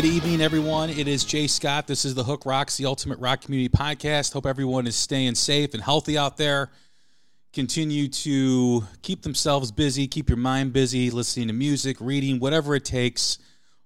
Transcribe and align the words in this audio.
Good 0.00 0.08
evening, 0.08 0.40
everyone. 0.40 0.88
It 0.88 1.08
is 1.08 1.24
Jay 1.24 1.46
Scott. 1.46 1.86
This 1.86 2.06
is 2.06 2.14
the 2.14 2.24
Hook 2.24 2.46
Rocks, 2.46 2.78
the 2.78 2.86
Ultimate 2.86 3.18
Rock 3.18 3.42
Community 3.42 3.68
Podcast. 3.68 4.32
Hope 4.32 4.46
everyone 4.46 4.86
is 4.86 4.96
staying 4.96 5.34
safe 5.34 5.74
and 5.74 5.82
healthy 5.82 6.16
out 6.16 6.38
there. 6.38 6.70
Continue 7.52 8.08
to 8.08 8.84
keep 9.02 9.20
themselves 9.20 9.70
busy, 9.70 10.08
keep 10.08 10.30
your 10.30 10.38
mind 10.38 10.72
busy, 10.72 11.10
listening 11.10 11.48
to 11.48 11.52
music, 11.52 11.98
reading, 12.00 12.40
whatever 12.40 12.74
it 12.74 12.86
takes. 12.86 13.40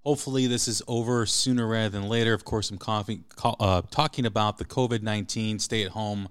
Hopefully, 0.04 0.46
this 0.46 0.68
is 0.68 0.84
over 0.86 1.26
sooner 1.26 1.66
rather 1.66 1.88
than 1.88 2.08
later. 2.08 2.32
Of 2.32 2.44
course, 2.44 2.70
I'm 2.70 2.78
coughing, 2.78 3.24
uh, 3.42 3.82
talking 3.90 4.24
about 4.24 4.58
the 4.58 4.64
COVID 4.64 5.02
19 5.02 5.58
stay 5.58 5.82
at 5.82 5.90
home 5.90 6.28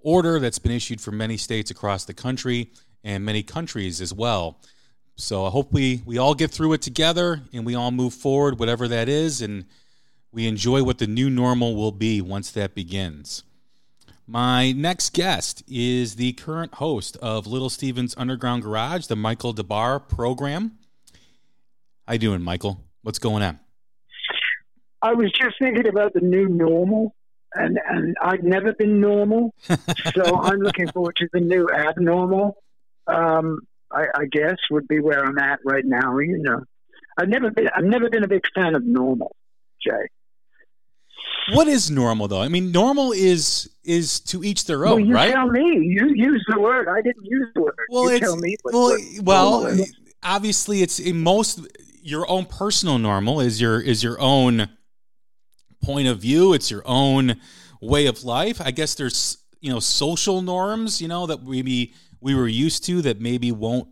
order 0.00 0.40
that's 0.40 0.58
been 0.58 0.72
issued 0.72 1.00
for 1.00 1.10
many 1.10 1.38
states 1.38 1.70
across 1.70 2.04
the 2.04 2.12
country 2.12 2.70
and 3.02 3.24
many 3.24 3.42
countries 3.42 4.02
as 4.02 4.12
well. 4.12 4.60
So 5.16 5.44
I 5.44 5.50
hope 5.50 5.72
we, 5.72 6.02
we 6.04 6.18
all 6.18 6.34
get 6.34 6.50
through 6.50 6.72
it 6.72 6.82
together 6.82 7.42
and 7.52 7.64
we 7.64 7.74
all 7.74 7.90
move 7.90 8.14
forward, 8.14 8.58
whatever 8.58 8.88
that 8.88 9.08
is, 9.08 9.42
and 9.42 9.66
we 10.32 10.46
enjoy 10.46 10.82
what 10.82 10.98
the 10.98 11.06
new 11.06 11.28
normal 11.28 11.76
will 11.76 11.92
be 11.92 12.20
once 12.20 12.50
that 12.52 12.74
begins. 12.74 13.42
My 14.26 14.72
next 14.72 15.12
guest 15.12 15.62
is 15.68 16.14
the 16.14 16.32
current 16.32 16.74
host 16.74 17.16
of 17.18 17.46
Little 17.46 17.68
Steven's 17.68 18.14
Underground 18.16 18.62
Garage, 18.62 19.06
the 19.06 19.16
Michael 19.16 19.52
Des 19.52 19.62
Barres 19.62 20.02
program. 20.08 20.78
How 22.06 22.14
you 22.14 22.18
doing, 22.18 22.40
Michael? 22.40 22.82
What's 23.02 23.18
going 23.18 23.42
on? 23.42 23.58
I 25.02 25.12
was 25.14 25.32
just 25.32 25.56
thinking 25.58 25.88
about 25.88 26.14
the 26.14 26.20
new 26.20 26.48
normal, 26.48 27.14
and 27.54 27.78
and 27.88 28.16
I've 28.22 28.44
never 28.44 28.72
been 28.72 29.00
normal, 29.00 29.52
so 30.14 30.40
I'm 30.40 30.60
looking 30.60 30.88
forward 30.88 31.16
to 31.16 31.28
the 31.32 31.40
new 31.40 31.68
abnormal. 31.68 32.56
Um, 33.08 33.58
I, 33.92 34.06
I 34.14 34.24
guess 34.30 34.56
would 34.70 34.88
be 34.88 35.00
where 35.00 35.24
I'm 35.24 35.38
at 35.38 35.60
right 35.64 35.84
now. 35.84 36.18
You 36.18 36.38
know, 36.38 36.62
I've 37.18 37.28
never 37.28 37.50
been 37.50 37.68
I've 37.74 37.84
never 37.84 38.08
been 38.10 38.24
a 38.24 38.28
big 38.28 38.44
fan 38.54 38.74
of 38.74 38.84
normal, 38.84 39.34
Jay. 39.84 40.08
What 41.50 41.66
is 41.68 41.90
normal 41.90 42.28
though? 42.28 42.40
I 42.40 42.48
mean, 42.48 42.72
normal 42.72 43.12
is 43.12 43.70
is 43.84 44.20
to 44.20 44.44
each 44.44 44.66
their 44.66 44.86
own, 44.86 44.92
well, 44.92 45.00
you 45.00 45.14
right? 45.14 45.32
Tell 45.32 45.48
me. 45.48 45.60
You 45.60 46.12
use 46.14 46.44
the 46.48 46.60
word. 46.60 46.88
I 46.88 47.02
didn't 47.02 47.24
use 47.24 47.48
the 47.54 47.62
word. 47.62 47.74
Well, 47.90 48.12
you 48.12 48.20
tell 48.20 48.36
me. 48.36 48.56
well, 48.64 48.98
well, 49.22 49.84
obviously, 50.22 50.82
it's 50.82 50.98
in 51.00 51.20
most 51.20 51.66
your 52.02 52.28
own 52.30 52.46
personal 52.46 52.98
normal 52.98 53.40
is 53.40 53.60
your 53.60 53.80
is 53.80 54.02
your 54.02 54.20
own 54.20 54.68
point 55.82 56.08
of 56.08 56.20
view. 56.20 56.52
It's 56.52 56.70
your 56.70 56.82
own 56.84 57.40
way 57.80 58.06
of 58.06 58.24
life. 58.24 58.60
I 58.60 58.70
guess 58.70 58.94
there's 58.94 59.38
you 59.60 59.72
know 59.72 59.80
social 59.80 60.42
norms, 60.42 61.00
you 61.00 61.08
know, 61.08 61.26
that 61.26 61.44
maybe 61.44 61.94
we 62.22 62.34
were 62.34 62.48
used 62.48 62.84
to 62.86 63.02
that 63.02 63.20
maybe 63.20 63.52
won't 63.52 63.88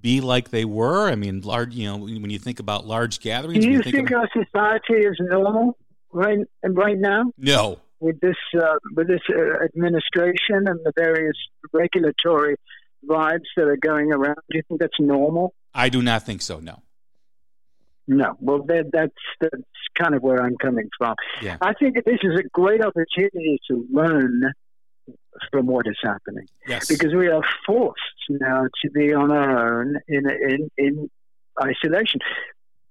be 0.00 0.20
like 0.20 0.50
they 0.50 0.64
were? 0.64 1.08
I 1.08 1.14
mean, 1.14 1.40
large, 1.42 1.74
you 1.74 1.86
know, 1.86 1.98
when 1.98 2.30
you 2.30 2.38
think 2.38 2.58
about 2.58 2.86
large 2.86 3.20
gatherings, 3.20 3.64
do 3.64 3.70
you, 3.70 3.82
think, 3.82 3.96
think 3.96 4.10
of, 4.10 4.20
our 4.20 4.28
society 4.32 5.06
is 5.06 5.16
normal 5.20 5.76
right 6.12 6.38
right 6.64 6.98
now? 6.98 7.24
No, 7.36 7.78
with 8.00 8.18
this 8.20 8.36
uh, 8.58 8.76
with 8.96 9.08
this 9.08 9.20
uh, 9.28 9.64
administration 9.64 10.66
and 10.66 10.80
the 10.84 10.92
various 10.96 11.36
regulatory 11.72 12.56
vibes 13.06 13.46
that 13.56 13.68
are 13.68 13.76
going 13.76 14.12
around. 14.12 14.36
Do 14.50 14.56
you 14.58 14.62
think 14.68 14.80
that's 14.80 14.98
normal? 14.98 15.54
I 15.74 15.88
do 15.88 16.02
not 16.02 16.24
think 16.24 16.42
so. 16.42 16.58
No. 16.60 16.82
No. 18.06 18.36
Well, 18.40 18.64
that, 18.64 18.90
that's 18.92 19.12
that's 19.40 19.62
kind 19.94 20.14
of 20.14 20.22
where 20.22 20.42
I'm 20.42 20.56
coming 20.56 20.88
from. 20.98 21.14
Yeah. 21.42 21.58
I 21.60 21.74
think 21.74 21.94
that 21.94 22.04
this 22.04 22.18
is 22.22 22.38
a 22.38 22.42
great 22.52 22.84
opportunity 22.84 23.60
to 23.68 23.86
learn 23.92 24.52
from 25.50 25.66
what 25.66 25.86
is 25.86 25.98
happening. 26.02 26.46
Yes. 26.66 26.88
Because 26.88 27.14
we 27.14 27.28
are 27.28 27.42
forced 27.66 28.00
now 28.28 28.62
to 28.82 28.90
be 28.90 29.12
on 29.12 29.30
our 29.30 29.80
own 29.80 29.96
in 30.08 30.28
in 30.28 30.70
in 30.76 31.10
isolation. 31.62 32.20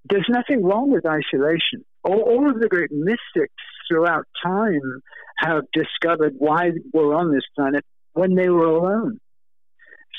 There's 0.09 0.27
nothing 0.29 0.63
wrong 0.63 0.91
with 0.91 1.05
isolation. 1.05 1.85
All, 2.03 2.21
all 2.21 2.49
of 2.49 2.59
the 2.59 2.67
great 2.67 2.91
mystics 2.91 3.53
throughout 3.87 4.25
time 4.43 5.01
have 5.37 5.63
discovered 5.73 6.35
why 6.37 6.71
we're 6.93 7.13
on 7.13 7.33
this 7.33 7.43
planet 7.55 7.83
when 8.13 8.35
they 8.35 8.49
were 8.49 8.65
alone. 8.65 9.19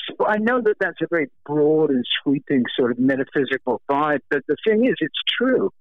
So 0.07 0.25
I 0.25 0.37
know 0.37 0.61
that 0.61 0.75
that's 0.79 1.01
a 1.01 1.07
very 1.09 1.29
broad 1.45 1.89
and 1.89 2.05
sweeping 2.23 2.63
sort 2.77 2.91
of 2.91 2.99
metaphysical 2.99 3.81
vibe, 3.89 4.19
but 4.29 4.41
the 4.47 4.55
thing 4.67 4.85
is, 4.85 4.95
it's 4.99 5.19
true. 5.37 5.71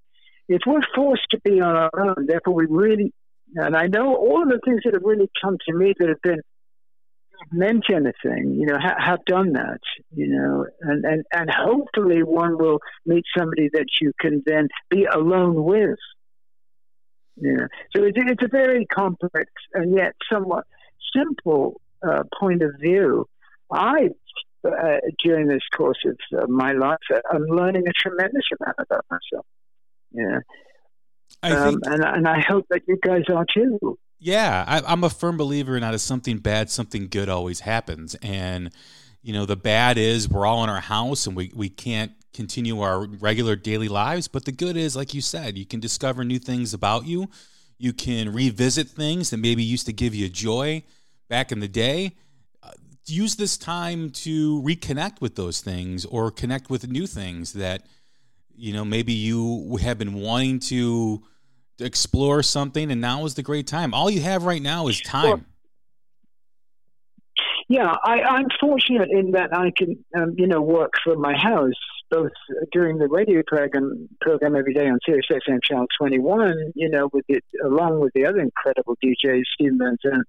If 0.48 0.62
we're 0.66 0.80
forced 0.94 1.26
to 1.30 1.40
be 1.44 1.60
on 1.60 1.76
our 1.76 1.90
own, 1.96 2.26
therefore 2.26 2.54
we 2.54 2.66
really 2.68 3.12
and 3.56 3.76
I 3.76 3.86
know 3.86 4.14
all 4.14 4.42
of 4.42 4.48
the 4.48 4.60
things 4.64 4.82
that 4.84 4.94
have 4.94 5.02
really 5.04 5.30
come 5.42 5.56
to 5.68 5.74
me 5.74 5.94
that 5.98 6.08
have 6.08 6.22
been 6.22 6.40
meant 7.52 7.84
anything, 7.90 8.54
you 8.54 8.66
know, 8.66 8.78
ha- 8.78 9.02
have 9.04 9.24
done 9.24 9.52
that, 9.54 9.80
you 10.14 10.28
know, 10.28 10.66
and, 10.80 11.04
and, 11.04 11.24
and 11.32 11.50
hopefully 11.50 12.22
one 12.22 12.58
will 12.58 12.80
meet 13.06 13.24
somebody 13.36 13.70
that 13.72 13.86
you 14.00 14.12
can 14.20 14.42
then 14.46 14.68
be 14.90 15.04
alone 15.04 15.64
with. 15.64 15.98
Yeah. 17.36 17.66
So 17.96 18.04
it's, 18.04 18.42
a 18.42 18.48
very 18.48 18.86
complex 18.86 19.50
and 19.72 19.96
yet 19.96 20.12
somewhat 20.30 20.64
simple 21.16 21.80
uh, 22.06 22.24
point 22.38 22.62
of 22.62 22.72
view. 22.78 23.26
I, 23.72 24.10
uh, 24.64 24.96
during 25.24 25.46
this 25.48 25.62
course 25.74 26.04
of 26.04 26.18
uh, 26.38 26.46
my 26.46 26.72
life, 26.72 26.98
I'm 27.32 27.44
learning 27.44 27.84
a 27.88 27.92
tremendous 27.92 28.44
amount 28.60 28.76
about 28.78 29.06
myself. 29.10 29.46
Yeah. 30.12 30.40
I 31.42 31.52
um, 31.52 31.70
think, 31.70 31.80
and, 31.86 32.04
and 32.04 32.28
I 32.28 32.40
hope 32.40 32.66
that 32.70 32.82
you 32.86 32.98
guys 33.02 33.22
are 33.34 33.46
too. 33.52 33.98
Yeah, 34.18 34.64
I, 34.66 34.92
am 34.92 35.02
a 35.02 35.10
firm 35.10 35.38
believer 35.38 35.76
in 35.76 35.80
that 35.80 35.94
as 35.94 36.02
something 36.02 36.38
bad, 36.38 36.70
something 36.70 37.08
good 37.08 37.30
always 37.30 37.60
happens. 37.60 38.14
And, 38.16 38.70
you 39.22 39.32
know, 39.32 39.46
the 39.46 39.56
bad 39.56 39.96
is 39.96 40.28
we're 40.28 40.44
all 40.44 40.62
in 40.62 40.68
our 40.68 40.80
house 40.80 41.26
and 41.26 41.34
we, 41.34 41.50
we 41.54 41.70
can't 41.70 42.12
continue 42.34 42.80
our 42.80 43.06
regular 43.06 43.56
daily 43.56 43.88
lives. 43.88 44.28
But 44.28 44.44
the 44.44 44.52
good 44.52 44.76
is, 44.76 44.94
like 44.94 45.14
you 45.14 45.22
said, 45.22 45.56
you 45.56 45.64
can 45.64 45.80
discover 45.80 46.22
new 46.22 46.38
things 46.38 46.74
about 46.74 47.06
you. 47.06 47.30
You 47.78 47.94
can 47.94 48.30
revisit 48.30 48.88
things 48.88 49.30
that 49.30 49.38
maybe 49.38 49.62
used 49.62 49.86
to 49.86 49.92
give 49.94 50.14
you 50.14 50.28
joy 50.28 50.82
back 51.30 51.50
in 51.50 51.60
the 51.60 51.68
day. 51.68 52.16
Uh, 52.62 52.72
use 53.06 53.36
this 53.36 53.56
time 53.56 54.10
to 54.10 54.60
reconnect 54.60 55.22
with 55.22 55.36
those 55.36 55.62
things 55.62 56.04
or 56.04 56.30
connect 56.30 56.68
with 56.68 56.86
new 56.88 57.06
things 57.06 57.54
that, 57.54 57.86
you 58.60 58.72
know, 58.72 58.84
maybe 58.84 59.12
you 59.12 59.78
have 59.80 59.98
been 59.98 60.14
wanting 60.14 60.60
to 60.60 61.22
explore 61.80 62.42
something, 62.42 62.90
and 62.90 63.00
now 63.00 63.24
is 63.24 63.34
the 63.34 63.42
great 63.42 63.66
time. 63.66 63.94
All 63.94 64.10
you 64.10 64.20
have 64.20 64.44
right 64.44 64.60
now 64.60 64.88
is 64.88 65.00
time. 65.00 65.24
Well, 65.24 65.40
yeah, 67.68 67.94
I, 68.04 68.38
am 68.38 68.46
fortunate 68.60 69.10
in 69.10 69.30
that 69.30 69.56
I 69.56 69.70
can, 69.76 70.04
um, 70.16 70.34
you 70.36 70.46
know, 70.46 70.60
work 70.60 70.92
from 71.04 71.20
my 71.20 71.36
house 71.36 71.72
both 72.10 72.32
during 72.72 72.98
the 72.98 73.06
radio 73.06 73.42
program 73.46 74.08
program 74.20 74.56
every 74.56 74.74
day 74.74 74.88
on 74.88 74.98
Sirius 75.06 75.26
XM 75.30 75.60
Channel 75.62 75.86
21. 75.98 76.72
You 76.74 76.90
know, 76.90 77.08
with 77.12 77.24
it 77.28 77.44
along 77.64 78.00
with 78.00 78.12
the 78.14 78.26
other 78.26 78.40
incredible 78.40 78.96
DJs, 79.02 79.42
Steve 79.54 79.72
Van 79.78 79.96
Zandt 80.02 80.26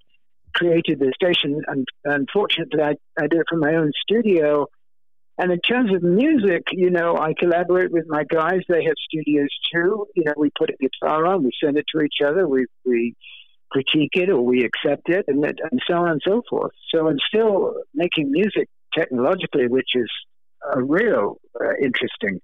created 0.53 0.99
the 0.99 1.11
station, 1.15 1.61
and 1.67 1.87
unfortunately, 2.05 2.81
I, 2.81 2.93
I 3.19 3.27
do 3.27 3.39
it 3.39 3.47
from 3.49 3.59
my 3.59 3.75
own 3.75 3.91
studio 4.07 4.67
and 5.41 5.51
in 5.51 5.59
terms 5.61 5.91
of 5.91 6.03
music, 6.03 6.67
you 6.71 6.91
know, 6.91 7.17
I 7.17 7.33
collaborate 7.33 7.91
with 7.91 8.05
my 8.07 8.23
guys. 8.23 8.59
They 8.69 8.83
have 8.83 8.93
studios 9.09 9.49
too. 9.73 10.05
You 10.15 10.25
know, 10.25 10.33
we 10.37 10.51
put 10.55 10.69
a 10.69 10.77
guitar 10.79 11.25
on, 11.25 11.43
we 11.43 11.49
send 11.63 11.79
it 11.79 11.85
to 11.95 12.03
each 12.03 12.21
other, 12.23 12.47
we 12.47 12.67
we 12.85 13.15
critique 13.71 14.11
it 14.13 14.29
or 14.29 14.39
we 14.39 14.63
accept 14.63 15.09
it, 15.09 15.25
and 15.27 15.43
and 15.43 15.81
so 15.87 15.95
on 15.95 16.11
and 16.11 16.21
so 16.23 16.43
forth. 16.47 16.73
So 16.93 17.07
I'm 17.07 17.17
still 17.27 17.73
making 17.95 18.29
music 18.29 18.69
technologically, 18.95 19.67
which 19.67 19.89
is 19.95 20.09
a 20.75 20.79
real 20.83 21.37
uh, 21.59 21.73
interesting 21.81 22.39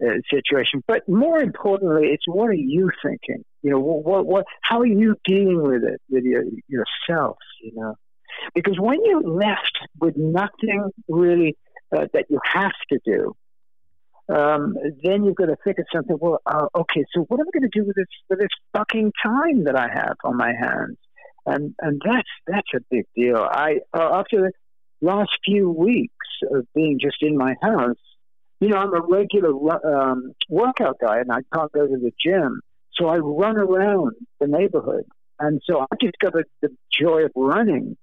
uh, 0.00 0.20
situation. 0.32 0.84
But 0.86 1.08
more 1.08 1.40
importantly, 1.40 2.10
it's 2.12 2.24
what 2.28 2.50
are 2.50 2.52
you 2.52 2.88
thinking? 3.02 3.42
You 3.62 3.72
know, 3.72 3.80
what, 3.80 4.26
what 4.26 4.44
how 4.62 4.78
are 4.78 4.86
you 4.86 5.16
dealing 5.24 5.60
with 5.60 5.82
it 5.82 6.00
with 6.08 6.22
your, 6.22 6.44
yourself? 6.68 7.38
You 7.64 7.72
know, 7.74 7.94
because 8.54 8.78
when 8.78 8.98
you're 9.04 9.22
left 9.22 9.76
with 10.00 10.16
nothing 10.16 10.90
really 11.08 11.56
uh, 11.96 12.06
that 12.12 12.26
you 12.28 12.38
have 12.44 12.72
to 12.90 12.98
do, 13.04 13.34
um, 14.34 14.76
then 15.02 15.24
you've 15.24 15.36
got 15.36 15.46
to 15.46 15.56
think 15.64 15.78
of 15.78 15.86
something. 15.92 16.16
Well, 16.20 16.40
uh, 16.44 16.66
okay, 16.74 17.04
so 17.14 17.22
what 17.28 17.40
am 17.40 17.46
I 17.48 17.58
going 17.58 17.70
to 17.70 17.80
do 17.80 17.86
with 17.86 17.96
this 17.96 18.06
with 18.28 18.38
this 18.38 18.48
fucking 18.76 19.12
time 19.22 19.64
that 19.64 19.76
I 19.76 19.88
have 19.92 20.16
on 20.24 20.36
my 20.36 20.52
hands? 20.52 20.98
And 21.46 21.74
and 21.80 22.00
that's 22.04 22.28
that's 22.46 22.68
a 22.74 22.80
big 22.90 23.06
deal. 23.16 23.38
I 23.38 23.80
uh, 23.96 24.18
after 24.18 24.40
the 24.42 24.52
last 25.00 25.30
few 25.44 25.70
weeks 25.70 26.12
of 26.50 26.66
being 26.74 26.98
just 27.00 27.16
in 27.22 27.38
my 27.38 27.54
house, 27.62 27.96
you 28.60 28.68
know, 28.68 28.76
I'm 28.76 28.94
a 28.94 29.00
regular 29.00 29.52
um, 29.86 30.32
workout 30.50 30.96
guy, 31.00 31.20
and 31.20 31.32
I 31.32 31.40
can't 31.54 31.72
go 31.72 31.86
to 31.86 31.96
the 31.96 32.12
gym, 32.22 32.60
so 32.92 33.06
I 33.06 33.16
run 33.18 33.56
around 33.56 34.12
the 34.40 34.46
neighborhood. 34.46 35.04
And 35.40 35.62
so 35.64 35.80
I 35.80 35.96
discovered 36.00 36.46
the 36.60 36.70
joy 36.92 37.24
of 37.24 37.30
running 37.36 37.96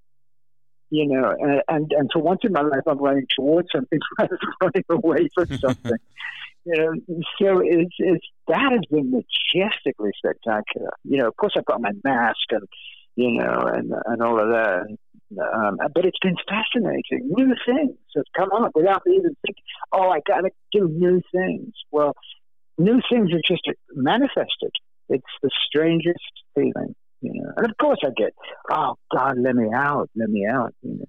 you 0.90 1.08
know, 1.08 1.36
and, 1.40 1.62
and, 1.68 1.92
and 1.92 2.10
for 2.12 2.22
once 2.22 2.42
in 2.44 2.52
my 2.52 2.62
life, 2.62 2.84
I'm 2.88 2.98
running 2.98 3.28
towards 3.36 3.70
something 3.74 4.00
rather 4.20 4.38
than 4.42 4.54
running 4.62 4.84
away 4.90 5.30
from 5.34 5.58
something. 5.58 5.98
you 6.66 6.74
know, 6.76 6.94
so 7.42 7.62
it's, 7.64 7.96
it's, 7.98 8.26
that 8.48 8.72
has 8.72 8.82
been 8.90 9.12
majestically 9.12 10.12
spectacular. 10.18 10.92
You 11.04 11.18
know, 11.18 11.28
of 11.28 11.36
course, 11.38 11.54
I've 11.58 11.66
got 11.66 11.82
my 11.82 11.92
mask 12.04 12.52
and, 12.52 12.68
you 13.16 13.34
know, 13.34 13.70
and, 13.74 13.94
and 14.06 14.22
all 14.22 14.40
of 14.40 14.50
that. 14.50 14.98
Um, 15.32 15.78
but 15.94 16.06
it's 16.06 16.20
been 16.22 16.36
fascinating. 16.48 17.30
New 17.30 17.56
things 17.66 17.98
have 18.16 18.26
come 18.36 18.52
up 18.52 18.72
without 18.76 19.02
me 19.06 19.16
even 19.18 19.36
thinking, 19.46 19.64
oh, 19.92 20.10
I 20.10 20.20
got 20.26 20.42
to 20.42 20.52
do 20.72 20.88
new 20.88 21.22
things. 21.34 21.74
Well, 21.92 22.14
new 22.78 23.02
things 23.12 23.32
are 23.32 23.42
just 23.48 23.64
manifested. 23.94 24.72
It's 25.10 25.24
the 25.42 25.50
strangest 25.68 26.20
feeling, 26.54 26.96
you 27.26 27.42
know. 27.42 27.52
And 27.58 27.66
of 27.66 27.78
course, 27.78 28.00
I 28.04 28.10
get, 28.16 28.34
oh 28.72 28.96
God, 29.12 29.38
let 29.38 29.56
me 29.56 29.70
out, 29.74 30.10
let 30.16 30.30
me 30.30 30.46
out, 30.46 30.74
you 30.82 31.00
know. 31.00 31.06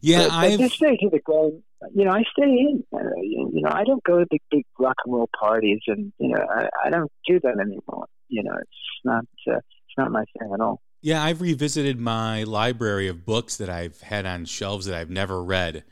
Yeah, 0.00 0.28
I 0.30 0.52
at 0.52 0.58
this 0.58 0.74
stage 0.74 1.00
the 1.00 1.20
game, 1.26 1.62
you 1.94 2.04
know, 2.04 2.12
I 2.12 2.22
stay 2.32 2.44
in. 2.44 2.84
Uh, 2.92 2.98
you 3.20 3.60
know, 3.60 3.70
I 3.72 3.84
don't 3.84 4.02
go 4.04 4.18
to 4.18 4.26
big, 4.30 4.40
big 4.50 4.64
rock 4.78 4.96
and 5.04 5.14
roll 5.14 5.28
parties, 5.38 5.80
and 5.88 6.12
you 6.18 6.28
know, 6.28 6.46
I, 6.48 6.68
I 6.84 6.90
don't 6.90 7.10
do 7.26 7.40
that 7.40 7.58
anymore. 7.60 8.06
You 8.28 8.44
know, 8.44 8.54
it's 8.54 9.04
not, 9.04 9.24
uh, 9.50 9.56
it's 9.56 9.98
not 9.98 10.10
my 10.12 10.24
thing 10.38 10.50
at 10.52 10.60
all. 10.60 10.80
Yeah, 11.02 11.22
I've 11.22 11.40
revisited 11.40 12.00
my 12.00 12.44
library 12.44 13.08
of 13.08 13.26
books 13.26 13.56
that 13.58 13.68
I've 13.68 14.00
had 14.00 14.24
on 14.24 14.46
shelves 14.46 14.86
that 14.86 14.94
I've 14.94 15.10
never 15.10 15.42
read. 15.42 15.84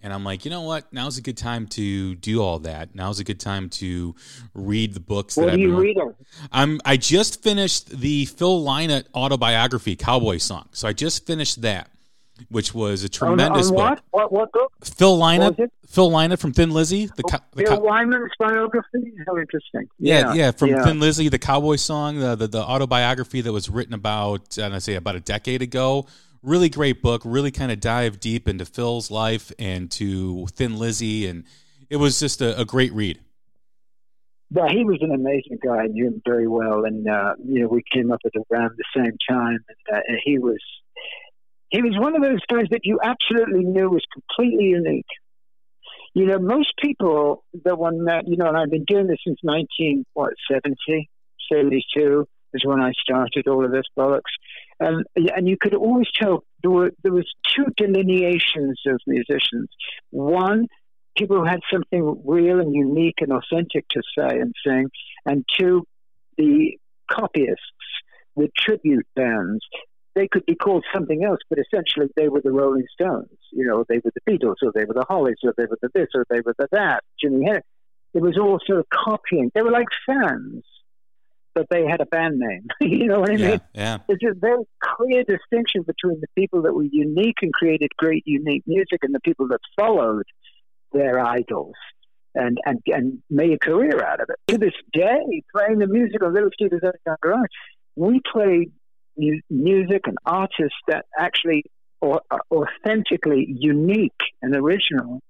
And 0.00 0.12
I'm 0.12 0.22
like, 0.24 0.44
you 0.44 0.50
know 0.50 0.62
what? 0.62 0.92
Now's 0.92 1.18
a 1.18 1.22
good 1.22 1.36
time 1.36 1.66
to 1.68 2.14
do 2.14 2.40
all 2.40 2.60
that. 2.60 2.94
Now's 2.94 3.18
a 3.18 3.24
good 3.24 3.40
time 3.40 3.68
to 3.70 4.14
read 4.54 4.94
the 4.94 5.00
books 5.00 5.36
what 5.36 5.46
that 5.46 5.50
are 5.50 5.54
I've 5.54 5.58
you 5.58 5.76
reading? 5.76 6.14
I'm 6.52 6.80
I 6.84 6.96
just 6.96 7.42
finished 7.42 7.88
the 7.98 8.26
Phil 8.26 8.62
Lynott 8.62 9.06
autobiography, 9.14 9.96
Cowboy 9.96 10.38
Song. 10.38 10.68
So 10.72 10.86
I 10.86 10.92
just 10.92 11.26
finished 11.26 11.62
that, 11.62 11.90
which 12.48 12.72
was 12.74 13.02
a 13.02 13.08
tremendous 13.08 13.70
on, 13.72 13.76
on 13.76 13.94
book. 13.96 14.04
what? 14.10 14.30
What 14.30 14.32
what 14.32 14.52
book? 14.52 14.72
Phil 14.84 15.18
Lynott. 15.18 15.68
Phil 15.88 16.10
Lynott 16.10 16.38
from 16.38 16.52
Thin 16.52 16.70
Lizzy, 16.70 17.06
the, 17.06 17.22
oh, 17.24 17.30
co- 17.30 17.44
the 17.54 17.64
Bill 17.64 17.78
co- 17.78 17.82
Wyman's 17.82 18.30
biography. 18.38 19.14
How 19.26 19.38
interesting. 19.38 19.88
yeah, 19.98 20.34
yeah, 20.34 20.50
from 20.50 20.68
yeah. 20.68 20.84
Thin 20.84 21.00
Lizzy, 21.00 21.30
the 21.30 21.38
Cowboy 21.38 21.76
Song, 21.76 22.18
the, 22.18 22.36
the 22.36 22.46
the 22.46 22.60
autobiography 22.60 23.40
that 23.40 23.52
was 23.52 23.70
written 23.70 23.94
about, 23.94 24.58
and 24.58 24.74
I 24.74 24.78
say 24.80 24.94
about 24.96 25.16
a 25.16 25.20
decade 25.20 25.62
ago. 25.62 26.06
Really 26.42 26.68
great 26.68 27.02
book. 27.02 27.22
Really 27.24 27.50
kind 27.50 27.72
of 27.72 27.80
dive 27.80 28.20
deep 28.20 28.48
into 28.48 28.64
Phil's 28.64 29.10
life 29.10 29.50
and 29.58 29.90
to 29.92 30.46
Thin 30.48 30.78
Lizzy, 30.78 31.26
and 31.26 31.44
it 31.90 31.96
was 31.96 32.20
just 32.20 32.40
a, 32.40 32.60
a 32.60 32.64
great 32.64 32.92
read. 32.92 33.18
But 34.50 34.70
he 34.70 34.84
was 34.84 34.98
an 35.02 35.12
amazing 35.12 35.58
guy. 35.62 35.82
I 35.82 35.86
knew 35.88 36.06
him 36.06 36.22
very 36.26 36.46
well, 36.46 36.84
and 36.84 37.08
uh, 37.08 37.34
you 37.44 37.62
know 37.62 37.68
we 37.68 37.82
came 37.92 38.12
up 38.12 38.20
at 38.24 38.32
around 38.50 38.76
the 38.76 38.84
same 38.96 39.16
time. 39.28 39.58
And, 39.68 39.96
uh, 39.96 40.00
and 40.06 40.18
he 40.24 40.38
was 40.38 40.62
he 41.70 41.82
was 41.82 41.92
one 41.98 42.16
of 42.16 42.22
those 42.22 42.40
guys 42.50 42.66
that 42.70 42.80
you 42.84 42.98
absolutely 43.02 43.64
knew 43.64 43.90
was 43.90 44.04
completely 44.12 44.66
unique. 44.66 45.06
You 46.14 46.24
know, 46.26 46.38
most 46.38 46.72
people 46.82 47.44
that 47.64 47.78
one 47.78 48.04
met, 48.04 48.26
you 48.26 48.36
know, 48.36 48.46
and 48.46 48.56
I've 48.56 48.70
been 48.70 48.84
doing 48.84 49.06
this 49.06 49.18
since 49.26 49.38
nineteen 49.42 50.04
what 50.14 50.32
seventy, 50.50 51.10
seventy 51.52 51.84
two 51.94 52.26
is 52.54 52.64
when 52.64 52.80
I 52.80 52.92
started 53.02 53.46
all 53.46 53.64
of 53.64 53.70
this 53.70 53.84
bollocks. 53.96 54.32
Um, 54.80 55.04
and 55.16 55.30
and 55.36 55.48
you 55.48 55.56
could 55.60 55.74
always 55.74 56.06
tell 56.14 56.44
there 56.62 56.70
were 56.70 56.90
there 57.02 57.12
was 57.12 57.26
two 57.54 57.66
delineations 57.76 58.80
of 58.86 59.00
musicians. 59.06 59.68
One, 60.10 60.66
people 61.16 61.36
who 61.36 61.44
had 61.44 61.60
something 61.72 62.22
real 62.24 62.60
and 62.60 62.74
unique 62.74 63.16
and 63.20 63.32
authentic 63.32 63.88
to 63.88 64.02
say 64.16 64.38
and 64.38 64.54
sing, 64.66 64.90
and 65.26 65.44
two, 65.58 65.84
the 66.36 66.78
copyists, 67.10 67.62
the 68.36 68.48
tribute 68.56 69.06
bands. 69.16 69.64
They 70.14 70.26
could 70.26 70.46
be 70.46 70.56
called 70.56 70.84
something 70.92 71.22
else, 71.22 71.38
but 71.48 71.60
essentially 71.60 72.08
they 72.16 72.28
were 72.28 72.40
the 72.40 72.50
Rolling 72.50 72.86
Stones. 72.92 73.38
You 73.52 73.64
know, 73.64 73.84
they 73.88 74.00
were 74.04 74.10
the 74.12 74.32
Beatles, 74.32 74.56
or 74.62 74.72
they 74.74 74.84
were 74.84 74.94
the 74.94 75.06
Hollies, 75.08 75.36
or 75.44 75.54
they 75.56 75.66
were 75.66 75.78
the 75.80 75.90
this, 75.94 76.08
or 76.12 76.24
they 76.28 76.40
were 76.40 76.54
the 76.58 76.66
that. 76.72 77.04
Jimi 77.24 77.44
Hendrix. 77.44 77.66
It 78.14 78.22
was 78.22 78.36
all 78.36 78.58
sort 78.66 78.80
of 78.80 78.86
copying. 78.92 79.52
They 79.54 79.62
were 79.62 79.70
like 79.70 79.86
fans, 80.06 80.64
but 81.54 81.66
they 81.70 81.84
had 81.86 82.00
a 82.00 82.06
band 82.06 82.38
name. 82.38 82.66
you 82.80 83.06
know 83.06 83.20
what 83.20 83.30
I 83.30 83.34
Yeah, 83.34 83.50
mean? 83.50 83.60
yeah. 83.74 83.98
There's 84.06 84.20
a 84.30 84.34
very 84.38 84.64
clear 84.82 85.24
distinction 85.24 85.82
between 85.82 86.20
the 86.20 86.26
people 86.36 86.62
that 86.62 86.72
were 86.74 86.84
unique 86.84 87.36
and 87.42 87.52
created 87.52 87.90
great, 87.96 88.22
unique 88.26 88.62
music 88.66 89.00
and 89.02 89.14
the 89.14 89.20
people 89.20 89.48
that 89.48 89.60
followed 89.78 90.24
their 90.92 91.18
idols 91.18 91.74
and, 92.34 92.58
and, 92.64 92.80
and 92.86 93.18
made 93.30 93.52
a 93.52 93.58
career 93.58 94.02
out 94.02 94.20
of 94.20 94.28
it. 94.30 94.36
To 94.52 94.58
this 94.58 94.74
day, 94.92 95.42
playing 95.54 95.78
the 95.78 95.86
music 95.86 96.22
on 96.22 96.32
Little 96.34 96.50
Steve's 96.54 96.74
Underground 96.74 97.18
Garage, 97.20 97.48
we 97.96 98.20
play 98.32 98.68
mu- 99.16 99.40
music 99.50 100.02
and 100.06 100.16
artists 100.24 100.78
that 100.88 101.06
actually 101.18 101.64
are 102.00 102.20
are 102.30 102.40
authentically 102.52 103.44
unique 103.48 104.12
and 104.40 104.54
original 104.54 105.20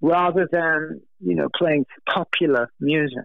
rather 0.00 0.48
than, 0.50 1.00
you 1.20 1.34
know, 1.36 1.48
playing 1.56 1.86
popular 2.12 2.68
music. 2.80 3.24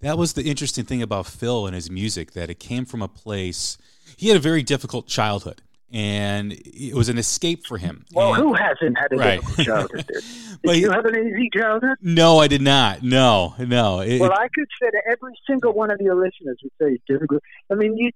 That 0.00 0.16
was 0.16 0.34
the 0.34 0.44
interesting 0.44 0.84
thing 0.84 1.02
about 1.02 1.26
Phil 1.26 1.66
and 1.66 1.74
his 1.74 1.90
music 1.90 2.32
that 2.32 2.50
it 2.50 2.60
came 2.60 2.84
from 2.84 3.02
a 3.02 3.08
place. 3.08 3.76
He 4.16 4.28
had 4.28 4.36
a 4.36 4.40
very 4.40 4.62
difficult 4.62 5.08
childhood, 5.08 5.60
and 5.92 6.52
it 6.52 6.94
was 6.94 7.08
an 7.08 7.18
escape 7.18 7.66
for 7.66 7.78
him. 7.78 8.04
Well, 8.12 8.32
And- 8.34 8.42
who 8.42 8.54
hasn't 8.54 8.96
had 8.96 9.12
a 9.12 9.16
Right. 9.16 9.40
difficult 9.40 9.66
childhood? 9.66 10.06
But 10.62 10.72
Did 10.72 10.76
he- 10.76 10.82
you 10.82 10.90
have 10.90 11.04
an 11.04 11.14
easy 11.16 11.50
childhood? 11.56 11.98
no, 12.02 12.38
I 12.38 12.48
did 12.48 12.62
not. 12.62 13.02
No, 13.02 13.54
no. 13.58 14.00
It- 14.00 14.20
Well, 14.20 14.32
I 14.32 14.48
could 14.54 14.66
say 14.82 14.90
to 14.90 15.02
every 15.10 15.32
single 15.48 15.72
one 15.72 15.90
of 15.90 16.00
your 16.00 16.14
listeners 16.16 16.58
would 16.62 16.72
say 16.82 16.98
difficult. 17.08 17.42
I 17.70 17.74
mean, 17.76 17.96
you, 17.96 18.10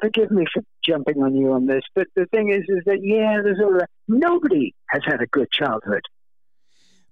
forgive 0.00 0.30
me 0.30 0.44
for 0.52 0.62
jumping 0.84 1.22
on 1.22 1.34
you 1.34 1.52
on 1.52 1.66
this, 1.66 1.82
but 1.94 2.06
the 2.16 2.26
thing 2.26 2.50
is, 2.50 2.62
is 2.68 2.82
that 2.86 2.98
yeah, 3.02 3.40
there's 3.42 3.58
that. 3.58 3.88
Nobody 4.08 4.74
has 4.88 5.02
had 5.04 5.20
a 5.20 5.26
good 5.26 5.50
childhood. 5.52 6.02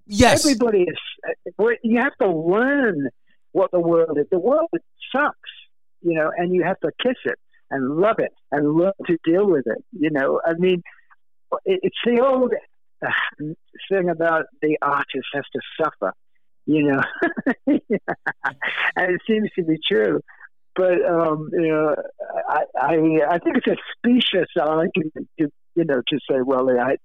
yes, 0.05 0.45
Everybody 0.45 0.83
is. 0.83 0.97
uh, 1.59 1.65
You 1.83 1.99
have 1.99 2.15
to 2.21 2.29
learn 2.31 3.09
what 3.51 3.71
the 3.71 3.79
world 3.79 4.17
is. 4.17 4.25
The 4.31 4.39
world 4.39 4.69
sucks, 5.15 5.35
you 6.01 6.13
know, 6.13 6.31
and 6.35 6.53
you 6.53 6.63
have 6.63 6.79
to 6.81 6.91
kiss 7.01 7.17
it 7.25 7.39
and 7.71 7.97
love 7.97 8.19
it 8.19 8.31
and 8.51 8.73
learn 8.73 8.93
to 9.07 9.17
deal 9.23 9.47
with 9.47 9.65
it. 9.67 9.83
You 9.91 10.11
know, 10.11 10.41
I 10.45 10.53
mean, 10.53 10.81
it's 11.65 11.97
the 12.05 12.21
old 12.21 12.53
uh, 13.05 13.11
thing 13.89 14.09
about 14.09 14.45
the 14.61 14.77
artist 14.81 15.27
has 15.33 15.43
to 15.53 15.61
suffer. 15.81 16.13
You 16.65 16.91
know, 16.91 17.01
and 17.65 19.11
it 19.11 19.21
seems 19.27 19.49
to 19.55 19.63
be 19.63 19.77
true. 19.91 20.21
But 20.75 21.03
um, 21.03 21.49
you 21.51 21.67
know, 21.67 21.95
I, 22.47 22.63
I 22.79 22.95
I 23.27 23.37
think 23.39 23.57
it's 23.57 23.67
a 23.67 23.75
specious 23.97 24.49
argument 24.59 25.27
to 25.39 25.49
you 25.75 25.83
know 25.83 26.01
to 26.07 26.19
say, 26.29 26.41
well, 26.45 26.69
I, 26.69 26.97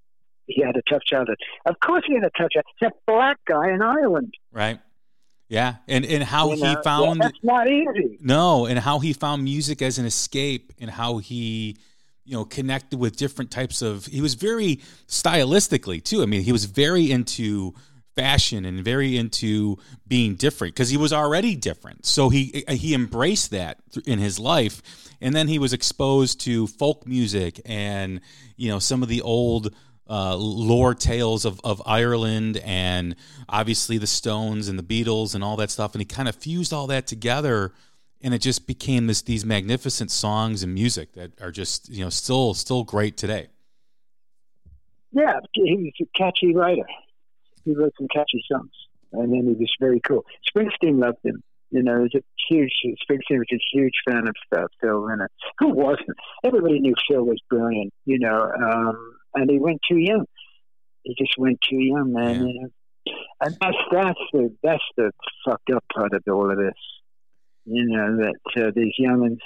he 0.46 0.62
had 0.62 0.76
a 0.76 0.82
tough 0.88 1.02
childhood. 1.06 1.38
Of 1.66 1.76
course, 1.80 2.04
he 2.06 2.14
had 2.14 2.24
a 2.24 2.30
tough 2.38 2.50
childhood. 2.50 2.64
He's 2.78 2.88
a 2.88 3.10
black 3.10 3.38
guy 3.46 3.72
in 3.72 3.80
Ireland. 3.80 4.34
right. 4.52 4.80
Yeah, 5.54 5.76
and 5.87 6.04
and 6.04 6.23
how 6.25 6.52
you 6.52 6.56
he 6.56 6.76
found 6.82 7.20
Yeah, 7.20 7.28
that's 7.28 7.44
not 7.44 7.70
easy. 7.70 8.18
no, 8.20 8.66
and 8.66 8.76
how 8.76 8.99
he 8.99 9.12
found 9.12 9.44
music 9.44 9.82
as 9.82 9.99
an 9.99 10.04
escape, 10.04 10.73
and 10.80 10.90
how 10.90 11.18
he 11.18 11.76
you 12.25 12.32
know 12.37 12.44
connected 12.44 12.99
with 12.99 13.16
different 13.16 13.52
types 13.52 13.80
of. 13.80 14.06
He 14.06 14.20
was 14.20 14.34
very 14.34 14.80
stylistically 15.06 16.02
too. 16.02 16.23
I 16.23 16.26
mean, 16.26 16.42
he 16.42 16.50
was 16.50 16.64
very 16.64 17.08
into 17.08 17.73
fashion 18.16 18.64
and 18.64 18.84
very 18.84 19.16
into 19.16 19.78
being 20.08 20.34
different 20.34 20.75
because 20.75 20.88
he 20.88 20.96
was 20.96 21.12
already 21.12 21.54
different. 21.54 22.04
So 22.04 22.30
he 22.30 22.64
eh, 22.66 22.75
he 22.75 22.92
embraced 22.92 23.52
that 23.52 23.78
in 24.06 24.18
his 24.18 24.40
life, 24.40 24.82
and 25.20 25.37
then 25.37 25.46
he 25.46 25.61
was 25.61 25.73
exposed 25.73 26.40
to 26.40 26.66
folk 26.66 27.06
music 27.06 27.61
and 27.64 28.20
you 28.56 28.70
know 28.70 28.80
some 28.80 29.04
of 29.04 29.08
the 29.08 29.23
old 29.23 29.73
uh, 30.08 30.37
lore 30.37 30.94
tales 30.94 31.44
of, 31.44 31.61
of 31.64 31.82
Ireland 31.87 32.58
and 32.58 33.16
obviously 33.49 33.99
the 33.99 34.06
Stones 34.06 34.68
and 34.68 34.78
the 34.78 34.82
Beatles 34.82 35.34
and 35.34 35.42
all 35.42 35.56
that 35.56 35.70
stuff, 35.70 35.94
and 35.94 36.00
he 36.00 36.04
kind 36.04 36.28
of 36.28 36.34
fused 36.34 36.73
all 36.73 36.87
that 36.88 37.06
together. 37.06 37.73
And 38.20 38.32
it 38.32 38.38
just 38.38 38.66
became 38.66 39.06
this 39.06 39.20
these 39.20 39.44
magnificent 39.44 40.11
songs 40.11 40.62
and 40.62 40.73
music 40.73 41.12
that 41.12 41.38
are 41.42 41.50
just 41.50 41.90
you 41.90 42.02
know 42.02 42.11
still 42.11 42.54
still 42.54 42.82
great 42.82 43.18
today. 43.18 43.49
Yeah, 45.12 45.34
he 45.52 45.76
was 45.76 45.92
a 46.00 46.18
catchy 46.18 46.54
writer. 46.54 46.87
He 47.64 47.75
wrote 47.75 47.92
some 47.99 48.08
catchy 48.08 48.42
songs, 48.50 48.73
and 49.12 49.32
then 49.32 49.46
he 49.46 49.52
was 49.54 49.70
very 49.78 50.00
cool. 50.00 50.25
Springsteen 50.50 51.00
loved 51.00 51.18
him. 51.23 51.42
You 51.70 51.82
know, 51.82 51.96
he 51.96 52.02
was 52.02 52.14
a 52.14 52.23
huge 52.49 52.73
Springsteen 52.84 53.38
was 53.38 53.46
a 53.52 53.58
huge 53.73 53.94
fan 54.08 54.26
of 54.26 54.34
uh, 54.56 54.66
Phil 54.80 55.02
Lynott. 55.02 55.28
Who 55.58 55.68
wasn't? 55.68 56.16
Everybody 56.44 56.80
knew 56.80 56.94
Phil 57.08 57.25
was 57.25 57.40
brilliant. 57.50 57.92
You 58.06 58.18
know, 58.18 58.50
um, 58.52 59.13
and 59.34 59.50
he 59.50 59.58
went 59.58 59.80
too 59.88 59.98
young. 59.98 60.26
He 61.02 61.14
just 61.18 61.34
went 61.36 61.58
too 61.68 61.80
young, 61.80 62.12
man. 62.12 62.34
Yeah. 62.34 62.46
You 62.46 62.60
know, 62.60 62.68
and 63.40 63.56
that's 63.60 63.76
that's 63.90 64.18
the 64.32 64.56
that's 64.62 64.82
the 64.96 65.12
fucked 65.44 65.70
up 65.70 65.84
part 65.94 66.12
of 66.14 66.22
all 66.28 66.50
of 66.50 66.56
this. 66.56 66.74
You 67.66 67.84
know 67.84 68.16
that 68.18 68.62
uh, 68.62 68.70
these 68.74 68.92
youngins 69.00 69.38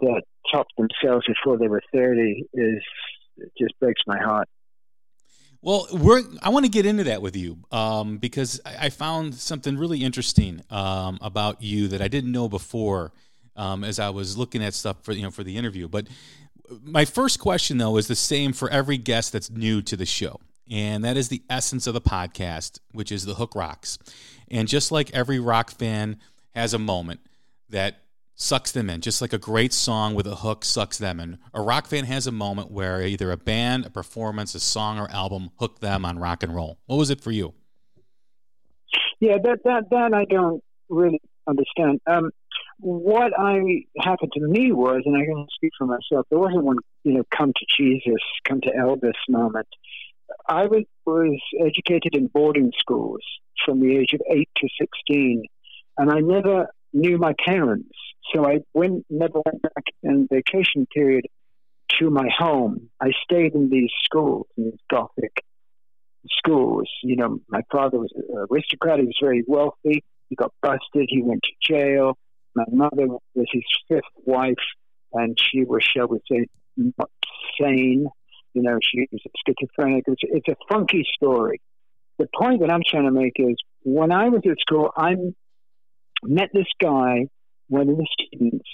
that 0.00 0.22
topped 0.52 0.72
themselves 0.76 1.26
before 1.26 1.58
they 1.58 1.68
were 1.68 1.82
thirty 1.92 2.44
is 2.52 2.82
it 3.36 3.52
just 3.58 3.78
breaks 3.80 4.02
my 4.06 4.18
heart. 4.18 4.48
Well, 5.60 5.88
we're 5.92 6.22
I 6.42 6.50
want 6.50 6.66
to 6.66 6.70
get 6.70 6.86
into 6.86 7.04
that 7.04 7.20
with 7.20 7.36
you 7.36 7.58
um, 7.72 8.18
because 8.18 8.60
I, 8.64 8.86
I 8.86 8.90
found 8.90 9.34
something 9.34 9.76
really 9.76 10.04
interesting 10.04 10.62
um, 10.70 11.18
about 11.20 11.62
you 11.62 11.88
that 11.88 12.00
I 12.00 12.08
didn't 12.08 12.32
know 12.32 12.48
before 12.48 13.12
um, 13.56 13.82
as 13.82 13.98
I 13.98 14.10
was 14.10 14.38
looking 14.38 14.62
at 14.62 14.72
stuff 14.72 15.02
for 15.02 15.12
you 15.12 15.22
know 15.22 15.30
for 15.30 15.42
the 15.42 15.56
interview. 15.56 15.88
But 15.88 16.06
my 16.82 17.04
first 17.04 17.38
question 17.38 17.78
though 17.78 17.96
is 17.96 18.08
the 18.08 18.16
same 18.16 18.52
for 18.52 18.68
every 18.70 18.98
guest 18.98 19.32
that's 19.32 19.50
new 19.50 19.82
to 19.82 19.96
the 19.96 20.06
show, 20.06 20.40
and 20.70 21.04
that 21.04 21.16
is 21.16 21.28
the 21.28 21.42
essence 21.48 21.86
of 21.86 21.94
the 21.94 22.00
podcast, 22.00 22.78
which 22.92 23.12
is 23.12 23.24
the 23.24 23.34
Hook 23.34 23.54
Rocks. 23.54 23.98
And 24.50 24.68
just 24.68 24.90
like 24.90 25.10
every 25.12 25.38
rock 25.38 25.70
fan 25.70 26.18
has 26.54 26.74
a 26.74 26.78
moment 26.78 27.20
that 27.68 27.98
sucks 28.34 28.72
them 28.72 28.88
in, 28.88 29.00
just 29.00 29.20
like 29.20 29.32
a 29.32 29.38
great 29.38 29.72
song 29.72 30.14
with 30.14 30.26
a 30.26 30.36
hook 30.36 30.64
sucks 30.64 30.96
them 30.96 31.20
in. 31.20 31.38
A 31.52 31.60
rock 31.60 31.86
fan 31.86 32.04
has 32.04 32.26
a 32.26 32.32
moment 32.32 32.70
where 32.70 33.02
either 33.02 33.30
a 33.32 33.36
band, 33.36 33.84
a 33.84 33.90
performance, 33.90 34.54
a 34.54 34.60
song, 34.60 34.98
or 34.98 35.10
album 35.10 35.50
hooked 35.58 35.80
them 35.80 36.04
on 36.04 36.18
rock 36.18 36.42
and 36.42 36.54
roll. 36.54 36.78
What 36.86 36.96
was 36.96 37.10
it 37.10 37.20
for 37.20 37.32
you? 37.32 37.54
Yeah, 39.20 39.38
that 39.42 39.58
that 39.64 39.90
that 39.90 40.14
I 40.14 40.24
don't 40.24 40.62
really 40.88 41.20
understand. 41.48 42.00
Um, 42.06 42.30
what 42.80 43.32
I 43.38 43.84
happened 43.98 44.32
to 44.34 44.40
me 44.40 44.72
was, 44.72 45.02
and 45.04 45.16
I 45.16 45.24
can 45.24 45.46
speak 45.54 45.72
for 45.76 45.86
myself, 45.86 46.26
there 46.30 46.38
wasn't 46.38 46.64
one, 46.64 46.78
you 47.04 47.14
know, 47.14 47.24
come 47.36 47.52
to 47.52 47.66
Jesus, 47.76 48.22
come 48.44 48.60
to 48.62 48.70
Elvis 48.70 49.12
moment. 49.28 49.68
I 50.48 50.66
was, 50.66 50.84
was 51.06 51.40
educated 51.60 52.14
in 52.14 52.28
boarding 52.28 52.72
schools 52.78 53.20
from 53.64 53.80
the 53.80 53.96
age 53.96 54.12
of 54.12 54.20
8 54.30 54.48
to 54.58 54.68
16, 54.80 55.44
and 55.96 56.10
I 56.10 56.20
never 56.20 56.68
knew 56.92 57.18
my 57.18 57.34
parents. 57.44 57.90
So 58.34 58.46
I 58.46 58.60
went, 58.74 59.06
never 59.10 59.40
went 59.44 59.62
back 59.62 59.84
in 60.02 60.28
vacation 60.30 60.86
period 60.86 61.24
to 61.98 62.10
my 62.10 62.28
home. 62.36 62.90
I 63.00 63.12
stayed 63.24 63.54
in 63.54 63.70
these 63.70 63.90
schools, 64.04 64.46
in 64.56 64.64
these 64.64 64.80
Gothic 64.90 65.44
schools. 66.38 66.88
You 67.02 67.16
know, 67.16 67.38
my 67.48 67.62
father 67.72 67.98
was 67.98 68.12
an 68.14 68.46
aristocrat. 68.50 68.98
He 68.98 69.06
was 69.06 69.16
very 69.20 69.44
wealthy. 69.46 70.04
He 70.28 70.36
got 70.36 70.52
busted. 70.62 71.06
He 71.08 71.22
went 71.22 71.42
to 71.42 71.72
jail. 71.72 72.18
My 72.54 72.64
mother 72.70 73.06
was 73.06 73.46
his 73.52 73.62
fifth 73.88 74.02
wife, 74.24 74.54
and 75.12 75.38
she 75.38 75.64
was, 75.64 75.82
shall 75.84 76.08
we 76.08 76.18
say, 76.30 76.46
not 76.76 77.10
sane. 77.60 78.08
You 78.54 78.62
know, 78.62 78.78
she 78.82 79.06
was 79.12 79.20
schizophrenic. 79.46 80.04
It's, 80.06 80.22
it's 80.22 80.48
a 80.48 80.56
funky 80.68 81.04
story. 81.14 81.60
The 82.18 82.28
point 82.36 82.60
that 82.60 82.70
I'm 82.70 82.82
trying 82.88 83.04
to 83.04 83.12
make 83.12 83.34
is 83.36 83.56
when 83.82 84.10
I 84.10 84.28
was 84.28 84.42
at 84.48 84.58
school, 84.60 84.90
I 84.96 85.14
met 86.22 86.50
this 86.52 86.66
guy, 86.82 87.26
one 87.68 87.88
of 87.88 87.96
the 87.96 88.06
students, 88.18 88.68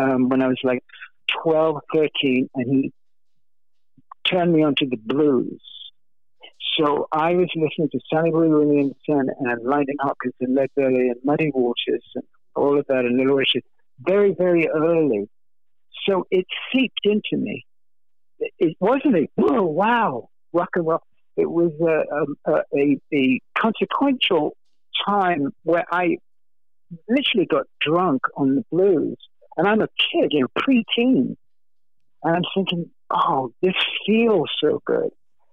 um, 0.00 0.28
when 0.28 0.42
I 0.42 0.48
was 0.48 0.60
like 0.62 0.84
12, 1.42 1.76
13, 1.92 2.50
and 2.54 2.70
he 2.70 2.92
turned 4.30 4.52
me 4.52 4.62
onto 4.62 4.88
the 4.88 4.96
blues. 4.96 5.60
So 6.78 7.06
I 7.12 7.34
was 7.34 7.48
listening 7.54 7.88
to 7.92 8.00
Sonny 8.12 8.30
Boy 8.30 8.48
Williamson 8.48 9.30
and 9.38 9.64
Lightning 9.64 9.96
Hopkins 10.00 10.34
and 10.40 10.54
Lead 10.54 10.70
Belly 10.74 11.08
and 11.08 11.16
Muddy 11.22 11.52
Waters 11.54 12.04
and 12.14 12.24
all 12.54 12.78
of 12.78 12.86
that 12.88 13.04
Little 13.04 13.34
Richard 13.34 13.62
very, 13.98 14.34
very 14.34 14.68
early. 14.68 15.28
So 16.08 16.26
it 16.30 16.46
seeped 16.72 17.00
into 17.04 17.36
me. 17.42 17.64
It 18.58 18.76
wasn't 18.80 19.16
a, 19.16 19.28
whoa, 19.36 19.62
wow, 19.62 20.28
rock 20.52 20.70
and 20.74 20.86
roll. 20.86 21.02
It 21.36 21.50
was 21.50 21.72
a, 21.80 22.50
a, 22.50 22.62
a, 22.76 23.00
a 23.12 23.40
consequential 23.58 24.56
time 25.06 25.52
where 25.62 25.84
I 25.90 26.18
literally 27.08 27.46
got 27.46 27.66
drunk 27.80 28.22
on 28.36 28.56
the 28.56 28.64
blues. 28.70 29.16
And 29.56 29.66
I'm 29.66 29.80
a 29.80 29.88
kid, 29.88 30.32
you 30.32 30.40
know, 30.40 30.48
preteen. 30.58 31.36
And 32.22 32.36
I'm 32.36 32.42
thinking, 32.54 32.90
oh, 33.10 33.52
this 33.62 33.74
feels 34.06 34.50
so 34.60 34.80
good. 34.84 35.10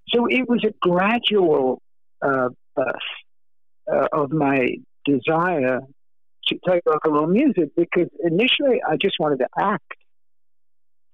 So 0.10 0.26
it 0.28 0.48
was 0.48 0.64
a 0.64 0.74
gradual 0.82 1.82
uh, 2.22 2.50
birth 2.76 2.96
uh, 3.92 4.08
of 4.12 4.32
my 4.32 4.76
desire 5.06 5.82
to 6.52 6.60
take 6.70 6.82
rock 6.86 7.30
music 7.30 7.70
because 7.76 8.10
initially 8.24 8.82
I 8.88 8.98
just 9.02 9.16
wanted 9.20 9.40
to 9.40 9.48
act, 9.60 9.94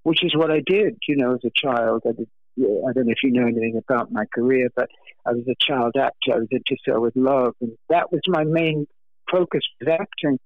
which 0.04 0.24
is 0.24 0.36
what 0.36 0.52
I 0.52 0.62
did, 0.66 0.98
you 1.08 1.16
know, 1.18 1.34
as 1.34 1.42
a 1.46 1.52
child. 1.56 2.04
I, 2.06 2.12
did, 2.12 2.28
I 2.60 2.94
don't 2.94 3.06
know 3.06 3.12
if 3.12 3.24
you 3.24 3.32
know 3.32 3.48
anything 3.48 3.80
about 3.88 4.12
my 4.12 4.26
career, 4.34 4.70
but 4.76 4.90
I 5.26 5.32
was 5.32 5.48
a 5.48 5.56
child 5.60 5.96
actor. 5.98 6.34
I 6.34 6.38
was 6.38 6.48
into 6.52 6.76
So 6.86 7.00
With 7.00 7.16
Love, 7.16 7.54
and 7.62 7.72
that 7.90 8.12
was 8.12 8.22
my 8.28 8.44
main 8.44 8.88
focus 9.32 9.62
was 9.80 9.98
acting. 10.00 10.40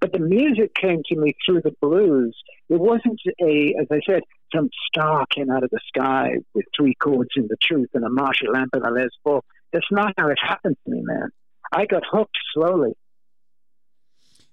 But 0.00 0.12
the 0.12 0.20
music 0.20 0.74
came 0.74 1.02
to 1.06 1.16
me 1.16 1.34
through 1.44 1.62
the 1.62 1.74
blues. 1.82 2.36
It 2.68 2.78
wasn't 2.78 3.20
a, 3.42 3.74
as 3.80 3.88
I 3.90 4.00
said, 4.08 4.22
some 4.54 4.70
star 4.86 5.26
came 5.34 5.50
out 5.50 5.64
of 5.64 5.70
the 5.70 5.80
sky 5.88 6.36
with 6.54 6.64
three 6.76 6.94
chords 6.94 7.30
in 7.36 7.48
the 7.48 7.56
truth 7.60 7.88
and 7.94 8.04
a 8.04 8.10
Marshall 8.10 8.56
amp 8.56 8.70
and 8.74 8.84
a 8.84 8.90
Les 8.90 9.10
Paul. 9.24 9.44
That's 9.72 9.90
not 9.90 10.14
how 10.16 10.28
it 10.28 10.38
happened 10.40 10.76
to 10.84 10.90
me, 10.90 11.02
man. 11.02 11.30
I 11.72 11.86
got 11.86 12.04
hooked 12.10 12.36
slowly. 12.54 12.92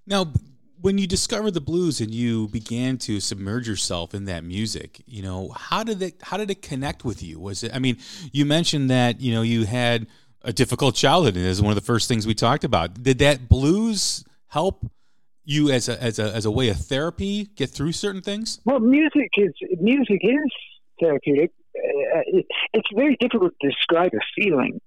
Now, 0.06 0.32
when 0.80 0.98
you 0.98 1.06
discovered 1.06 1.52
the 1.52 1.60
blues 1.60 2.00
and 2.00 2.14
you 2.14 2.48
began 2.48 2.98
to 2.98 3.18
submerge 3.18 3.66
yourself 3.66 4.14
in 4.14 4.26
that 4.26 4.44
music, 4.44 5.02
you 5.06 5.22
know, 5.22 5.48
how 5.48 5.82
did 5.82 6.02
it 6.02 6.14
how 6.22 6.36
did 6.36 6.50
it 6.50 6.62
connect 6.62 7.04
with 7.04 7.22
you? 7.22 7.40
Was 7.40 7.62
it 7.62 7.74
I 7.74 7.78
mean, 7.78 7.96
you 8.32 8.44
mentioned 8.44 8.90
that, 8.90 9.20
you 9.20 9.34
know, 9.34 9.42
you 9.42 9.64
had 9.64 10.06
a 10.42 10.52
difficult 10.52 10.94
childhood 10.94 11.36
and 11.36 11.44
is 11.44 11.60
one 11.60 11.72
of 11.72 11.74
the 11.76 11.80
first 11.80 12.08
things 12.08 12.26
we 12.26 12.34
talked 12.34 12.62
about. 12.62 13.02
Did 13.02 13.18
that 13.18 13.48
blues 13.48 14.24
help 14.48 14.86
you 15.44 15.70
as 15.70 15.88
a 15.88 16.00
as 16.02 16.18
a 16.18 16.32
as 16.32 16.44
a 16.44 16.50
way 16.50 16.68
of 16.68 16.76
therapy 16.76 17.48
get 17.56 17.70
through 17.70 17.92
certain 17.92 18.22
things? 18.22 18.60
Well, 18.64 18.80
music 18.80 19.30
is 19.36 19.52
music 19.80 20.20
is 20.22 20.52
therapeutic. 21.00 21.52
Uh, 21.74 22.20
it, 22.26 22.46
it's 22.72 22.88
very 22.94 23.16
difficult 23.18 23.52
to 23.60 23.68
describe 23.68 24.12
a 24.14 24.20
feeling. 24.34 24.80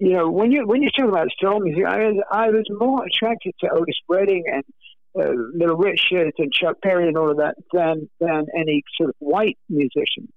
You 0.00 0.14
know, 0.14 0.30
when 0.30 0.50
you 0.50 0.66
when 0.66 0.82
you 0.82 0.88
talk 0.90 1.10
about 1.10 1.28
soul 1.38 1.60
music, 1.60 1.84
I 1.86 1.98
was 1.98 2.24
I 2.32 2.48
was 2.48 2.64
more 2.70 3.04
attracted 3.04 3.52
to 3.60 3.68
Otis 3.70 3.98
Redding 4.08 4.44
and 4.46 4.64
uh, 5.14 5.30
Little 5.54 5.76
Richard 5.76 6.32
and 6.38 6.50
Chuck 6.50 6.76
Berry 6.82 7.06
and 7.06 7.18
all 7.18 7.30
of 7.30 7.36
that 7.36 7.56
than 7.70 8.08
than 8.18 8.46
any 8.56 8.82
sort 8.96 9.10
of 9.10 9.16
white 9.18 9.58
musicians. 9.68 10.32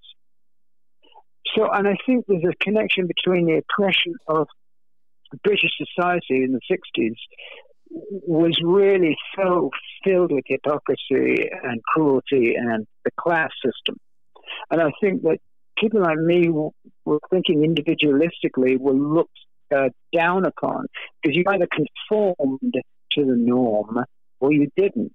So, 1.55 1.69
and 1.71 1.87
I 1.87 1.95
think 2.05 2.25
there's 2.27 2.43
a 2.43 2.61
connection 2.61 3.07
between 3.07 3.45
the 3.45 3.61
oppression 3.63 4.15
of 4.27 4.47
British 5.45 5.71
society 5.77 6.43
in 6.43 6.51
the 6.51 6.61
60s 6.69 7.15
was 7.89 8.59
really 8.63 9.15
so 9.37 9.69
filled 10.03 10.31
with 10.31 10.43
hypocrisy 10.45 11.49
and 11.63 11.81
cruelty 11.83 12.55
and 12.55 12.85
the 13.05 13.11
class 13.17 13.51
system. 13.63 13.97
And 14.71 14.81
I 14.81 14.91
think 14.99 15.21
that 15.23 15.37
people 15.77 16.01
like 16.01 16.17
me 16.17 16.49
were 17.05 17.19
thinking 17.29 17.59
individualistically 17.61 18.79
were 18.79 18.93
looked 18.93 19.37
uh, 19.75 19.89
down 20.15 20.45
upon 20.45 20.85
because 21.21 21.35
you 21.35 21.43
either 21.47 21.67
conformed 21.67 22.73
to 23.11 23.25
the 23.25 23.35
norm 23.35 24.03
or 24.39 24.51
you 24.51 24.69
didn't. 24.75 25.13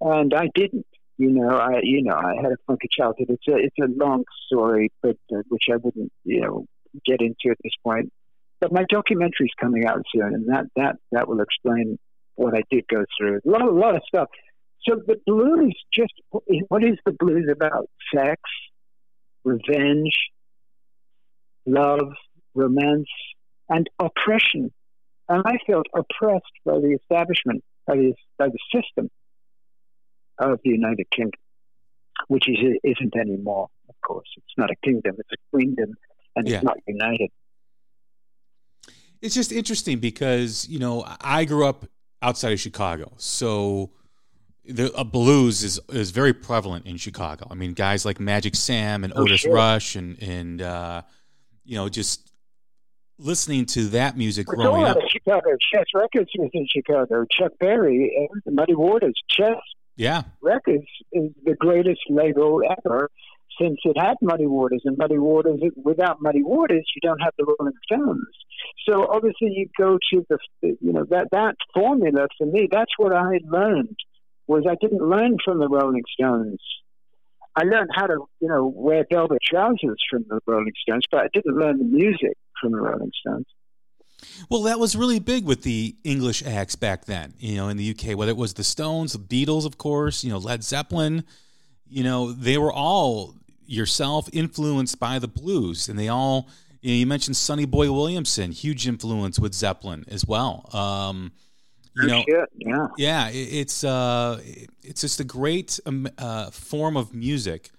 And 0.00 0.34
I 0.34 0.48
didn't. 0.54 0.86
You 1.16 1.30
know, 1.30 1.48
I 1.48 1.80
you 1.82 2.02
know 2.02 2.14
I 2.14 2.34
had 2.42 2.52
a 2.52 2.56
funky 2.66 2.88
childhood. 2.90 3.28
It's 3.30 3.48
a 3.48 3.56
it's 3.56 3.76
a 3.80 4.04
long 4.04 4.24
story, 4.46 4.90
but 5.00 5.16
uh, 5.32 5.42
which 5.48 5.64
I 5.72 5.76
wouldn't 5.76 6.10
you 6.24 6.40
know 6.40 6.66
get 7.06 7.20
into 7.20 7.50
at 7.50 7.58
this 7.62 7.72
point. 7.84 8.10
But 8.60 8.72
my 8.72 8.84
documentary's 8.84 9.54
coming 9.60 9.86
out 9.86 10.02
soon, 10.12 10.34
and 10.34 10.48
that 10.48 10.64
that 10.74 10.96
that 11.12 11.28
will 11.28 11.40
explain 11.40 11.98
what 12.34 12.54
I 12.54 12.62
did 12.70 12.84
go 12.90 13.04
through. 13.16 13.40
A 13.46 13.48
lot, 13.48 13.62
a 13.62 13.70
lot 13.70 13.94
of 13.94 14.02
stuff. 14.08 14.28
So 14.86 14.96
the 15.06 15.16
blues 15.26 15.74
just, 15.92 16.12
what 16.30 16.84
is 16.84 16.98
the 17.06 17.12
blues 17.12 17.48
about? 17.50 17.88
Sex, 18.14 18.40
revenge, 19.44 20.12
love, 21.66 22.12
romance, 22.54 23.08
and 23.68 23.88
oppression. 23.98 24.72
And 25.28 25.42
I 25.46 25.58
felt 25.66 25.86
oppressed 25.94 26.44
by 26.64 26.78
the 26.78 26.96
establishment, 27.00 27.64
by 27.86 27.96
the, 27.96 28.14
by 28.38 28.48
the 28.48 28.58
system 28.72 29.10
of 30.38 30.60
the 30.64 30.70
United 30.70 31.10
Kingdom, 31.10 31.40
which 32.28 32.48
is, 32.48 32.58
isn't 32.82 33.16
anymore, 33.16 33.68
of 33.88 33.94
course. 34.06 34.28
It's 34.36 34.54
not 34.56 34.70
a 34.70 34.76
kingdom, 34.84 35.16
it's 35.18 35.30
a 35.32 35.36
queendom, 35.50 35.94
and 36.36 36.46
yeah. 36.46 36.56
it's 36.56 36.64
not 36.64 36.76
united. 36.86 37.30
It's 39.22 39.34
just 39.34 39.52
interesting 39.52 40.00
because, 40.00 40.68
you 40.68 40.78
know, 40.78 41.04
I 41.20 41.46
grew 41.46 41.66
up 41.66 41.86
outside 42.20 42.52
of 42.52 42.60
Chicago. 42.60 43.12
So 43.16 43.90
the 44.66 44.92
uh, 44.94 45.04
blues 45.04 45.62
is 45.62 45.80
is 45.90 46.10
very 46.10 46.32
prevalent 46.32 46.86
in 46.86 46.96
Chicago. 46.96 47.46
I 47.50 47.54
mean, 47.54 47.72
guys 47.72 48.04
like 48.04 48.18
Magic 48.18 48.54
Sam 48.54 49.04
and 49.04 49.12
oh, 49.14 49.22
Otis 49.22 49.40
sure. 49.40 49.54
Rush 49.54 49.94
and 49.96 50.20
and 50.22 50.62
uh, 50.62 51.02
you 51.64 51.76
know 51.76 51.88
just 51.88 52.32
listening 53.18 53.66
to 53.66 53.84
that 53.88 54.16
music 54.16 54.48
We're 54.48 54.56
growing 54.56 54.84
up. 54.84 54.98
Chicago 55.08 55.50
Chess 55.72 55.86
Records 55.94 56.30
was 56.38 56.50
in 56.52 56.66
Chicago. 56.70 57.24
Chuck 57.30 57.52
Berry 57.58 58.28
and 58.32 58.42
the 58.44 58.52
Muddy 58.52 58.74
Waters 58.74 59.14
Chess 59.30 59.56
yeah 59.96 60.22
Records 60.42 60.86
is 61.12 61.30
the 61.44 61.54
greatest 61.54 62.00
label 62.08 62.60
ever 62.78 63.10
since 63.60 63.78
it 63.84 63.96
had 63.96 64.16
Muddy 64.20 64.46
Waters, 64.46 64.82
and 64.84 64.98
Muddy 64.98 65.18
Waters, 65.18 65.60
without 65.76 66.20
Muddy 66.20 66.42
Waters, 66.42 66.84
you 66.94 67.00
don't 67.08 67.20
have 67.20 67.34
the 67.38 67.44
Rolling 67.44 67.74
Stones. 67.84 68.26
So 68.88 69.06
obviously, 69.06 69.52
you 69.54 69.68
go 69.78 69.98
to 70.12 70.26
the, 70.28 70.38
you 70.62 70.92
know, 70.92 71.04
that 71.10 71.28
that 71.32 71.56
formula 71.72 72.26
for 72.36 72.46
me. 72.46 72.68
That's 72.70 72.92
what 72.96 73.14
I 73.14 73.38
learned. 73.44 73.96
Was 74.46 74.64
I 74.68 74.76
didn't 74.80 75.02
learn 75.02 75.38
from 75.44 75.58
the 75.58 75.68
Rolling 75.68 76.02
Stones. 76.12 76.60
I 77.56 77.62
learned 77.62 77.90
how 77.94 78.06
to, 78.06 78.26
you 78.40 78.48
know, 78.48 78.66
wear 78.66 79.06
velvet 79.10 79.40
trousers 79.42 80.02
from 80.10 80.24
the 80.28 80.40
Rolling 80.46 80.72
Stones, 80.82 81.04
but 81.10 81.20
I 81.20 81.28
didn't 81.32 81.56
learn 81.56 81.78
the 81.78 81.84
music 81.84 82.36
from 82.60 82.72
the 82.72 82.80
Rolling 82.80 83.12
Stones. 83.20 83.46
Well, 84.50 84.62
that 84.62 84.78
was 84.78 84.96
really 84.96 85.18
big 85.18 85.44
with 85.44 85.62
the 85.62 85.96
English 86.02 86.42
acts 86.44 86.76
back 86.76 87.04
then, 87.04 87.34
you 87.38 87.56
know, 87.56 87.68
in 87.68 87.76
the 87.76 87.90
UK, 87.90 88.16
whether 88.16 88.30
it 88.30 88.36
was 88.36 88.54
the 88.54 88.64
Stones, 88.64 89.12
the 89.12 89.18
Beatles, 89.18 89.66
of 89.66 89.78
course, 89.78 90.24
you 90.24 90.30
know, 90.30 90.38
Led 90.38 90.64
Zeppelin, 90.64 91.24
you 91.86 92.02
know, 92.02 92.32
they 92.32 92.58
were 92.58 92.72
all 92.72 93.34
yourself 93.66 94.28
influenced 94.32 94.98
by 94.98 95.18
the 95.18 95.28
blues, 95.28 95.88
and 95.88 95.98
they 95.98 96.08
all. 96.08 96.48
You, 96.80 96.90
know, 96.90 96.98
you 96.98 97.06
mentioned 97.06 97.36
Sonny 97.36 97.64
Boy 97.64 97.90
Williamson, 97.90 98.52
huge 98.52 98.86
influence 98.86 99.38
with 99.38 99.54
Zeppelin 99.54 100.04
as 100.06 100.26
well. 100.26 100.68
Um, 100.74 101.32
you 101.96 102.06
know, 102.06 102.24
yeah, 102.56 102.86
yeah, 102.96 103.30
it's 103.32 103.84
uh, 103.84 104.40
it's 104.82 105.00
just 105.00 105.20
a 105.20 105.24
great 105.24 105.78
um, 105.86 106.08
uh, 106.18 106.50
form 106.50 106.96
of 106.96 107.14
music 107.14 107.70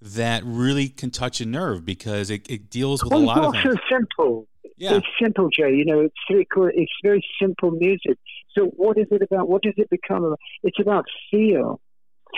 that 0.00 0.42
really 0.44 0.88
can 0.88 1.10
touch 1.10 1.40
a 1.40 1.46
nerve 1.46 1.84
because 1.84 2.30
it, 2.30 2.48
it 2.50 2.70
deals 2.70 3.02
with 3.02 3.12
a 3.12 3.16
lot 3.16 3.44
of 3.44 3.52
things. 3.52 3.64
so 3.64 3.76
simple. 3.90 4.48
Yeah. 4.76 4.94
It's 4.96 5.06
simple, 5.20 5.48
Jay. 5.50 5.74
You 5.74 5.84
know, 5.84 6.00
it's 6.00 6.14
very. 6.30 6.46
It's 6.74 6.92
very 7.02 7.24
simple 7.40 7.72
music. 7.72 8.16
So 8.56 8.66
what 8.76 8.96
is 8.96 9.06
it 9.10 9.22
about? 9.22 9.48
What 9.48 9.62
does 9.62 9.74
it 9.76 9.90
become 9.90 10.24
about? 10.24 10.38
It's 10.62 10.78
about 10.80 11.04
feel. 11.30 11.80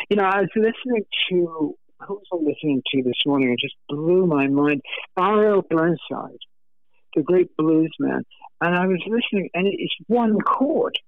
You 0.08 0.16
know, 0.16 0.24
I 0.24 0.40
was 0.40 0.50
listening 0.56 1.04
to 1.30 1.76
who 2.06 2.14
was 2.14 2.26
I 2.32 2.36
listening 2.36 2.82
to 2.94 3.02
this 3.02 3.26
morning? 3.26 3.52
It 3.52 3.60
just 3.60 3.76
blew 3.88 4.26
my 4.26 4.46
mind. 4.46 4.82
R.L. 5.16 5.62
Burnside, 5.68 6.38
the 7.14 7.22
great 7.22 7.54
blues 7.56 7.94
man. 7.98 8.24
And 8.60 8.76
I 8.76 8.86
was 8.86 9.00
listening, 9.06 9.50
and 9.54 9.66
it's 9.66 9.94
one 10.06 10.38
chord. 10.40 10.98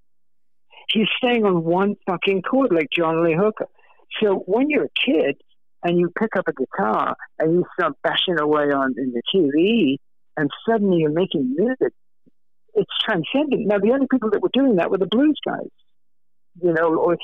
He's 0.92 1.08
staying 1.16 1.44
on 1.44 1.64
one 1.64 1.96
fucking 2.06 2.42
chord, 2.42 2.72
like 2.72 2.88
John 2.94 3.24
Lee 3.24 3.36
Hooker. 3.38 3.68
So 4.22 4.42
when 4.46 4.68
you're 4.68 4.84
a 4.84 5.06
kid 5.06 5.36
and 5.82 5.98
you 5.98 6.10
pick 6.18 6.36
up 6.36 6.44
a 6.48 6.52
guitar 6.52 7.16
and 7.38 7.54
you 7.54 7.64
start 7.78 7.94
bashing 8.02 8.38
away 8.38 8.64
on 8.64 8.94
in 8.98 9.12
the 9.12 9.22
TV, 9.34 9.96
and 10.36 10.50
suddenly 10.68 10.98
you're 10.98 11.10
making 11.10 11.54
music, 11.56 11.92
it's 12.74 12.90
transcendent. 13.04 13.66
Now, 13.66 13.78
the 13.78 13.92
only 13.92 14.06
people 14.10 14.30
that 14.30 14.42
were 14.42 14.50
doing 14.52 14.76
that 14.76 14.90
were 14.90 14.98
the 14.98 15.06
blues 15.06 15.38
guys. 15.46 15.68
You 16.62 16.74
know, 16.74 16.94
or 16.94 17.16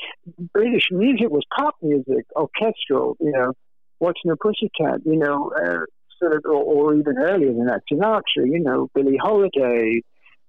British 0.53 0.89
music 0.91 1.29
was 1.29 1.43
pop 1.55 1.75
music, 1.81 2.25
orchestral. 2.35 3.15
You 3.19 3.31
know, 3.31 3.53
What's 3.99 4.19
New 4.25 4.35
Pussycat. 4.35 5.01
You 5.05 5.17
know, 5.17 5.51
uh, 5.55 5.85
sort 6.19 6.33
of, 6.33 6.45
or, 6.45 6.63
or, 6.63 6.95
even 6.95 7.17
earlier 7.17 7.53
than 7.53 7.67
that, 7.67 7.81
Sinatra. 7.91 8.45
You 8.45 8.59
know, 8.59 8.89
Billie 8.95 9.17
Holiday, 9.21 10.01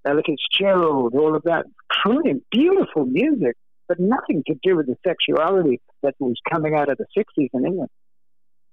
Ella 0.04 0.22
Fitzgerald, 0.24 1.14
all 1.14 1.36
of 1.36 1.42
that 1.44 1.66
crooning, 1.88 2.42
beautiful 2.50 3.04
music, 3.04 3.56
but 3.88 3.98
nothing 3.98 4.42
to 4.46 4.54
do 4.62 4.76
with 4.76 4.86
the 4.86 4.96
sexuality 5.06 5.80
that 6.02 6.14
was 6.18 6.36
coming 6.50 6.74
out 6.74 6.88
of 6.88 6.98
the 6.98 7.06
'60s 7.16 7.48
in 7.52 7.66
England. 7.66 7.90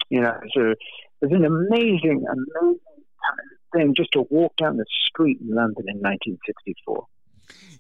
You 0.10 0.22
know, 0.22 0.40
so 0.54 0.72
it 0.72 0.78
was 1.22 1.32
an 1.32 1.46
amazing, 1.46 2.26
amazing 2.32 2.80
thing 3.74 3.94
just 3.96 4.12
to 4.14 4.24
walk 4.30 4.56
down 4.58 4.78
the 4.78 4.86
street 5.10 5.40
in 5.42 5.54
London 5.54 5.86
in 5.88 5.98
1964. 5.98 7.06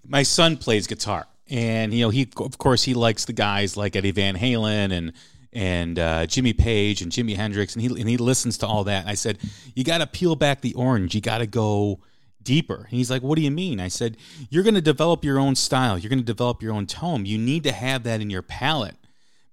My 0.06 0.24
son 0.24 0.58
plays 0.58 0.88
guitar, 0.88 1.27
and 1.50 1.94
you 1.94 2.01
know 2.01 2.10
he 2.10 2.30
of 2.38 2.58
course 2.58 2.84
he 2.84 2.94
likes 2.94 3.25
the 3.25 3.34
guys 3.34 3.77
like 3.77 3.96
Eddie 3.96 4.12
Van 4.12 4.36
Halen 4.36 4.92
and 4.92 5.13
and 5.54 5.98
uh, 5.98 6.25
Jimmy 6.27 6.54
Page 6.54 7.01
and 7.01 7.12
Jimi 7.12 7.36
Hendrix, 7.36 7.74
and 7.74 7.82
he 7.82 7.88
and 7.88 8.10
he 8.10 8.18
listens 8.18 8.58
to 8.60 8.68
all 8.68 8.84
that. 8.86 9.01
And 9.01 9.10
I 9.10 9.16
said, 9.16 9.38
you 9.74 9.84
got 9.84 10.00
to 10.00 10.08
peel 10.08 10.36
back 10.36 10.62
the 10.62 10.74
orange. 10.74 11.16
You 11.16 11.22
got 11.22 11.39
to 11.39 11.48
go 11.48 12.00
deeper. 12.48 12.86
And 12.89 12.98
he's 12.98 13.12
like, 13.12 13.22
what 13.22 13.36
do 13.36 13.42
you 13.44 13.51
mean? 13.51 13.80
I 13.80 13.89
said, 13.89 14.18
you're 14.50 14.63
going 14.63 14.74
to 14.75 14.82
develop 14.82 15.24
your 15.24 15.38
own 15.38 15.56
style. 15.56 15.98
You're 15.98 16.10
going 16.10 16.20
to 16.20 16.25
develop 16.25 16.63
your 16.63 16.74
own 16.74 16.88
tone. 16.88 17.25
You 17.25 17.38
need 17.38 17.63
to 17.63 17.72
have 17.72 18.04
that 18.04 18.22
in 18.22 18.30
your 18.30 18.42
palette 18.42 18.96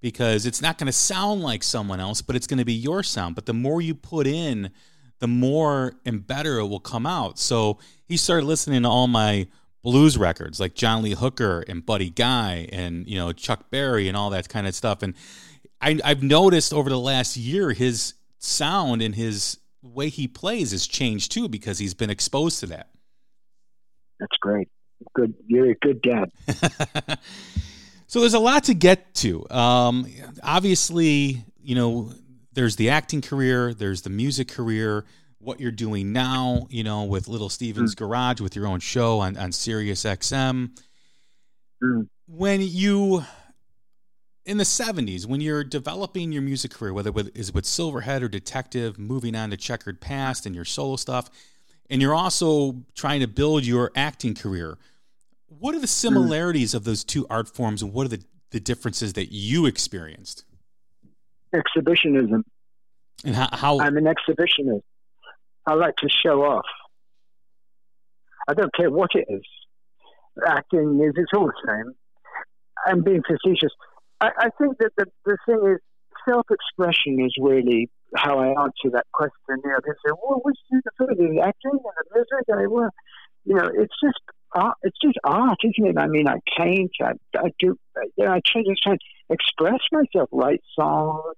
because 0.01 0.47
it's 0.47 0.63
not 0.63 0.79
going 0.79 0.87
to 0.87 0.93
sound 0.93 1.43
like 1.43 1.63
someone 1.63 2.01
else, 2.01 2.23
but 2.23 2.37
it's 2.37 2.47
going 2.47 2.59
to 2.59 2.65
be 2.65 2.73
your 2.73 3.03
sound. 3.03 3.35
But 3.35 3.47
the 3.47 3.53
more 3.53 3.83
you 3.83 3.95
put 3.95 4.27
in 4.27 4.71
the 5.21 5.29
more 5.29 5.95
and 6.05 6.27
better 6.27 6.59
it 6.59 6.67
will 6.67 6.81
come 6.81 7.07
out. 7.07 7.39
So 7.39 7.79
he 8.05 8.17
started 8.17 8.47
listening 8.47 8.83
to 8.83 8.89
all 8.89 9.07
my 9.07 9.47
blues 9.83 10.19
records 10.19 10.61
like 10.61 10.75
John 10.75 11.03
Lee 11.03 11.15
Hooker 11.15 11.65
and 11.69 11.85
Buddy 11.85 12.11
Guy 12.11 12.69
and 12.73 13.07
you 13.07 13.19
know 13.19 13.33
Chuck 13.33 13.71
Berry 13.71 14.09
and 14.09 14.17
all 14.17 14.31
that 14.31 14.49
kind 14.49 14.67
of 14.67 14.75
stuff. 14.75 15.03
And 15.03 15.15
I, 15.81 15.99
I've 16.05 16.23
noticed 16.23 16.73
over 16.73 16.91
the 16.91 16.99
last 16.99 17.37
year 17.37 17.73
his 17.73 18.15
sound 18.39 19.03
and 19.03 19.15
his 19.15 19.59
way 19.89 20.09
he 20.09 20.27
plays 20.27 20.73
has 20.73 20.87
changed 20.87 21.33
too 21.33 21.49
because 21.49 21.79
he's 21.79 21.95
been 21.95 22.11
exposed 22.11 22.61
to 22.61 22.67
that. 22.67 22.89
That's 24.19 24.37
great. 24.41 24.69
Good. 25.15 25.35
You're 25.47 25.71
a 25.71 25.75
good 25.75 26.01
dad. 26.01 26.31
so 28.07 28.21
there's 28.21 28.35
a 28.35 28.39
lot 28.39 28.65
to 28.65 28.75
get 28.75 29.15
to. 29.17 29.49
Um, 29.51 30.07
obviously, 30.43 31.45
you 31.63 31.75
know, 31.75 32.13
there's 32.53 32.77
the 32.77 32.91
acting 32.91 33.21
career, 33.21 33.75
there's 33.75 34.03
the 34.03 34.11
music 34.11 34.49
career, 34.49 35.05
what 35.39 35.61
you're 35.61 35.73
doing 35.73 36.13
now, 36.13 36.67
you 36.71 36.85
know, 36.85 37.05
with 37.05 37.29
Little 37.29 37.49
Steven's 37.49 37.95
mm. 37.95 37.99
Garage, 37.99 38.41
with 38.41 38.57
your 38.57 38.67
own 38.67 38.81
show 38.81 39.21
on, 39.21 39.37
on 39.37 39.53
Sirius 39.53 40.05
XM. 40.05 40.71
Mm. 41.83 42.09
When 42.27 42.63
you, 42.63 43.25
in 44.47 44.59
the 44.59 44.65
70s, 44.65 45.27
when 45.27 45.41
you're 45.41 45.65
developing 45.65 46.33
your 46.33 46.43
music 46.43 46.73
career, 46.73 46.93
whether 46.93 47.11
it 47.19 47.31
is 47.35 47.53
with 47.53 47.65
Silverhead 47.65 48.23
or 48.23 48.29
Detective, 48.29 48.99
moving 48.99 49.35
on 49.35 49.51
to 49.51 49.57
Checkered 49.57 50.01
Past 50.01 50.47
and 50.47 50.55
your 50.55 50.65
solo 50.65 50.97
stuff, 50.97 51.31
and 51.91 52.03
you're 52.03 52.15
also 52.15 52.77
trying 52.95 53.21
to 53.21 53.29
build 53.29 53.65
your 53.65 53.91
acting 53.97 54.35
career, 54.35 54.79
what 55.49 55.75
are 55.75 55.81
the 55.81 55.87
mm. 55.87 55.91
similarities 55.91 56.75
of 56.75 56.85
those 56.85 57.05
two 57.05 57.27
art 57.31 57.49
forms 57.49 57.83
and 57.83 57.93
what 57.93 58.07
are 58.07 58.11
the, 58.11 58.23
the 58.51 58.61
differences 58.61 59.15
that 59.15 59.33
you 59.33 59.67
experienced? 59.67 60.45
exhibitionism. 61.55 62.45
And 63.25 63.35
how, 63.35 63.49
how? 63.53 63.81
I'm 63.81 63.97
an 63.97 64.05
exhibitionist. 64.05 64.83
I 65.67 65.75
like 65.75 65.97
to 65.97 66.09
show 66.09 66.43
off. 66.43 66.67
I 68.47 68.55
don't 68.55 68.75
care 68.75 68.91
what 68.91 69.11
it 69.15 69.27
is. 69.29 69.43
Acting 70.47 71.01
is 71.03 71.15
it's 71.17 71.31
all 71.35 71.47
the 71.47 71.53
same. 71.67 71.95
I'm 72.87 73.03
being 73.03 73.23
facetious. 73.23 73.73
I, 74.21 74.31
I 74.39 74.49
think 74.59 74.79
that 74.79 74.91
the, 74.97 75.07
the 75.25 75.37
thing 75.47 75.75
is 75.75 75.81
self 76.29 76.47
expression 76.51 77.25
is 77.25 77.35
really 77.41 77.91
how 78.17 78.39
I 78.39 78.49
answer 78.49 78.91
that 78.93 79.07
question. 79.13 79.61
You 79.65 79.71
know, 79.71 79.79
they 79.85 79.93
say, 79.93 80.13
"Well, 80.23 80.41
what's 80.43 80.59
the 80.71 80.83
sort 80.97 81.17
the 81.19 81.41
acting 81.41 81.73
and 81.73 81.81
the 81.81 82.15
music?" 82.15 82.49
I, 82.53 82.67
well, 82.67 82.91
you 83.45 83.55
know, 83.55 83.69
it's 83.75 83.95
just 84.03 84.19
art. 84.53 84.77
It's 84.83 84.99
just 85.03 85.19
art, 85.25 85.59
isn't 85.65 85.91
it? 85.91 85.99
I 85.99 86.07
mean, 86.07 86.29
I 86.29 86.39
paint. 86.57 86.93
I, 87.03 87.13
I 87.37 87.51
do. 87.59 87.77
You 88.17 88.25
know, 88.25 88.33
I 88.33 88.41
try, 88.47 88.63
just 88.67 88.83
try 88.83 88.95
to 88.95 88.99
express 89.31 89.81
myself, 89.93 90.29
write 90.33 90.63
songs, 90.79 91.37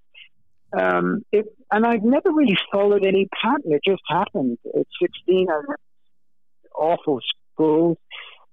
um, 0.72 1.22
it, 1.32 1.46
and 1.70 1.86
I've 1.86 2.02
never 2.02 2.30
really 2.32 2.56
followed 2.72 3.04
any 3.04 3.28
pattern. 3.40 3.72
It 3.72 3.82
just 3.86 4.02
happened. 4.08 4.58
At 4.66 4.86
16, 5.00 5.48
I 5.48 5.60
went 5.66 5.80
awful 6.76 7.20
schools, 7.54 7.96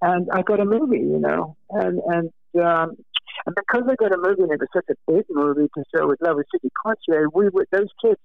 and 0.01 0.29
I 0.31 0.41
got 0.41 0.59
a 0.59 0.65
movie, 0.65 0.99
you 0.99 1.19
know, 1.19 1.57
and 1.69 1.99
and 2.05 2.63
um, 2.63 2.95
and 3.45 3.55
because 3.55 3.83
they 3.87 3.95
got 3.95 4.13
a 4.13 4.17
movie 4.17 4.43
and 4.43 4.51
it 4.51 4.59
was 4.59 4.69
such 4.73 4.89
a 4.89 5.11
big 5.11 5.25
movie 5.29 5.69
to 5.75 5.83
show 5.95 6.07
with 6.07 6.21
Love 6.21 6.37
City 6.51 6.71
Concert, 6.83 7.29
we 7.33 7.49
were 7.49 7.67
those 7.71 7.89
kids 8.03 8.19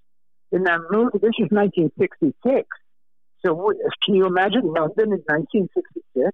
in 0.51 0.63
that 0.63 0.79
movie. 0.91 1.19
This 1.19 1.37
is 1.39 1.49
1966. 1.51 2.67
So 3.45 3.53
we, 3.53 3.75
can 4.05 4.15
you 4.15 4.25
imagine 4.25 4.63
London 4.63 5.13
in 5.13 5.23
1966? 5.25 6.31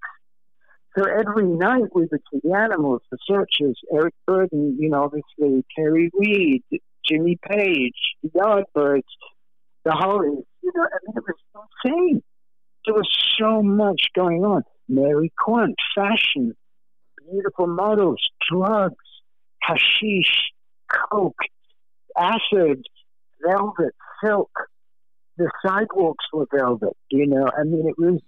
So 0.97 1.03
every 1.03 1.45
night 1.45 1.93
we 1.93 2.07
would 2.09 2.21
see 2.31 2.39
the 2.43 2.55
animals, 2.55 3.01
the 3.11 3.17
searchers, 3.27 3.77
Eric 3.93 4.13
Burdon, 4.27 4.77
you 4.79 4.89
know, 4.89 5.03
obviously 5.03 5.65
Terry 5.75 6.09
Reid, 6.13 6.63
Jimmy 7.07 7.37
Page, 7.47 8.15
the 8.23 8.29
Yardbirds, 8.29 9.03
the 9.83 9.91
Hollies. 9.91 10.45
You 10.63 10.71
know, 10.73 10.83
I 10.83 10.97
mean, 11.05 11.17
it 11.17 11.23
was 11.27 11.69
insane. 11.83 12.23
There 12.85 12.95
was 12.95 13.09
so 13.39 13.61
much 13.61 14.09
going 14.15 14.45
on. 14.45 14.63
Mary 14.87 15.31
Quant, 15.37 15.75
fashion, 15.95 16.55
beautiful 17.31 17.67
models, 17.67 18.21
drugs, 18.49 18.95
hashish, 19.61 20.51
coke, 21.11 21.35
acid, 22.17 22.83
velvet, 23.45 23.93
silk. 24.23 24.51
The 25.37 25.51
sidewalks 25.65 26.25
were 26.31 26.47
velvet, 26.53 26.95
you 27.09 27.27
know. 27.27 27.49
I 27.57 27.63
mean, 27.63 27.87
it 27.87 27.97
was 27.97 28.21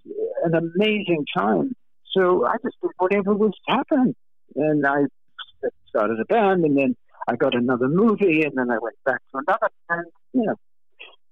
an 0.44 0.54
amazing 0.54 1.24
time. 1.36 1.74
So 2.12 2.46
I 2.46 2.56
just 2.62 2.76
did 2.82 2.90
whatever 2.98 3.34
was 3.34 3.54
happening. 3.66 4.14
And 4.56 4.86
I 4.86 5.04
started 5.88 6.20
a 6.20 6.24
band, 6.26 6.64
and 6.64 6.76
then 6.76 6.96
I 7.28 7.36
got 7.36 7.54
another 7.54 7.88
movie, 7.88 8.42
and 8.42 8.56
then 8.56 8.70
I 8.70 8.78
went 8.78 8.96
back 9.04 9.20
to 9.32 9.42
another, 9.46 9.68
and 9.90 10.06
you 10.32 10.44
know, 10.46 10.56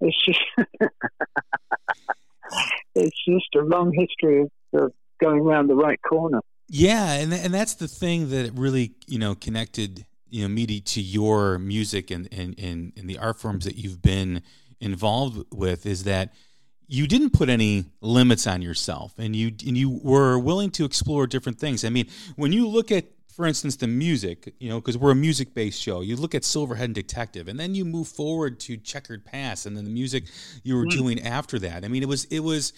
it's 0.00 0.24
just 0.24 0.40
it's 2.94 3.24
just 3.26 3.54
a 3.54 3.60
long 3.60 3.92
history 3.92 4.42
of, 4.42 4.50
of 4.74 4.92
going 5.20 5.40
around 5.40 5.68
the 5.68 5.74
right 5.74 6.00
corner. 6.02 6.40
Yeah, 6.68 7.12
and 7.12 7.32
and 7.32 7.54
that's 7.54 7.74
the 7.74 7.88
thing 7.88 8.30
that 8.30 8.52
really 8.54 8.92
you 9.06 9.18
know 9.18 9.34
connected 9.34 10.04
you 10.28 10.42
know 10.42 10.48
me 10.48 10.66
to 10.66 11.00
your 11.00 11.58
music 11.58 12.10
and 12.10 12.28
and 12.32 12.58
and, 12.58 12.92
and 12.96 13.08
the 13.08 13.18
art 13.18 13.38
forms 13.38 13.64
that 13.64 13.76
you've 13.76 14.02
been 14.02 14.42
involved 14.80 15.44
with 15.52 15.86
is 15.86 16.04
that 16.04 16.34
you 16.88 17.06
didn't 17.06 17.30
put 17.30 17.48
any 17.48 17.84
limits 18.00 18.46
on 18.46 18.62
yourself 18.62 19.14
and 19.18 19.34
you 19.34 19.48
and 19.66 19.76
you 19.76 20.00
were 20.02 20.38
willing 20.38 20.70
to 20.70 20.84
explore 20.84 21.26
different 21.26 21.58
things. 21.58 21.84
I 21.84 21.88
mean, 21.88 22.06
when 22.36 22.52
you 22.52 22.68
look 22.68 22.90
at 22.90 23.06
for 23.36 23.44
instance, 23.44 23.76
the 23.76 23.86
music, 23.86 24.54
you 24.60 24.70
know, 24.70 24.80
because 24.80 24.96
we're 24.96 25.10
a 25.10 25.14
music 25.14 25.52
based 25.52 25.80
show. 25.80 26.00
You 26.00 26.16
look 26.16 26.34
at 26.34 26.40
Silverhead 26.40 26.84
and 26.84 26.94
Detective, 26.94 27.48
and 27.48 27.60
then 27.60 27.74
you 27.74 27.84
move 27.84 28.08
forward 28.08 28.58
to 28.60 28.78
Checkered 28.78 29.26
Past 29.26 29.66
and 29.66 29.76
then 29.76 29.84
the 29.84 29.90
music 29.90 30.24
you 30.62 30.74
were 30.74 30.86
mm-hmm. 30.86 30.98
doing 30.98 31.22
after 31.22 31.58
that. 31.58 31.84
I 31.84 31.88
mean, 31.88 32.02
it 32.02 32.08
was 32.08 32.24
it 32.26 32.40
was 32.40 32.72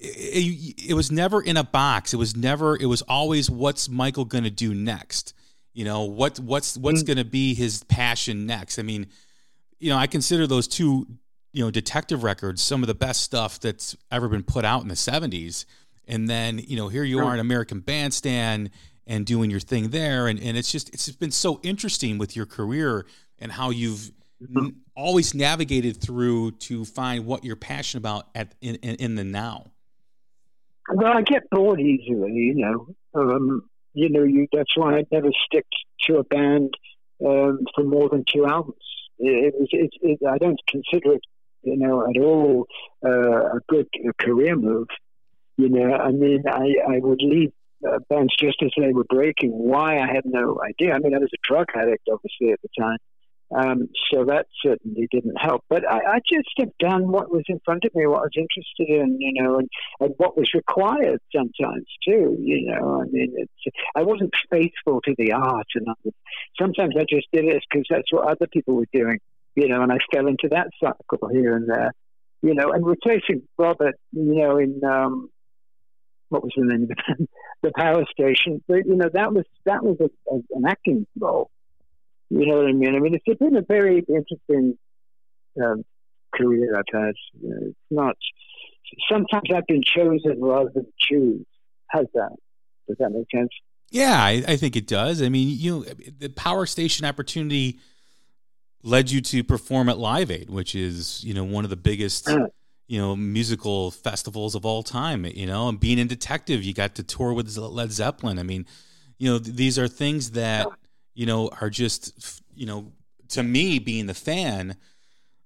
it, 0.00 0.90
it, 0.90 0.94
was 0.94 1.10
never 1.10 1.42
in 1.42 1.56
a 1.56 1.64
box. 1.64 2.14
It 2.14 2.16
was 2.16 2.36
never. 2.36 2.76
It 2.76 2.86
was 2.86 3.02
always 3.02 3.50
what's 3.50 3.88
Michael 3.88 4.24
going 4.24 4.44
to 4.44 4.50
do 4.50 4.74
next. 4.74 5.34
You 5.74 5.84
know 5.84 6.04
what 6.04 6.38
what's 6.40 6.76
what's 6.76 7.00
mm-hmm. 7.00 7.06
going 7.06 7.16
to 7.18 7.24
be 7.24 7.54
his 7.54 7.84
passion 7.84 8.46
next. 8.46 8.78
I 8.78 8.82
mean, 8.82 9.06
you 9.78 9.90
know, 9.90 9.96
I 9.96 10.06
consider 10.06 10.46
those 10.46 10.68
two 10.68 11.06
you 11.52 11.64
know 11.64 11.70
detective 11.70 12.22
records 12.22 12.62
some 12.62 12.82
of 12.82 12.86
the 12.86 12.94
best 12.94 13.22
stuff 13.22 13.58
that's 13.58 13.96
ever 14.10 14.28
been 14.28 14.42
put 14.42 14.66
out 14.66 14.82
in 14.82 14.88
the 14.88 14.94
70s 14.94 15.64
and 16.06 16.28
then 16.28 16.58
you 16.58 16.76
know 16.76 16.88
here 16.88 17.02
you 17.02 17.20
are 17.20 17.32
in 17.32 17.40
american 17.40 17.80
bandstand 17.80 18.68
and 19.08 19.24
doing 19.24 19.50
your 19.50 19.58
thing 19.58 19.88
there. 19.88 20.28
And, 20.28 20.38
and 20.40 20.56
it's 20.56 20.70
just 20.70 20.90
it's 20.90 21.10
been 21.10 21.32
so 21.32 21.58
interesting 21.64 22.18
with 22.18 22.36
your 22.36 22.46
career 22.46 23.06
and 23.38 23.50
how 23.50 23.70
you've 23.70 24.12
mm-hmm. 24.40 24.68
always 24.94 25.34
navigated 25.34 26.00
through 26.00 26.52
to 26.52 26.84
find 26.84 27.26
what 27.26 27.42
you're 27.42 27.56
passionate 27.56 28.02
about 28.02 28.28
at 28.34 28.54
in, 28.60 28.76
in, 28.76 28.94
in, 28.96 29.14
the 29.16 29.24
now. 29.24 29.66
Well, 30.92 31.16
I 31.16 31.22
get 31.22 31.50
bored 31.50 31.80
easily, 31.80 32.32
you 32.32 32.54
know. 32.54 32.86
Um, 33.14 33.68
you 33.94 34.08
know, 34.08 34.22
you, 34.22 34.46
that's 34.52 34.76
why 34.76 34.98
I 34.98 35.04
never 35.10 35.30
stick 35.46 35.66
to 36.06 36.18
a 36.18 36.24
band 36.24 36.74
um, 37.24 37.60
for 37.74 37.84
more 37.84 38.08
than 38.08 38.24
two 38.32 38.46
albums. 38.46 38.76
It, 39.18 39.54
it, 39.70 39.90
it, 40.00 40.18
I 40.26 40.38
don't 40.38 40.60
consider 40.68 41.14
it, 41.14 41.22
you 41.62 41.76
know, 41.76 42.08
at 42.08 42.20
all 42.22 42.66
uh, 43.04 43.56
a 43.56 43.60
good 43.68 43.88
career 44.20 44.56
move. 44.56 44.86
You 45.56 45.68
know, 45.68 45.92
I 45.94 46.12
mean, 46.12 46.44
I, 46.46 46.74
I 46.88 46.98
would 47.00 47.20
leave 47.20 47.50
uh, 47.86 47.98
bands 48.08 48.34
just 48.38 48.62
as 48.62 48.70
they 48.78 48.92
were 48.92 49.04
breaking. 49.08 49.50
Why 49.50 49.98
I 49.98 50.06
had 50.06 50.24
no 50.24 50.60
idea. 50.64 50.94
I 50.94 51.00
mean, 51.00 51.14
I 51.14 51.18
was 51.18 51.30
a 51.34 51.46
drug 51.46 51.66
addict, 51.74 52.08
obviously, 52.10 52.52
at 52.52 52.60
the 52.62 52.68
time. 52.80 52.98
Um, 53.50 53.88
so 54.12 54.26
that 54.26 54.46
certainly 54.62 55.08
didn't 55.10 55.36
help. 55.40 55.64
But 55.70 55.90
I, 55.90 55.96
I, 55.96 56.18
just 56.18 56.50
have 56.58 56.76
done 56.78 57.10
what 57.10 57.30
was 57.30 57.44
in 57.48 57.60
front 57.64 57.84
of 57.86 57.94
me, 57.94 58.06
what 58.06 58.18
I 58.18 58.22
was 58.22 58.36
interested 58.36 59.00
in, 59.00 59.16
you 59.18 59.42
know, 59.42 59.58
and, 59.58 59.68
and 60.00 60.14
what 60.18 60.36
was 60.36 60.50
required 60.52 61.18
sometimes 61.34 61.86
too. 62.06 62.36
You 62.38 62.66
know, 62.66 63.00
I 63.00 63.04
mean, 63.06 63.32
it's, 63.36 63.76
I 63.96 64.02
wasn't 64.02 64.34
faithful 64.50 65.00
to 65.00 65.14
the 65.16 65.32
art, 65.32 65.66
and 65.74 65.86
I, 65.88 66.10
sometimes 66.60 66.94
I 66.98 67.04
just 67.08 67.26
did 67.32 67.46
it 67.46 67.64
because 67.70 67.86
that's 67.88 68.12
what 68.12 68.28
other 68.30 68.46
people 68.52 68.74
were 68.74 68.88
doing. 68.92 69.18
You 69.54 69.68
know, 69.68 69.80
and 69.82 69.92
I 69.92 69.98
fell 70.12 70.26
into 70.26 70.48
that 70.50 70.68
cycle 70.78 71.28
here 71.28 71.56
and 71.56 71.70
there. 71.70 71.92
You 72.42 72.54
know, 72.54 72.70
and 72.70 72.84
replacing 72.86 73.42
Robert, 73.56 73.94
you 74.12 74.42
know, 74.42 74.58
in 74.58 74.78
um, 74.84 75.30
what 76.28 76.42
was 76.42 76.52
the 76.54 76.66
name 76.66 76.82
of 76.82 76.88
the, 76.88 77.26
the 77.62 77.72
power 77.74 78.04
station, 78.12 78.62
but 78.68 78.86
you 78.86 78.94
know, 78.94 79.08
that 79.10 79.32
was 79.32 79.46
that 79.64 79.82
was 79.82 79.96
a, 80.00 80.34
a, 80.34 80.38
an 80.50 80.64
acting 80.68 81.06
role 81.18 81.50
you 82.30 82.46
know 82.46 82.56
what 82.58 82.66
I 82.66 82.72
mean? 82.72 82.94
I 82.94 82.98
mean, 82.98 83.14
it's 83.14 83.38
been 83.38 83.56
a 83.56 83.62
very 83.62 84.04
interesting 84.08 84.78
um, 85.62 85.84
career 86.34 86.76
I've 86.76 86.84
had. 86.92 87.14
It's 87.42 87.76
not. 87.90 88.16
Sometimes 89.10 89.48
I've 89.54 89.66
been 89.66 89.82
chosen 89.82 90.40
rather 90.40 90.70
than 90.74 90.86
choose. 90.98 91.44
How's 91.88 92.06
that? 92.14 92.36
Does 92.86 92.96
that 92.98 93.10
make 93.10 93.26
sense? 93.34 93.50
Yeah, 93.90 94.16
I, 94.16 94.44
I 94.46 94.56
think 94.56 94.76
it 94.76 94.86
does. 94.86 95.22
I 95.22 95.28
mean, 95.28 95.48
you 95.58 95.70
know, 95.70 95.84
the 96.18 96.28
power 96.28 96.66
station 96.66 97.06
opportunity 97.06 97.78
led 98.82 99.10
you 99.10 99.20
to 99.22 99.42
perform 99.42 99.88
at 99.88 99.98
Live 99.98 100.30
Aid, 100.30 100.50
which 100.50 100.74
is 100.74 101.24
you 101.24 101.34
know 101.34 101.44
one 101.44 101.64
of 101.64 101.70
the 101.70 101.76
biggest. 101.76 102.28
Uh, 102.28 102.48
you 102.90 102.98
know, 102.98 103.14
musical 103.14 103.90
festivals 103.90 104.54
of 104.54 104.64
all 104.64 104.82
time, 104.82 105.26
you 105.26 105.46
know, 105.46 105.68
and 105.68 105.78
being 105.78 105.98
in 105.98 106.08
Detective, 106.08 106.64
you 106.64 106.72
got 106.72 106.94
to 106.94 107.02
tour 107.02 107.34
with 107.34 107.54
Led 107.54 107.92
Zeppelin. 107.92 108.38
I 108.38 108.42
mean, 108.42 108.64
you 109.18 109.30
know, 109.30 109.38
these 109.38 109.78
are 109.78 109.86
things 109.86 110.30
that 110.30 110.66
you 111.18 111.26
know, 111.26 111.50
are 111.60 111.68
just, 111.68 112.40
you 112.54 112.64
know, 112.64 112.92
to 113.30 113.42
me 113.42 113.80
being 113.80 114.06
the 114.06 114.14
fan, 114.14 114.76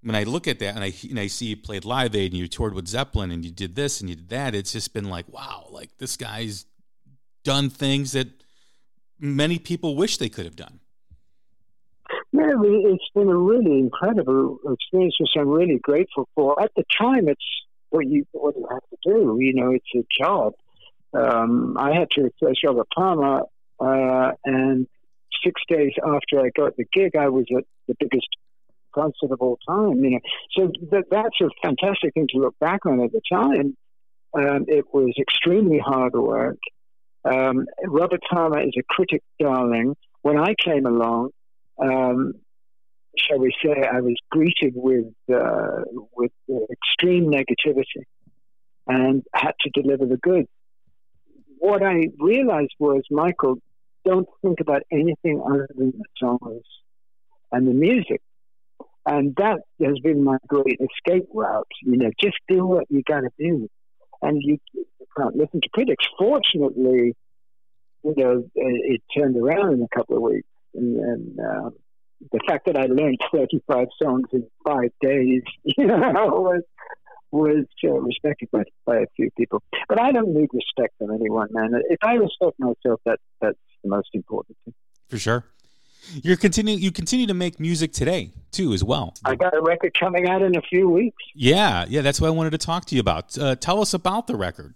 when 0.03 0.15
I 0.15 0.25
look 0.25 0.47
at 0.47 0.59
that 0.59 0.75
and 0.75 0.85
I 0.85 0.93
and 1.09 1.19
I 1.19 1.29
see 1.29 1.47
you 1.47 1.57
played 1.57 1.87
Live 1.87 2.15
Aid 2.15 2.33
and 2.33 2.39
you 2.39 2.47
toured 2.47 2.75
with 2.75 2.87
Zeppelin 2.87 3.31
and 3.31 3.43
you 3.43 3.51
did 3.51 3.75
this 3.75 3.99
and 4.03 4.11
you 4.11 4.17
did 4.17 4.29
that, 4.29 4.55
it's 4.55 4.73
just 4.73 4.93
been 4.93 5.09
like, 5.09 5.27
wow, 5.33 5.67
like 5.71 5.89
this 5.97 6.19
guy's 6.19 6.67
done 7.43 7.71
things 7.71 8.13
that 8.13 8.29
many 9.19 9.59
people 9.59 9.97
wish 9.97 10.19
they 10.19 10.29
could 10.29 10.45
have 10.45 10.57
done. 10.57 10.79
Yeah, 12.33 12.51
it's 12.53 13.11
been 13.15 13.31
a 13.31 13.35
really 13.35 13.79
incredible 13.79 14.59
experience, 14.71 15.17
which 15.19 15.31
I'm 15.39 15.49
really 15.49 15.79
grateful 15.79 16.29
for. 16.35 16.63
At 16.63 16.73
the 16.77 16.85
time, 17.01 17.29
it's 17.29 17.47
what 17.89 18.07
you 18.07 18.27
what 18.33 18.55
you 18.59 18.69
have 18.71 18.83
to 18.91 18.97
do. 19.03 19.39
You 19.41 19.55
know, 19.55 19.71
it's 19.71 19.87
a 19.97 20.05
job. 20.23 20.53
Um, 21.15 21.79
I 21.79 21.95
had 21.95 22.11
to 22.11 22.25
replace 22.25 22.57
Robert 22.63 22.89
Palmer, 22.95 23.45
uh, 23.81 24.33
and 24.45 24.87
six 25.45 25.61
days 25.69 25.93
after 26.05 26.41
I 26.41 26.51
got 26.57 26.77
the 26.77 26.85
gig, 26.93 27.17
I 27.17 27.29
was 27.29 27.47
at 27.57 27.65
the 27.89 27.95
biggest 27.99 28.29
concert 28.95 29.31
of 29.31 29.41
all 29.41 29.59
time. 29.69 30.05
You 30.05 30.11
know, 30.11 30.21
so 30.57 30.73
that, 30.91 31.05
that's 31.11 31.41
a 31.41 31.49
fantastic 31.63 32.15
thing 32.15 32.29
to 32.31 32.39
look 32.39 32.59
back 32.59 32.87
on 32.87 33.01
at 33.01 33.13
the 33.13 33.21
time. 33.33 33.77
Um, 34.35 34.65
it 34.69 34.87
was 34.93 35.13
extremely 35.21 35.79
hard 35.79 36.15
work. 36.15 36.59
Um, 37.25 37.67
Robert 37.85 38.21
Palmer 38.31 38.61
is 38.61 38.75
a 38.79 38.83
critic 38.89 39.23
darling. 39.39 39.95
When 40.23 40.39
I 40.39 40.55
came 40.55 40.87
along, 40.87 41.31
um, 41.79 42.35
shall 43.17 43.39
we 43.39 43.53
say, 43.63 43.75
I 43.83 44.01
was 44.01 44.15
greeted 44.31 44.73
with 44.75 45.13
uh, 45.33 45.83
with 46.17 46.33
extreme 46.71 47.31
negativity 47.31 48.05
and 48.87 49.23
had 49.35 49.55
to 49.61 49.71
deliver 49.71 50.07
the 50.07 50.17
goods. 50.17 50.49
What 51.59 51.83
I 51.83 52.09
realized 52.19 52.75
was, 52.79 53.03
Michael, 53.11 53.57
don't 54.05 54.29
think 54.43 54.61
about 54.61 54.83
anything 54.91 55.43
other 55.45 55.69
than 55.75 55.93
the 55.93 56.05
songs 56.19 56.63
and 57.51 57.67
the 57.67 57.73
music. 57.73 58.21
And 59.05 59.35
that 59.37 59.61
has 59.85 59.99
been 60.03 60.23
my 60.23 60.39
great 60.47 60.79
escape 60.81 61.29
route. 61.35 61.67
You 61.83 61.97
know, 61.97 62.11
just 62.21 62.37
do 62.49 62.65
what 62.65 62.85
you 62.89 63.03
got 63.03 63.21
to 63.21 63.31
do. 63.39 63.69
And 64.21 64.41
you, 64.41 64.59
can't 65.17 65.37
listen 65.37 65.61
to 65.61 65.69
critics. 65.75 66.05
Fortunately, 66.19 67.15
you 68.03 68.15
know, 68.17 68.45
it, 68.55 68.93
it, 68.95 69.03
turned 69.17 69.37
around 69.37 69.75
in 69.75 69.83
a 69.83 69.97
couple 69.97 70.17
of 70.17 70.23
weeks. 70.23 70.49
And, 70.75 70.97
and 70.97 71.41
uh, 71.41 71.71
the 72.31 72.41
fact 72.47 72.67
that 72.67 72.77
I 72.77 72.87
learned 72.87 73.19
35 73.33 73.89
songs 74.01 74.29
in 74.33 74.47
five 74.65 74.91
days, 75.01 75.43
you 75.65 75.87
know, 75.87 75.99
was 75.99 76.63
was 77.31 77.65
uh, 77.83 77.89
respected 77.89 78.51
by, 78.53 78.63
by 78.85 78.99
a 78.99 79.07
few 79.17 79.31
people. 79.39 79.63
But 79.89 79.99
I 79.99 80.13
don't 80.13 80.35
need 80.35 80.51
respect 80.53 80.95
from 80.99 81.13
anyone, 81.13 81.49
man. 81.51 81.71
If 81.89 81.99
I 82.03 82.15
respect 82.15 82.59
myself, 82.59 83.01
that 83.07 83.19
that's 83.41 83.59
the 83.83 83.91
most 83.91 84.11
important 84.15 84.57
thing. 84.65 84.75
For 85.09 85.19
sure. 85.19 85.45
You're 86.23 86.37
continue 86.37 86.77
you 86.77 86.91
continue 86.91 87.27
to 87.27 87.35
make 87.35 87.61
music 87.61 87.93
today 87.93 88.33
too 88.51 88.73
as 88.73 88.83
well. 88.83 89.15
I 89.25 89.37
got 89.37 89.57
a 89.57 89.63
record 89.63 89.93
coming 89.99 90.29
out 90.29 90.43
in 90.43 90.57
a 90.57 90.63
few 90.63 90.89
weeks. 90.89 91.23
Yeah, 91.35 91.87
yeah, 91.89 92.01
that's 92.01 92.21
what 92.21 92.27
I 92.27 92.31
wanted 92.31 92.51
to 92.51 92.59
talk 92.59 92.87
to 92.87 92.95
you 92.95 93.01
about. 93.01 93.39
Uh, 93.39 93.55
tell 93.55 93.81
us 93.81 93.95
about 93.95 94.27
the 94.27 94.37
record. 94.37 94.75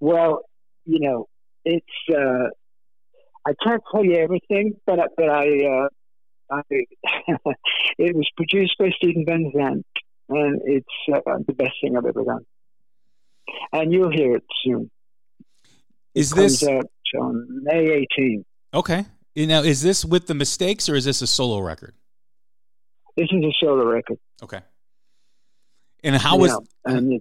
Well, 0.00 0.42
you 0.84 1.00
know, 1.00 1.28
it's 1.64 1.86
uh, 2.10 2.48
I 3.46 3.52
can't 3.62 3.82
tell 3.90 4.04
you 4.04 4.16
everything, 4.16 4.74
but 4.86 4.98
but 5.16 5.28
I, 5.28 5.46
uh, 5.66 5.88
I 6.50 6.62
it 7.98 8.14
was 8.14 8.28
produced 8.36 8.76
by 8.78 8.90
Steven 8.96 9.24
Van 9.26 9.52
Zandt, 9.54 9.86
and 10.28 10.60
it's 10.64 10.86
uh, 11.12 11.38
the 11.46 11.54
best 11.54 11.74
thing 11.82 11.96
I've 11.96 12.06
ever 12.06 12.24
done. 12.24 12.46
And 13.72 13.92
you'll 13.92 14.12
hear 14.12 14.36
it 14.36 14.44
soon. 14.64 14.90
Is 16.14 16.32
it 16.32 16.36
this 16.36 16.66
out 16.66 16.86
on 17.16 17.46
May 17.62 18.06
18th? 18.18 18.44
Okay. 18.74 19.06
Now, 19.36 19.62
is 19.62 19.82
this 19.82 20.04
with 20.04 20.26
the 20.26 20.34
mistakes 20.34 20.88
or 20.88 20.96
is 20.96 21.04
this 21.04 21.22
a 21.22 21.26
solo 21.26 21.60
record? 21.60 21.94
This 23.16 23.28
is 23.30 23.44
a 23.44 23.52
solo 23.60 23.84
record. 23.84 24.18
Okay. 24.42 24.60
And 26.04 26.16
how 26.16 26.38
was 26.38 26.56
and 26.84 27.20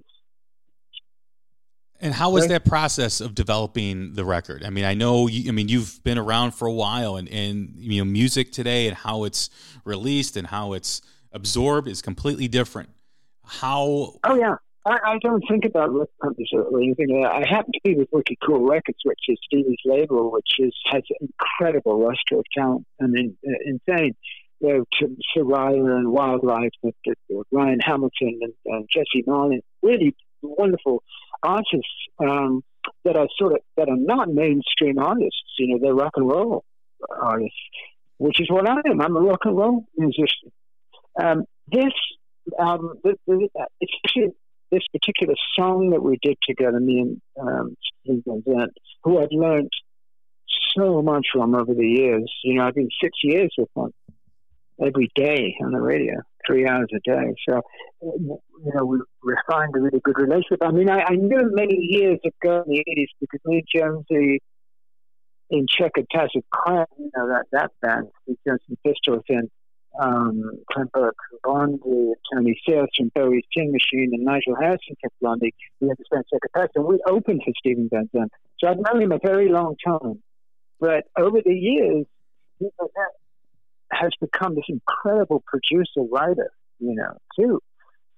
and 1.99 2.13
how 2.13 2.29
was 2.29 2.47
that 2.47 2.63
process 2.63 3.21
of 3.21 3.33
developing 3.33 4.13
the 4.13 4.23
record? 4.23 4.63
I 4.63 4.69
mean, 4.69 4.85
I 4.85 4.93
know 4.93 5.27
you, 5.27 5.49
I 5.49 5.51
mean 5.51 5.67
you've 5.67 6.03
been 6.03 6.17
around 6.17 6.51
for 6.51 6.67
a 6.67 6.71
while, 6.71 7.15
and 7.15 7.27
and 7.29 7.73
you 7.75 8.03
know 8.03 8.05
music 8.05 8.51
today 8.51 8.87
and 8.87 8.95
how 8.95 9.23
it's 9.23 9.49
released 9.83 10.37
and 10.37 10.45
how 10.45 10.73
it's 10.73 11.01
absorbed 11.31 11.87
is 11.87 12.01
completely 12.01 12.47
different. 12.47 12.89
How? 13.43 14.19
Oh 14.23 14.35
yeah, 14.35 14.55
I, 14.87 14.97
I 15.05 15.17
don't 15.21 15.43
think 15.49 15.65
about 15.65 15.91
record 15.91 16.07
companies 16.21 16.49
or 16.53 16.79
anything. 16.79 17.25
I 17.25 17.45
happen 17.47 17.73
to 17.73 17.79
be 17.83 17.95
with 17.95 18.07
Wicked 18.11 18.37
Cool 18.45 18.65
Records, 18.65 18.99
which 19.03 19.19
is 19.27 19.37
Stevie's 19.45 19.77
label, 19.85 20.31
which 20.31 20.47
is 20.59 20.73
has 20.91 21.03
incredible 21.19 21.99
roster 21.99 22.37
of 22.39 22.45
talent 22.55 22.85
I 23.01 23.07
mean, 23.07 23.37
uh, 23.45 23.51
insane. 23.65 24.15
You 24.59 24.85
know, 25.01 25.09
Soraya 25.35 25.97
and 25.97 26.11
Wildlife, 26.11 26.71
with, 26.81 26.95
with 27.29 27.45
Ryan 27.51 27.79
Hamilton 27.79 28.39
and, 28.41 28.53
and 28.65 28.87
Jesse 28.91 29.23
Malin, 29.27 29.61
really 29.83 30.15
wonderful 30.41 31.03
artists 31.43 32.07
um, 32.19 32.63
that 33.03 33.17
are 33.17 33.27
sort 33.37 33.53
of 33.53 33.59
that 33.75 33.89
are 33.89 33.97
not 33.97 34.29
mainstream 34.29 34.97
artists. 34.99 35.43
You 35.59 35.67
know, 35.67 35.79
they're 35.81 35.93
rock 35.93 36.13
and 36.15 36.27
roll 36.27 36.63
artists, 37.21 37.59
which 38.17 38.39
is 38.39 38.49
what 38.49 38.67
I 38.67 38.77
am. 38.89 39.01
I'm 39.01 39.15
a 39.15 39.21
rock 39.21 39.41
and 39.43 39.57
roll 39.57 39.85
musician. 39.97 40.51
Um, 41.21 41.43
this 41.71 41.93
um, 42.57 42.93
the, 43.03 43.15
especially 43.83 44.33
this 44.71 44.83
particular 44.91 45.35
song 45.57 45.91
that 45.91 46.01
we 46.03 46.17
did 46.21 46.37
together, 46.47 46.79
me 46.79 46.99
and 46.99 47.21
um, 47.39 47.75
who 49.03 49.19
I've 49.19 49.31
learned 49.31 49.69
so 50.77 51.01
much 51.01 51.27
from 51.33 51.55
over 51.55 51.73
the 51.73 51.87
years. 51.87 52.31
You 52.43 52.55
know, 52.55 52.67
I've 52.67 52.75
been 52.75 52.89
six 53.01 53.17
years 53.23 53.53
with 53.57 53.69
him 53.75 53.91
every 54.83 55.09
day 55.15 55.55
on 55.63 55.71
the 55.71 55.81
radio, 55.81 56.15
three 56.45 56.67
hours 56.67 56.87
a 56.93 56.99
day. 56.99 57.33
So, 57.47 57.61
you 58.01 58.39
know, 58.73 58.85
we 58.85 58.99
refined 59.23 59.73
a 59.75 59.79
really 59.79 59.99
good 60.03 60.17
relationship. 60.17 60.59
I 60.61 60.71
mean, 60.71 60.89
I, 60.89 61.01
I 61.01 61.15
knew 61.15 61.49
many 61.53 61.77
years 61.79 62.19
ago 62.23 62.63
in 62.65 62.73
the 62.73 62.83
80s 62.87 63.07
because 63.19 63.39
me 63.45 63.63
and 63.73 64.05
Jonesy 64.09 64.39
in 65.49 65.65
Checkered 65.69 66.07
Tacit 66.13 66.43
Crown, 66.51 66.85
you 66.97 67.09
know, 67.15 67.29
that, 67.29 67.45
that 67.51 67.71
band, 67.81 68.07
and 68.27 68.59
Pistols, 68.85 69.23
and 69.29 69.49
um, 69.99 70.51
Clem 70.71 70.89
Burke 70.93 71.15
from 71.29 71.39
Blondie, 71.43 72.13
Tony 72.33 72.59
Sales 72.67 72.89
from 72.97 73.11
Bowie's 73.15 73.43
Tin 73.55 73.71
Machine, 73.71 74.11
and 74.13 74.23
Nigel 74.23 74.55
Harrison 74.55 74.95
from 75.01 75.09
Blondie. 75.21 75.53
We 75.79 75.89
had 75.89 75.97
to 75.97 76.03
spend 76.05 76.25
second 76.31 76.69
and 76.75 76.85
we 76.85 76.99
opened 77.07 77.41
for 77.43 77.51
Steven 77.59 77.89
Van 77.91 78.09
Zandt. 78.15 78.31
So 78.59 78.67
I've 78.67 78.77
known 78.77 79.01
him 79.01 79.11
a 79.11 79.19
very 79.23 79.49
long 79.49 79.75
time. 79.85 80.21
But 80.79 81.05
over 81.17 81.39
the 81.43 81.53
years, 81.53 82.05
he 82.59 82.69
has 83.91 84.11
become 84.21 84.55
this 84.55 84.65
incredible 84.69 85.43
producer 85.45 86.01
writer, 86.11 86.51
you 86.79 86.95
know, 86.95 87.17
too. 87.37 87.59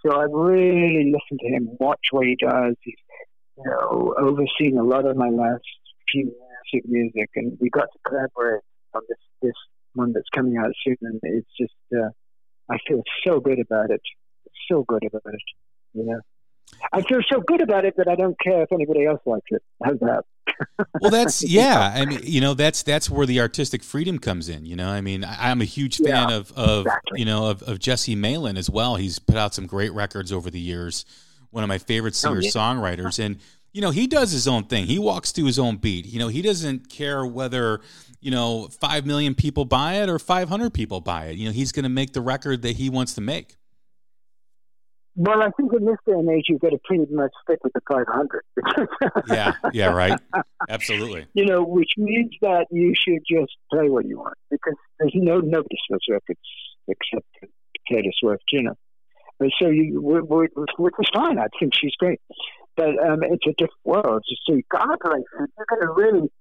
So 0.05 0.17
I've 0.17 0.31
really 0.31 1.11
listened 1.11 1.39
to 1.41 1.47
him, 1.47 1.69
watch 1.79 1.99
what 2.11 2.25
he 2.25 2.37
does. 2.39 2.75
He's 2.81 2.95
you 3.57 3.69
know, 3.69 4.15
overseen 4.17 4.77
a 4.77 4.83
lot 4.83 5.05
of 5.05 5.17
my 5.17 5.29
last 5.29 5.63
few 6.11 6.25
years 6.25 6.83
of 6.83 6.89
music, 6.89 7.29
and 7.35 7.57
we 7.59 7.69
got 7.69 7.87
to 7.91 7.99
collaborate 8.07 8.61
on 8.93 9.01
this 9.09 9.17
this 9.41 9.53
one 9.93 10.13
that's 10.13 10.29
coming 10.33 10.57
out 10.57 10.71
soon, 10.83 10.97
and 11.01 11.19
it's 11.23 11.49
just 11.59 11.73
uh, 11.95 12.09
I 12.69 12.77
feel 12.87 13.03
so 13.25 13.39
good 13.39 13.59
about 13.59 13.91
it, 13.91 14.01
so 14.69 14.83
good 14.87 15.03
about 15.05 15.33
it, 15.33 15.41
you 15.93 16.05
know. 16.05 16.19
I 16.93 17.01
feel 17.01 17.21
so 17.31 17.41
good 17.41 17.61
about 17.61 17.85
it 17.85 17.95
that 17.97 18.07
I 18.07 18.15
don't 18.15 18.39
care 18.39 18.61
if 18.61 18.71
anybody 18.71 19.05
else 19.05 19.21
likes 19.25 19.47
it. 19.49 19.63
How's 19.83 19.99
that? 19.99 20.23
well, 21.01 21.11
that's 21.11 21.43
yeah. 21.43 21.93
I 21.95 22.05
mean, 22.05 22.19
you 22.23 22.41
know, 22.41 22.53
that's 22.53 22.83
that's 22.83 23.09
where 23.09 23.25
the 23.25 23.39
artistic 23.39 23.83
freedom 23.83 24.19
comes 24.19 24.49
in. 24.49 24.65
You 24.65 24.75
know, 24.75 24.89
I 24.89 25.01
mean, 25.01 25.23
I, 25.23 25.49
am 25.49 25.61
a 25.61 25.65
huge 25.65 25.97
fan 25.97 26.29
yeah, 26.29 26.35
of 26.35 26.51
of 26.53 26.85
exactly. 26.85 27.19
you 27.19 27.25
know 27.25 27.49
of, 27.49 27.63
of 27.63 27.79
Jesse 27.79 28.15
Malin 28.15 28.57
as 28.57 28.69
well. 28.69 28.95
He's 28.95 29.19
put 29.19 29.35
out 29.35 29.53
some 29.53 29.67
great 29.67 29.93
records 29.93 30.31
over 30.31 30.49
the 30.49 30.59
years. 30.59 31.05
One 31.51 31.63
of 31.63 31.67
my 31.67 31.77
favorite 31.77 32.15
singer 32.15 32.37
oh, 32.37 32.41
yeah. 32.41 32.51
songwriters, 32.51 33.23
and 33.23 33.39
you 33.73 33.81
know, 33.81 33.91
he 33.91 34.07
does 34.07 34.31
his 34.31 34.47
own 34.47 34.65
thing. 34.65 34.85
He 34.85 34.99
walks 34.99 35.31
to 35.33 35.45
his 35.45 35.59
own 35.59 35.77
beat. 35.77 36.05
You 36.05 36.19
know, 36.19 36.27
he 36.27 36.41
doesn't 36.41 36.89
care 36.89 37.25
whether 37.25 37.81
you 38.21 38.31
know, 38.31 38.67
5 38.67 39.05
million 39.05 39.35
people 39.35 39.65
buy 39.65 39.95
it 39.95 40.09
or 40.09 40.19
500 40.19 40.73
people 40.73 41.01
buy 41.01 41.25
it. 41.25 41.37
You 41.37 41.47
know, 41.47 41.51
he's 41.51 41.71
going 41.71 41.83
to 41.83 41.89
make 41.89 42.13
the 42.13 42.21
record 42.21 42.61
that 42.63 42.75
he 42.75 42.89
wants 42.89 43.13
to 43.15 43.21
make. 43.21 43.55
Well, 45.15 45.41
I 45.41 45.49
think 45.57 45.73
in 45.73 45.85
this 45.85 45.97
day 46.05 46.13
and 46.13 46.29
age, 46.29 46.45
you've 46.47 46.61
got 46.61 46.69
to 46.69 46.79
pretty 46.85 47.05
much 47.11 47.31
stick 47.43 47.59
with 47.63 47.73
the 47.73 47.81
500. 47.89 48.41
yeah, 49.27 49.53
yeah, 49.73 49.87
right. 49.87 50.17
Absolutely. 50.69 51.27
You 51.33 51.45
know, 51.45 51.61
which 51.61 51.91
means 51.97 52.31
that 52.41 52.67
you 52.71 52.93
should 52.95 53.19
just 53.29 53.51
play 53.69 53.89
what 53.89 54.05
you 54.05 54.19
want 54.19 54.35
because 54.49 54.75
there's 54.97 55.11
no 55.15 55.39
nobody 55.39 55.75
sells 55.89 56.03
records 56.09 56.39
except 56.87 57.27
Taylor 57.89 58.11
Swift, 58.21 58.43
you 58.53 58.63
know. 58.63 58.75
And 59.41 59.51
so 59.61 59.69
you, 59.69 59.99
which 60.01 60.93
is 60.99 61.09
fine. 61.13 61.37
I 61.37 61.47
think 61.59 61.73
she's 61.75 61.95
great, 61.97 62.21
but 62.77 62.89
um, 62.89 63.23
it's 63.23 63.45
a 63.45 63.51
different 63.51 63.71
world. 63.83 64.23
So 64.45 64.53
you 64.53 64.63
got 64.71 64.85
to 64.85 64.97
play. 65.03 65.19
You're 65.37 65.65
going 65.69 65.81
to 65.81 65.93
really 65.93 66.31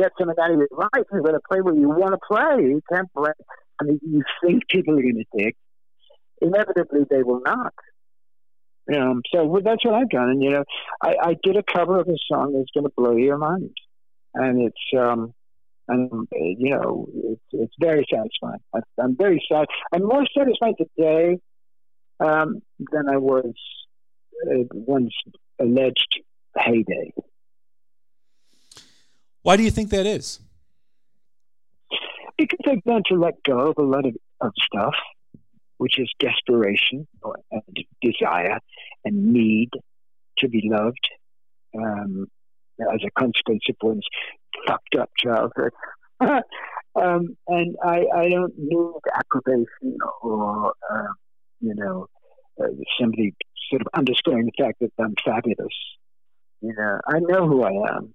get 0.00 0.38
out 0.38 0.50
of 0.50 0.58
your 0.58 0.68
life. 0.72 1.06
You're 1.12 1.22
going 1.22 1.34
to 1.34 1.40
play 1.48 1.60
where 1.60 1.74
you 1.74 1.88
want 1.88 2.12
to 2.12 2.18
play. 2.26 2.62
You 2.62 2.80
can't 2.92 3.12
play. 3.12 3.32
I 3.80 3.84
mean, 3.84 4.00
you 4.02 4.22
think 4.44 4.68
people 4.68 4.98
are 4.98 5.02
going 5.02 5.24
to 5.24 5.38
dig. 5.38 5.54
Inevitably, 6.40 7.00
they 7.10 7.22
will 7.22 7.40
not. 7.44 7.74
Um, 8.94 9.22
so 9.32 9.60
that's 9.64 9.84
what 9.84 9.94
I've 9.94 10.10
done. 10.10 10.30
And, 10.30 10.42
you 10.42 10.50
know, 10.50 10.64
I, 11.00 11.14
I 11.22 11.36
did 11.42 11.56
a 11.56 11.62
cover 11.62 12.00
of 12.00 12.08
a 12.08 12.16
song 12.30 12.54
that's 12.54 12.70
going 12.74 12.84
to 12.84 12.92
blow 12.96 13.16
your 13.16 13.38
mind. 13.38 13.70
And 14.34 14.62
it's, 14.62 15.00
um, 15.00 15.32
and, 15.88 16.26
you 16.32 16.70
know, 16.70 17.06
it's, 17.14 17.42
it's 17.52 17.74
very 17.78 18.06
satisfying. 18.12 18.60
I, 18.74 18.80
I'm 19.00 19.16
very 19.16 19.44
sad. 19.50 19.66
I'm 19.92 20.04
more 20.04 20.24
satisfied 20.36 20.74
today 20.78 21.38
um, 22.20 22.62
than 22.78 23.08
I 23.08 23.16
was 23.16 23.52
uh, 24.46 24.64
one's 24.72 25.14
alleged 25.60 26.20
heyday. 26.56 27.12
Why 29.42 29.56
do 29.56 29.62
you 29.62 29.70
think 29.70 29.90
that 29.90 30.06
is? 30.06 30.40
Because 32.36 32.58
I've 32.66 32.82
learned 32.84 33.06
to 33.08 33.14
let 33.14 33.42
go 33.44 33.70
of 33.70 33.78
a 33.78 33.82
lot 33.82 34.06
of, 34.06 34.14
of 34.40 34.52
stuff, 34.64 34.94
which 35.78 35.98
is 35.98 36.10
desperation 36.18 37.06
and 37.50 37.62
desire 38.02 38.58
and 39.04 39.32
need 39.32 39.70
to 40.38 40.48
be 40.48 40.62
loved 40.64 41.08
um, 41.76 42.26
as 42.92 43.00
a 43.06 43.10
consequence 43.18 43.62
of 43.68 43.76
one's 43.82 44.06
fucked 44.66 44.94
up 44.98 45.10
childhood. 45.18 45.72
um, 46.20 47.36
and 47.46 47.76
I, 47.82 48.04
I 48.14 48.28
don't 48.28 48.54
need 48.58 49.00
approbation 49.14 49.96
or, 50.22 50.72
uh, 50.90 51.12
you 51.60 51.74
know, 51.74 52.06
uh, 52.62 52.68
somebody 53.00 53.34
sort 53.70 53.82
of 53.82 53.88
underscoring 53.94 54.46
the 54.46 54.64
fact 54.64 54.80
that 54.80 54.92
I'm 54.98 55.14
fabulous. 55.24 55.74
You 56.60 56.74
know, 56.74 57.00
I 57.06 57.20
know 57.20 57.46
who 57.46 57.62
I 57.62 57.96
am 57.96 58.14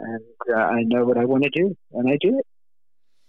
and 0.00 0.20
uh, 0.52 0.58
I 0.58 0.82
know 0.82 1.04
what 1.04 1.18
I 1.18 1.24
want 1.24 1.44
to 1.44 1.50
do, 1.50 1.76
and 1.92 2.08
I 2.08 2.16
do 2.20 2.38
it. 2.38 2.46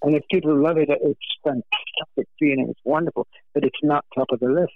And 0.01 0.15
if 0.15 0.23
people 0.31 0.55
love 0.55 0.77
it, 0.77 0.89
it's 0.89 1.19
fantastic 1.43 2.27
feeling. 2.39 2.67
It's 2.69 2.79
wonderful, 2.83 3.27
but 3.53 3.63
it's 3.63 3.77
not 3.83 4.03
top 4.15 4.27
of 4.31 4.39
the 4.39 4.47
list. 4.47 4.73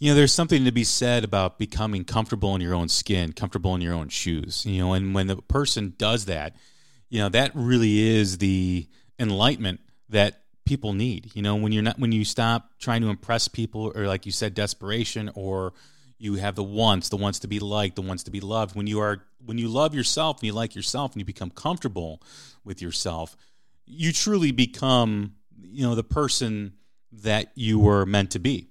You 0.00 0.10
know, 0.10 0.16
there's 0.16 0.32
something 0.32 0.64
to 0.64 0.72
be 0.72 0.82
said 0.82 1.22
about 1.22 1.58
becoming 1.58 2.04
comfortable 2.04 2.54
in 2.56 2.60
your 2.60 2.74
own 2.74 2.88
skin, 2.88 3.32
comfortable 3.32 3.74
in 3.76 3.80
your 3.80 3.94
own 3.94 4.08
shoes. 4.08 4.66
You 4.66 4.80
know, 4.80 4.92
and 4.94 5.14
when 5.14 5.28
the 5.28 5.36
person 5.36 5.94
does 5.96 6.24
that, 6.24 6.56
you 7.08 7.20
know, 7.20 7.28
that 7.28 7.52
really 7.54 8.00
is 8.00 8.38
the 8.38 8.88
enlightenment 9.18 9.80
that 10.08 10.42
people 10.64 10.92
need. 10.92 11.30
You 11.34 11.42
know, 11.42 11.54
when 11.54 11.70
you're 11.70 11.82
not 11.82 11.98
when 11.98 12.12
you 12.12 12.24
stop 12.24 12.70
trying 12.80 13.02
to 13.02 13.08
impress 13.08 13.46
people 13.46 13.92
or 13.94 14.06
like 14.06 14.26
you 14.26 14.32
said 14.32 14.54
desperation 14.54 15.30
or 15.34 15.72
you 16.20 16.34
have 16.34 16.54
the 16.54 16.62
wants, 16.62 17.08
the 17.08 17.16
wants 17.16 17.38
to 17.40 17.48
be 17.48 17.58
liked, 17.58 17.96
the 17.96 18.02
wants 18.02 18.24
to 18.24 18.30
be 18.30 18.40
loved. 18.40 18.76
When 18.76 18.86
you 18.86 19.00
are 19.00 19.24
when 19.44 19.56
you 19.56 19.68
love 19.68 19.94
yourself 19.94 20.38
and 20.38 20.44
you 20.44 20.52
like 20.52 20.74
yourself 20.74 21.12
and 21.12 21.20
you 21.20 21.24
become 21.24 21.50
comfortable 21.50 22.20
with 22.62 22.82
yourself, 22.82 23.36
you 23.86 24.12
truly 24.12 24.52
become, 24.52 25.34
you 25.58 25.82
know, 25.82 25.94
the 25.94 26.04
person 26.04 26.74
that 27.10 27.50
you 27.54 27.78
were 27.78 28.04
meant 28.04 28.32
to 28.32 28.38
be. 28.38 28.68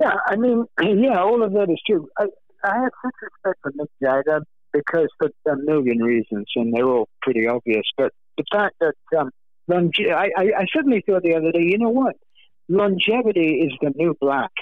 Yeah, 0.00 0.16
I 0.26 0.36
mean, 0.36 0.64
yeah, 0.82 1.20
all 1.20 1.42
of 1.42 1.52
that 1.52 1.68
is 1.70 1.80
true. 1.86 2.08
I, 2.18 2.24
I 2.64 2.78
have 2.78 2.92
such 3.04 3.14
respect 3.20 3.58
for 3.62 3.72
Mick 3.72 3.88
Jagger 4.02 4.42
because 4.72 5.08
for 5.18 5.30
a 5.46 5.56
million 5.56 5.98
reasons, 6.02 6.46
and 6.56 6.72
they're 6.74 6.88
all 6.88 7.08
pretty 7.20 7.46
obvious. 7.46 7.84
But 7.98 8.12
the 8.38 8.44
fact 8.50 8.76
that 8.80 8.94
um, 9.18 9.30
longe- 9.66 10.00
I, 10.00 10.30
I, 10.36 10.52
I 10.58 10.66
suddenly 10.74 11.02
thought 11.06 11.22
the 11.22 11.34
other 11.34 11.52
day, 11.52 11.62
you 11.62 11.76
know 11.76 11.90
what? 11.90 12.16
Longevity 12.70 13.60
is 13.60 13.72
the 13.82 13.92
new 13.94 14.16
black 14.20 14.52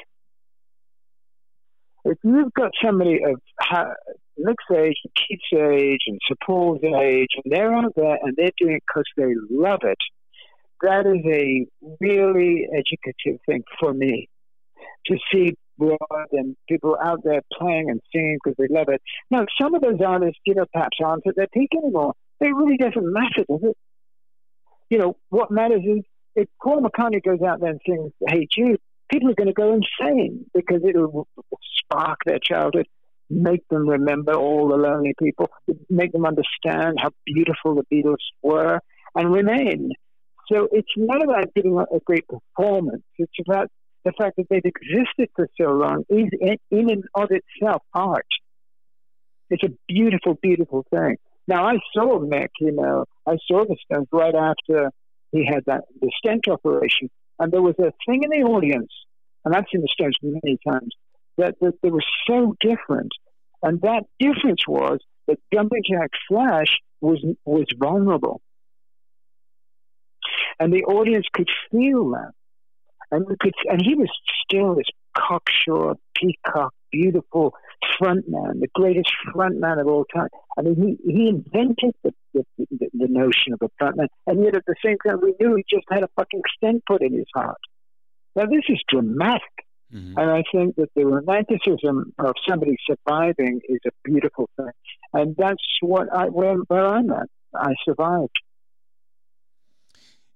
if 2.11 2.19
you've 2.23 2.53
got 2.55 2.73
somebody 2.85 3.21
of 3.25 3.41
Mick's 4.39 4.65
age, 4.75 4.97
and 5.05 5.13
Keith's 5.15 5.53
age, 5.55 6.01
and 6.07 6.21
Paul's 6.45 6.83
age, 6.83 7.31
and 7.43 7.53
they're 7.53 7.75
out 7.75 7.93
there 7.97 8.19
and 8.23 8.35
they're 8.37 8.51
doing 8.59 8.77
it 8.77 8.83
because 8.87 9.05
they 9.17 9.35
love 9.51 9.81
it, 9.83 9.99
that 10.83 11.07
is 11.07 11.25
a 11.27 11.67
really 12.01 12.67
educative 12.73 13.41
thing 13.47 13.63
for 13.81 13.95
me 13.95 14.29
to 15.07 15.17
see 15.33 15.57
broad 15.79 15.99
and 16.33 16.57
people 16.69 16.97
out 17.03 17.21
there 17.25 17.43
playing 17.59 17.91
and 17.91 18.01
singing 18.13 18.39
because 18.43 18.57
they 18.59 18.75
love 18.75 18.89
it. 18.89 19.01
Now, 19.31 19.47
some 19.61 19.75
of 19.75 19.83
those 19.83 20.01
artists, 20.05 20.41
you 20.45 20.55
know, 20.55 20.67
perhaps 20.73 20.99
aren't 21.05 21.27
at 21.27 21.37
their 21.37 21.49
peak 21.53 21.71
anymore. 21.77 22.15
It 22.41 22.55
really 22.55 22.77
doesn't 22.77 23.13
matter, 23.13 23.45
does 23.49 23.61
it? 23.63 23.77
You 24.91 24.99
know, 24.99 25.17
what 25.31 25.51
matters 25.51 25.83
is 25.85 26.05
if 26.35 26.49
Paul 26.63 26.83
McCartney 26.83 27.23
goes 27.23 27.41
out 27.47 27.61
there 27.61 27.71
and 27.71 27.81
sings 27.87 28.13
Hey 28.29 28.47
Jude, 28.51 28.81
people 29.11 29.31
are 29.31 29.35
going 29.35 29.49
to 29.49 29.53
go 29.53 29.73
insane 29.75 30.47
because 30.55 30.83
it'll 30.87 31.29
spark 31.79 32.19
their 32.25 32.39
childhood, 32.39 32.87
make 33.31 33.67
them 33.69 33.89
remember 33.89 34.35
all 34.35 34.69
the 34.69 34.77
lonely 34.77 35.15
people, 35.19 35.49
make 35.91 36.13
them 36.13 36.27
understand 36.27 36.99
how 37.01 37.11
beautiful 37.25 37.75
the 37.75 37.85
Beatles 37.93 38.17
were, 38.43 38.81
and 39.15 39.33
remain. 39.33 39.93
So 40.53 40.69
it's 40.71 40.89
not 40.97 41.23
about 41.25 41.53
giving 41.55 41.79
a 41.79 41.99
great 42.05 42.25
performance. 42.29 43.03
It's 43.19 43.33
about 43.47 43.69
the 44.05 44.13
fact 44.13 44.37
that 44.37 44.47
they've 44.49 44.63
existed 44.65 45.29
for 45.35 45.49
so 45.61 45.73
long 45.73 46.05
is 46.09 46.29
in, 46.71 46.91
and 46.91 47.05
of 47.15 47.31
itself 47.31 47.83
art. 47.93 48.27
It's 49.51 49.65
a 49.65 49.73
beautiful, 49.89 50.39
beautiful 50.41 50.85
thing. 50.91 51.17
Now 51.49 51.67
I 51.67 51.79
saw 51.93 52.19
Mick, 52.19 52.49
you 52.61 52.73
know, 52.73 53.05
I 53.27 53.37
saw 53.47 53.65
the 53.65 53.77
Stones 53.85 54.09
right 54.13 54.35
after 54.35 54.91
he 55.33 55.45
had 55.45 55.65
that 55.67 55.85
the 56.01 56.11
stent 56.19 56.49
operation, 56.49 57.11
and 57.39 57.53
there 57.53 57.63
was 57.63 57.75
a 57.79 57.93
thing 58.07 58.23
in 58.23 58.31
the 58.31 58.47
audience, 58.47 58.93
and 59.45 59.55
I've 59.55 59.65
seen 59.73 59.83
the 59.83 59.89
Stones 59.93 60.17
many 60.23 60.59
times, 60.67 60.95
that, 61.39 61.55
that 61.61 61.75
they 61.83 61.91
were 61.91 62.05
so 62.27 62.55
different. 62.61 63.13
And 63.63 63.81
that 63.83 64.05
difference 64.19 64.67
was 64.67 64.99
that 65.27 65.39
Jumping 65.53 65.83
Jack 65.91 66.11
Flash 66.29 66.79
was, 67.01 67.25
was 67.45 67.67
vulnerable. 67.79 68.41
And 70.59 70.73
the 70.73 70.85
audience 70.85 71.27
could 71.33 71.49
feel 71.71 72.11
that. 72.11 72.33
And, 73.11 73.27
could, 73.39 73.55
and 73.67 73.81
he 73.85 73.95
was 73.95 74.09
still 74.45 74.75
this 74.75 74.87
cocksure, 75.17 75.95
peacock, 76.17 76.73
beautiful 76.91 77.55
frontman, 78.01 78.61
the 78.61 78.69
greatest 78.75 79.11
frontman 79.35 79.81
of 79.81 79.87
all 79.87 80.05
time. 80.15 80.29
I 80.59 80.63
mean, 80.63 80.99
he, 81.05 81.13
he 81.13 81.29
invented 81.29 81.95
the, 82.03 82.13
the, 82.35 82.45
the, 82.57 82.89
the 82.93 83.09
notion 83.09 83.53
of 83.53 83.61
a 83.63 83.83
frontman, 83.83 84.09
and 84.27 84.45
yet 84.45 84.57
at 84.57 84.65
the 84.67 84.77
same 84.85 84.97
time, 85.07 85.21
we 85.23 85.35
knew 85.41 85.57
he 85.57 85.65
just 85.69 85.87
had 85.91 86.03
a 86.03 86.09
fucking 86.17 86.43
stent 86.57 86.83
put 86.87 87.03
in 87.03 87.13
his 87.13 87.27
heart. 87.35 87.59
Now, 88.35 88.47
this 88.47 88.65
is 88.69 88.83
dramatic. 88.89 89.43
Mm-hmm. 89.95 90.19
And 90.19 90.31
I 90.31 90.43
think 90.51 90.75
that 90.77 90.91
the 90.97 91.07
romanticism 91.07 92.13
of 92.19 92.35
somebody 92.49 92.77
surviving 92.87 93.61
is 93.69 93.79
a 93.87 93.91
beautiful 94.05 94.51
thing. 94.57 94.73
And 95.13 95.37
that's 95.37 95.63
what 95.81 96.09
I, 96.13 96.25
where, 96.25 96.57
where 96.67 96.87
I'm 96.87 97.11
at. 97.13 97.29
I 97.55 97.75
survived. 97.85 98.37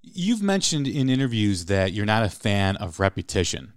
You've 0.03 0.42
mentioned 0.42 0.87
in 0.87 1.11
interviews 1.11 1.66
that 1.66 1.92
you're 1.92 2.07
not 2.07 2.22
a 2.22 2.31
fan 2.31 2.76
of 2.76 3.00
repetition. 3.00 3.72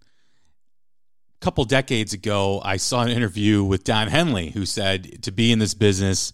Couple 1.44 1.66
decades 1.66 2.14
ago, 2.14 2.62
I 2.64 2.78
saw 2.78 3.02
an 3.02 3.10
interview 3.10 3.66
with 3.66 3.84
Don 3.84 4.08
Henley 4.08 4.52
who 4.52 4.66
said 4.66 5.22
to 5.24 5.30
be 5.30 5.52
in 5.52 5.60
this 5.60 5.74
business, 5.74 6.32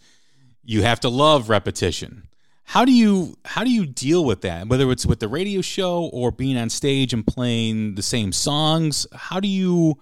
you 0.64 0.84
have 0.84 1.00
to 1.00 1.10
love 1.10 1.50
repetition. 1.50 2.28
How 2.64 2.86
do 2.86 2.92
you 2.92 3.36
how 3.44 3.64
do 3.64 3.72
you 3.72 3.88
deal 3.88 4.24
with 4.24 4.42
that? 4.42 4.68
Whether 4.68 4.92
it's 4.92 5.08
with 5.08 5.20
the 5.20 5.28
radio 5.28 5.62
show 5.62 6.04
or 6.14 6.32
being 6.32 6.58
on 6.58 6.70
stage 6.70 7.12
and 7.12 7.26
playing 7.26 7.96
the 7.96 8.04
same 8.04 8.32
songs, 8.32 9.08
how 9.12 9.40
do 9.40 9.48
you 9.48 9.98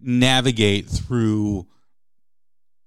navigate 0.00 0.86
through 0.88 1.66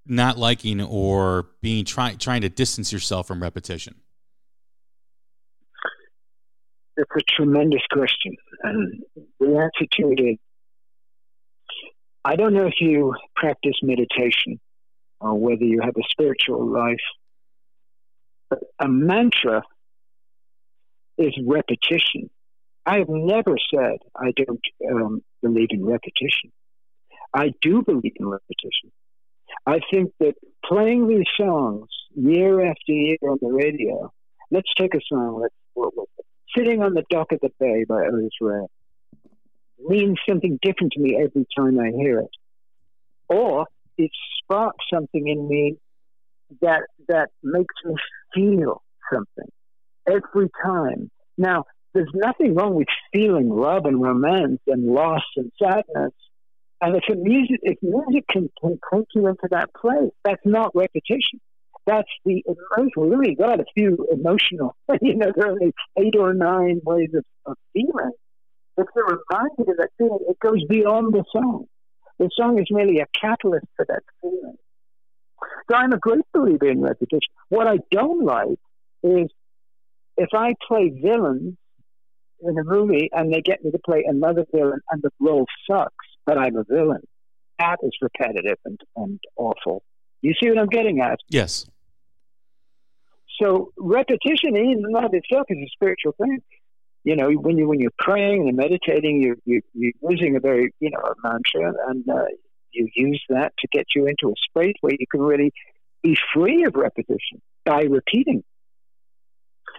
not 0.06 0.38
liking 0.38 0.82
or 0.82 1.50
being 1.62 1.84
trying 1.84 2.18
trying 2.18 2.44
to 2.44 2.50
distance 2.50 2.94
yourself 2.94 3.28
from 3.28 3.44
repetition? 3.44 3.96
It's 6.96 7.12
a 7.14 7.36
tremendous 7.36 7.82
question. 7.92 8.38
And 8.64 9.04
the 9.42 9.48
answer 9.48 9.86
to 9.98 10.12
it 10.12 10.22
is 10.22 10.38
I 12.24 12.36
don't 12.36 12.54
know 12.54 12.68
if 12.68 12.76
you 12.80 13.16
practice 13.36 13.76
meditation 13.82 14.60
or 15.20 15.36
whether 15.40 15.64
you 15.64 15.82
have 15.82 15.96
a 15.98 16.04
spiritual 16.10 16.68
life, 16.68 17.02
but 18.50 18.60
a 18.80 18.88
mantra 18.88 19.64
is 21.18 21.34
repetition. 21.46 22.30
I 22.86 23.00
have 23.00 23.10
never 23.10 23.56
said 23.74 23.98
I 24.16 24.32
don't 24.36 24.62
um, 24.92 25.24
believe 25.42 25.70
in 25.72 25.86
repetition. 25.86 26.52
I 27.34 27.54
do 27.62 27.82
believe 27.82 28.14
in 28.16 28.28
repetition. 28.28 28.92
I 29.66 29.80
think 29.92 30.12
that 30.20 30.34
playing 30.66 31.08
these 31.08 31.28
songs 31.38 31.88
year 32.16 32.66
after 32.66 32.92
year 32.92 33.18
on 33.24 33.38
the 33.42 33.52
radio, 33.52 34.12
let's 34.50 34.72
take 34.78 34.94
a 34.94 35.02
song, 35.08 35.42
let's, 35.42 35.56
Sitting 36.56 36.84
on 36.84 36.94
the 36.94 37.04
Dock 37.10 37.32
of 37.32 37.40
the 37.42 37.50
Bay 37.60 37.86
by 37.88 38.06
Otis 38.06 38.32
Ray 38.42 38.66
means 39.88 40.17
something 40.28 40.60
different 40.62 40.94
to 40.94 41.00
me 41.00 41.17
every 41.17 41.46
time 41.58 41.80
I 41.80 41.91
hear 41.96 42.20
it. 42.20 42.30
Or 43.30 43.65
it 43.98 44.12
sparks 44.44 44.86
something 44.94 45.28
in 45.28 45.48
me 45.48 45.78
that 46.62 46.82
that 47.08 47.30
makes 47.44 47.74
me 47.86 47.96
feel 48.34 48.82
something 49.12 49.50
every 50.08 50.50
time. 50.63 51.10
Now, 51.38 51.65
there's 51.94 52.12
nothing 52.13 52.56
wrong 52.56 52.76
with 52.76 52.88
feeling 53.13 53.50
love 53.50 53.86
and 53.86 54.02
romance 54.02 54.60
and 54.67 54.86
loss 54.86 55.24
and 55.36 55.52
sadness. 55.62 56.13
And 56.82 56.96
if 56.96 57.04
music, 57.15 57.60
if 57.62 57.78
music 57.82 58.28
can, 58.28 58.50
can 58.60 58.80
take 58.94 59.06
you 59.13 59.28
into 59.28 59.48
that 59.52 59.74
place, 59.74 60.12
that's 60.24 60.41
not 60.46 60.72
repetition. 60.74 61.39
That's 61.86 62.08
the 62.26 62.44
emotion. 62.46 62.91
We 62.98 63.15
really 63.15 63.36
got 63.36 63.60
a 63.60 63.65
few 63.76 64.08
emotional, 64.12 64.76
you 65.02 65.15
know, 65.15 65.32
there 65.36 65.48
are 65.48 65.52
only 65.52 65.74
eight 65.98 66.15
or 66.17 66.34
nine 66.34 66.80
ways 66.84 67.10
of, 67.15 67.26
of 67.46 67.58
feeling. 67.74 68.12
If 68.82 68.88
they're 68.96 69.04
reminded 69.04 69.70
of 69.70 69.78
that 69.78 69.89
feeling, 69.98 70.20
it 70.28 70.39
goes 70.39 70.63
beyond 70.67 71.13
the 71.13 71.24
song. 71.32 71.65
The 72.20 72.30
song 72.36 72.60
is 72.60 72.67
merely 72.72 73.00
a 73.00 73.06
catalyst 73.20 73.67
for 73.76 73.86
that 73.88 74.04
feeling. 74.22 74.56
So 75.70 75.78
I'm 75.78 75.94
a 75.94 75.98
great 75.98 76.26
believer 76.34 76.70
in 76.70 76.82
repetition. 76.82 77.20
What 77.50 77.67
I 77.67 77.78
don't 77.91 78.24
like 78.26 78.60
is 79.04 79.28
if 80.17 80.30
I 80.34 80.54
play 80.67 80.89
villains 80.89 81.56
in 82.41 82.58
a 82.58 82.63
movie 82.63 83.10
and 83.12 83.34
they 83.34 83.41
get 83.41 83.63
me 83.63 83.72
to 83.72 83.80
play 83.80 84.04
another 84.08 84.46
villain 84.54 84.80
and 84.91 85.02
the 85.02 85.12
role 85.20 85.46
sucks, 85.70 85.94
but 86.26 86.38
I'm 86.38 86.56
a 86.58 86.63
villain. 86.63 87.02
That 87.60 87.78
is 87.84 87.91
repetitive 88.02 88.58
and, 88.65 88.80
and 88.96 89.20
awful. 89.38 89.84
You 90.22 90.34
see 90.41 90.50
what 90.50 90.60
I'm 90.60 90.67
getting 90.67 91.02
at? 91.02 91.20
Yes. 91.30 91.65
So 93.41 93.72
repetition 93.78 94.56
in 94.56 94.84
and 94.86 94.96
of 94.98 95.13
itself 95.13 95.46
is 95.50 95.58
a 95.58 95.70
spiritual 95.74 96.13
thing. 96.22 96.39
You 97.04 97.16
know, 97.16 97.32
when 97.32 97.58
you 97.58 97.68
when 97.68 97.80
you're 97.80 97.92
praying 97.98 98.48
and 98.48 98.56
meditating, 98.56 99.24
you're, 99.24 99.38
you, 99.46 99.62
you're 99.74 99.94
using 100.12 100.36
a 100.36 100.40
very 100.40 100.74
you 100.80 100.92
know 100.92 101.00
a 101.00 101.14
mantra, 101.24 101.74
and 101.90 102.08
uh, 102.08 102.26
you 102.72 102.88
use 102.96 103.24
that 103.30 103.54
to 103.60 103.68
get 103.72 103.86
you 103.96 104.06
into 104.06 104.30
a 104.30 104.34
space 104.50 104.76
where 104.82 104.94
you 104.94 105.06
can 105.12 105.22
really 105.22 105.52
be 106.04 106.16
free 106.34 106.64
of 106.64 106.76
repetition 106.76 107.42
by 107.66 107.82
repeating. 107.82 108.44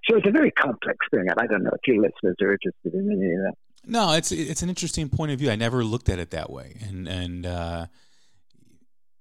So 0.09 0.17
it's 0.17 0.27
a 0.27 0.33
very 0.33 0.51
complex 0.51 0.99
thing, 1.11 1.27
and 1.29 1.39
I 1.39 1.47
don't 1.47 1.63
know 1.63 1.71
if 1.71 1.81
your 1.87 2.03
listeners 2.03 2.37
are 2.43 2.53
interested 2.53 2.95
in 2.95 3.13
any 3.13 3.35
of 3.35 3.43
that. 3.45 3.55
No, 3.87 4.13
it's 4.13 4.33
it's 4.33 4.63
an 4.63 4.69
interesting 4.69 5.09
point 5.09 5.33
of 5.33 5.39
view. 5.39 5.51
I 5.51 5.57
never 5.57 5.85
looked 5.85 6.09
at 6.09 6.19
it 6.19 6.31
that 6.31 6.51
way, 6.51 6.77
and 6.89 7.07
and 7.07 7.47
uh, 7.47 7.87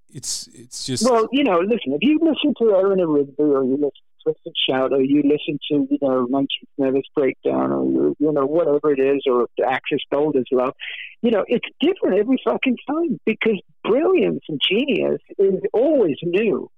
it's 0.10 0.48
it's 0.54 0.86
just 0.86 1.10
well, 1.10 1.28
you 1.32 1.44
know, 1.44 1.60
listen. 1.60 1.94
If 1.94 2.02
you 2.02 2.20
listen 2.20 2.54
to 2.60 2.74
Eleanor 2.74 3.08
Rigby 3.08 3.44
or 3.44 3.64
you 3.64 3.74
listen 3.74 3.92
to 4.26 4.32
Twist 4.32 4.40
and 4.46 4.56
Shout 4.70 4.94
or 4.94 5.02
you 5.02 5.24
listen 5.24 5.60
to 5.72 5.88
you 5.90 5.98
know 6.02 6.28
19th 6.28 6.48
Nervous 6.78 7.06
Breakdown 7.16 7.72
or 7.72 7.86
you, 7.86 8.16
you 8.20 8.32
know 8.32 8.46
whatever 8.46 8.94
it 8.94 9.00
is 9.00 9.24
or 9.26 9.48
Axis 9.66 10.02
Boulder's 10.10 10.48
Love, 10.52 10.74
you 11.22 11.32
know, 11.32 11.44
it's 11.48 11.68
different 11.80 12.20
every 12.20 12.38
fucking 12.44 12.78
time 12.90 13.20
because 13.26 13.60
brilliance 13.84 14.42
and 14.50 14.60
genius 14.68 15.22
is 15.38 15.62
always 15.74 16.18
new. 16.24 16.70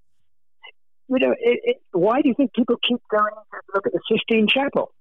You 1.10 1.20
know, 1.20 1.32
it, 1.32 1.60
it, 1.64 1.78
why 1.92 2.22
do 2.22 2.30
you 2.30 2.36
think 2.36 2.54
people 2.54 2.78
keep 2.88 3.02
going 3.10 3.24
to 3.34 3.58
look 3.76 3.86
at 3.86 3.94
the 3.94 4.00
Sistine 4.10 4.48
Chapel? 4.48 4.92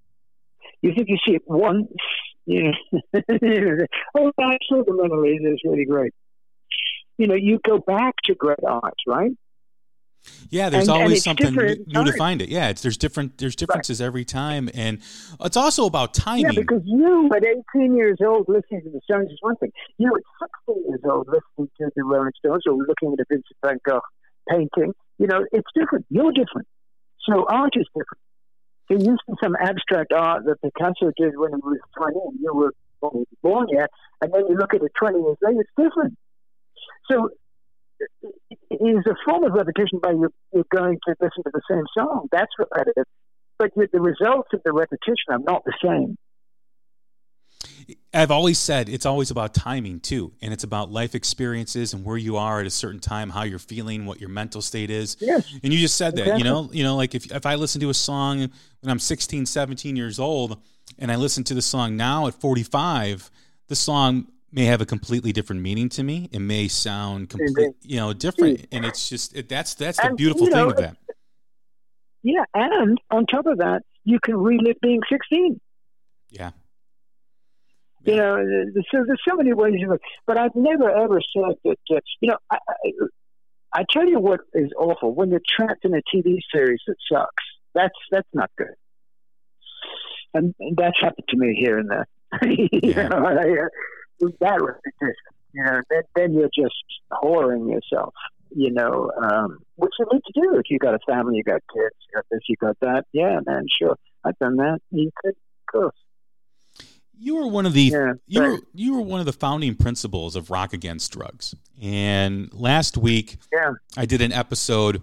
You 0.82 0.92
think 0.94 1.08
you 1.08 1.16
see 1.26 1.36
it 1.36 1.42
once, 1.46 1.88
you 2.44 2.64
know, 2.64 3.12
oh, 4.16 4.32
saw 4.36 4.82
the 4.84 4.92
Mona 4.92 5.14
Lisa, 5.14 5.56
really 5.64 5.84
great 5.84 6.12
you 7.18 7.26
know, 7.28 7.34
you 7.34 7.60
go 7.64 7.78
back 7.78 8.14
to 8.24 8.34
great 8.34 8.64
art, 8.66 8.96
right? 9.06 9.30
Yeah, 10.50 10.68
there's 10.68 10.88
and, 10.88 11.02
always 11.02 11.26
and 11.26 11.38
something 11.38 11.54
new 11.86 12.04
to 12.04 12.12
find 12.12 12.42
it. 12.42 12.48
Yeah, 12.48 12.68
it's 12.68 12.82
there's 12.82 12.96
different 12.96 13.38
there's 13.38 13.56
differences 13.56 14.00
right. 14.00 14.06
every 14.06 14.24
time, 14.24 14.70
and 14.74 14.98
it's 15.40 15.56
also 15.56 15.86
about 15.86 16.14
timing. 16.14 16.44
Yeah, 16.44 16.60
because 16.60 16.82
you 16.84 17.30
at 17.34 17.44
18 17.74 17.96
years 17.96 18.18
old 18.24 18.48
listening 18.48 18.82
to 18.82 18.90
the 18.90 19.00
Stones 19.04 19.30
is 19.30 19.38
one 19.40 19.56
thing. 19.56 19.72
You 19.98 20.14
at 20.14 20.48
16 20.68 20.84
years 20.88 21.00
old 21.04 21.28
listening 21.28 21.70
to 21.78 21.90
the 21.96 22.04
Rolling 22.04 22.32
Stones 22.38 22.62
or 22.66 22.74
looking 22.74 23.12
at 23.12 23.20
a 23.20 23.24
Vincent 23.28 23.56
Van 23.64 23.78
Gogh 23.86 24.00
painting, 24.48 24.92
you 25.18 25.26
know, 25.26 25.44
it's 25.52 25.68
different. 25.74 26.06
You're 26.10 26.32
different. 26.32 26.68
So 27.28 27.46
art 27.48 27.72
is 27.76 27.86
different. 27.88 28.20
There 28.88 28.98
used 28.98 29.22
to 29.26 29.32
be 29.32 29.38
some 29.42 29.56
abstract 29.56 30.12
art 30.12 30.44
that 30.44 30.60
Picasso 30.60 31.12
did 31.16 31.36
when 31.36 31.50
he 31.50 31.60
was 31.62 31.78
20 31.96 32.18
and 32.26 32.38
you 32.40 32.54
were 32.54 32.74
born 33.42 33.66
yet, 33.70 33.90
and 34.20 34.32
then 34.32 34.42
you 34.48 34.56
look 34.56 34.74
at 34.74 34.82
it 34.82 34.92
20 34.98 35.18
years 35.18 35.36
later, 35.40 35.60
it's 35.60 35.70
different. 35.76 36.16
So 37.10 37.30
is 38.80 39.04
a 39.06 39.14
form 39.24 39.44
of 39.44 39.52
repetition 39.52 39.98
by 40.02 40.12
you, 40.12 40.32
you're 40.52 40.64
going 40.74 40.98
to 41.06 41.14
listen 41.20 41.42
to 41.44 41.50
the 41.52 41.62
same 41.70 41.84
song. 41.96 42.28
That's 42.32 42.52
repetitive. 42.58 43.04
But 43.58 43.70
the 43.74 44.00
results 44.00 44.48
of 44.52 44.60
the 44.64 44.72
repetition 44.72 45.28
are 45.30 45.38
not 45.38 45.64
the 45.64 45.74
same. 45.82 46.16
I've 48.14 48.30
always 48.30 48.58
said 48.58 48.88
it's 48.88 49.06
always 49.06 49.30
about 49.30 49.54
timing 49.54 50.00
too, 50.00 50.32
and 50.42 50.52
it's 50.52 50.64
about 50.64 50.90
life 50.90 51.14
experiences 51.14 51.94
and 51.94 52.04
where 52.04 52.16
you 52.16 52.36
are 52.36 52.60
at 52.60 52.66
a 52.66 52.70
certain 52.70 53.00
time, 53.00 53.30
how 53.30 53.44
you're 53.44 53.58
feeling, 53.58 54.04
what 54.04 54.20
your 54.20 54.28
mental 54.28 54.60
state 54.60 54.90
is. 54.90 55.16
Yes. 55.20 55.50
And 55.62 55.72
you 55.72 55.78
just 55.78 55.96
said 55.96 56.16
that, 56.16 56.22
exactly. 56.22 56.38
you 56.38 56.44
know, 56.44 56.70
you 56.72 56.84
know, 56.84 56.96
like 56.96 57.14
if 57.14 57.30
if 57.30 57.46
I 57.46 57.54
listen 57.54 57.80
to 57.80 57.90
a 57.90 57.94
song 57.94 58.38
when 58.38 58.90
I'm 58.90 58.98
16, 58.98 59.46
17 59.46 59.96
years 59.96 60.18
old, 60.18 60.60
and 60.98 61.10
I 61.10 61.16
listen 61.16 61.44
to 61.44 61.54
the 61.54 61.62
song 61.62 61.96
now 61.96 62.26
at 62.26 62.34
45, 62.34 63.30
the 63.68 63.76
song 63.76 64.26
may 64.52 64.64
have 64.66 64.80
a 64.80 64.86
completely 64.86 65.32
different 65.32 65.62
meaning 65.62 65.88
to 65.90 66.02
me. 66.02 66.28
It 66.32 66.40
may 66.40 66.68
sound 66.68 67.30
complete, 67.30 67.74
you 67.82 67.96
know, 67.96 68.12
different, 68.12 68.66
and 68.70 68.84
it's 68.84 69.08
just 69.08 69.36
it, 69.36 69.48
that's 69.48 69.74
that's 69.74 69.98
the 69.98 70.08
and, 70.08 70.16
beautiful 70.16 70.46
thing 70.46 70.56
know, 70.56 70.70
of 70.70 70.76
that. 70.76 70.96
Yeah, 72.22 72.44
and 72.54 72.98
on 73.10 73.26
top 73.26 73.46
of 73.46 73.58
that, 73.58 73.82
you 74.04 74.18
can 74.20 74.36
relive 74.36 74.76
being 74.80 75.00
sixteen. 75.10 75.60
Yeah. 76.30 76.50
You 78.04 78.16
know, 78.16 78.44
so 78.90 79.04
there's 79.06 79.20
so 79.28 79.36
many 79.36 79.52
ways 79.52 79.74
of 79.86 79.92
it. 79.92 80.00
But 80.26 80.36
I've 80.36 80.56
never 80.56 80.90
ever 80.90 81.20
said 81.20 81.54
that. 81.64 81.78
Uh, 81.90 82.00
you 82.20 82.30
know, 82.30 82.38
I, 82.50 82.58
I, 82.68 82.92
I 83.74 83.84
tell 83.90 84.06
you 84.06 84.18
what 84.18 84.40
is 84.54 84.70
awful 84.76 85.14
when 85.14 85.30
you're 85.30 85.40
trapped 85.48 85.84
in 85.84 85.94
a 85.94 86.02
TV 86.14 86.38
series 86.52 86.80
that 86.86 86.96
sucks. 87.10 87.44
That's 87.74 87.94
that's 88.10 88.28
not 88.34 88.50
good. 88.58 88.74
And 90.34 90.54
that's 90.76 91.00
happened 91.00 91.28
to 91.28 91.36
me 91.36 91.54
here 91.54 91.78
and 91.78 91.90
there. 91.90 92.06
yeah. 92.82 93.08
know, 93.08 93.26
I, 93.26 93.68
that 94.40 94.60
repetition. 94.62 95.14
You 95.52 95.64
know, 95.64 95.80
then, 95.90 96.02
then 96.16 96.32
you're 96.32 96.50
just 96.54 96.74
whoring 97.10 97.70
yourself. 97.70 98.14
You 98.54 98.70
know, 98.70 99.10
um, 99.22 99.58
which 99.76 99.92
you 99.98 100.06
need 100.12 100.22
to 100.26 100.40
do 100.40 100.58
if 100.58 100.64
you 100.68 100.78
got 100.78 100.94
a 100.94 100.98
family, 101.06 101.36
you 101.36 101.42
got 101.42 101.62
kids, 101.74 101.96
you 102.06 102.14
got 102.14 102.24
this, 102.30 102.40
you 102.48 102.56
got 102.60 102.76
that. 102.80 103.04
Yeah, 103.12 103.40
man, 103.46 103.66
sure, 103.78 103.96
I've 104.24 104.38
done 104.38 104.56
that. 104.56 104.78
You 104.90 105.10
could, 105.22 105.30
of 105.30 105.72
course. 105.72 105.96
You 107.18 107.36
were 107.36 107.46
one 107.46 107.66
of 107.66 107.72
the 107.72 107.82
yeah, 107.82 108.12
you 108.26 108.42
were 108.42 108.58
you 108.74 108.94
were 108.94 109.00
one 109.00 109.20
of 109.20 109.26
the 109.26 109.32
founding 109.32 109.74
principles 109.74 110.36
of 110.36 110.50
Rock 110.50 110.72
Against 110.72 111.12
Drugs. 111.12 111.54
And 111.80 112.52
last 112.52 112.96
week, 112.98 113.38
yeah. 113.52 113.72
I 113.96 114.06
did 114.06 114.20
an 114.20 114.32
episode 114.32 115.02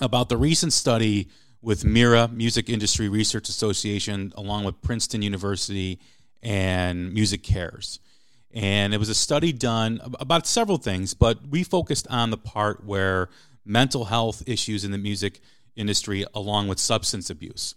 about 0.00 0.28
the 0.28 0.36
recent 0.36 0.72
study 0.72 1.28
with 1.62 1.84
MIRA, 1.84 2.28
Music 2.28 2.68
Industry 2.68 3.08
Research 3.08 3.48
Association, 3.48 4.32
along 4.36 4.64
with 4.64 4.82
Princeton 4.82 5.22
University 5.22 6.00
and 6.42 7.16
MusiCares 7.16 8.00
and 8.54 8.92
it 8.92 8.98
was 8.98 9.08
a 9.08 9.14
study 9.14 9.52
done 9.52 10.00
about 10.20 10.46
several 10.46 10.78
things, 10.78 11.14
but 11.14 11.46
we 11.48 11.64
focused 11.64 12.06
on 12.08 12.30
the 12.30 12.36
part 12.36 12.84
where 12.84 13.28
mental 13.64 14.06
health 14.06 14.42
issues 14.46 14.84
in 14.84 14.90
the 14.90 14.98
music 14.98 15.40
industry, 15.76 16.24
along 16.34 16.68
with 16.68 16.78
substance 16.78 17.30
abuse. 17.30 17.74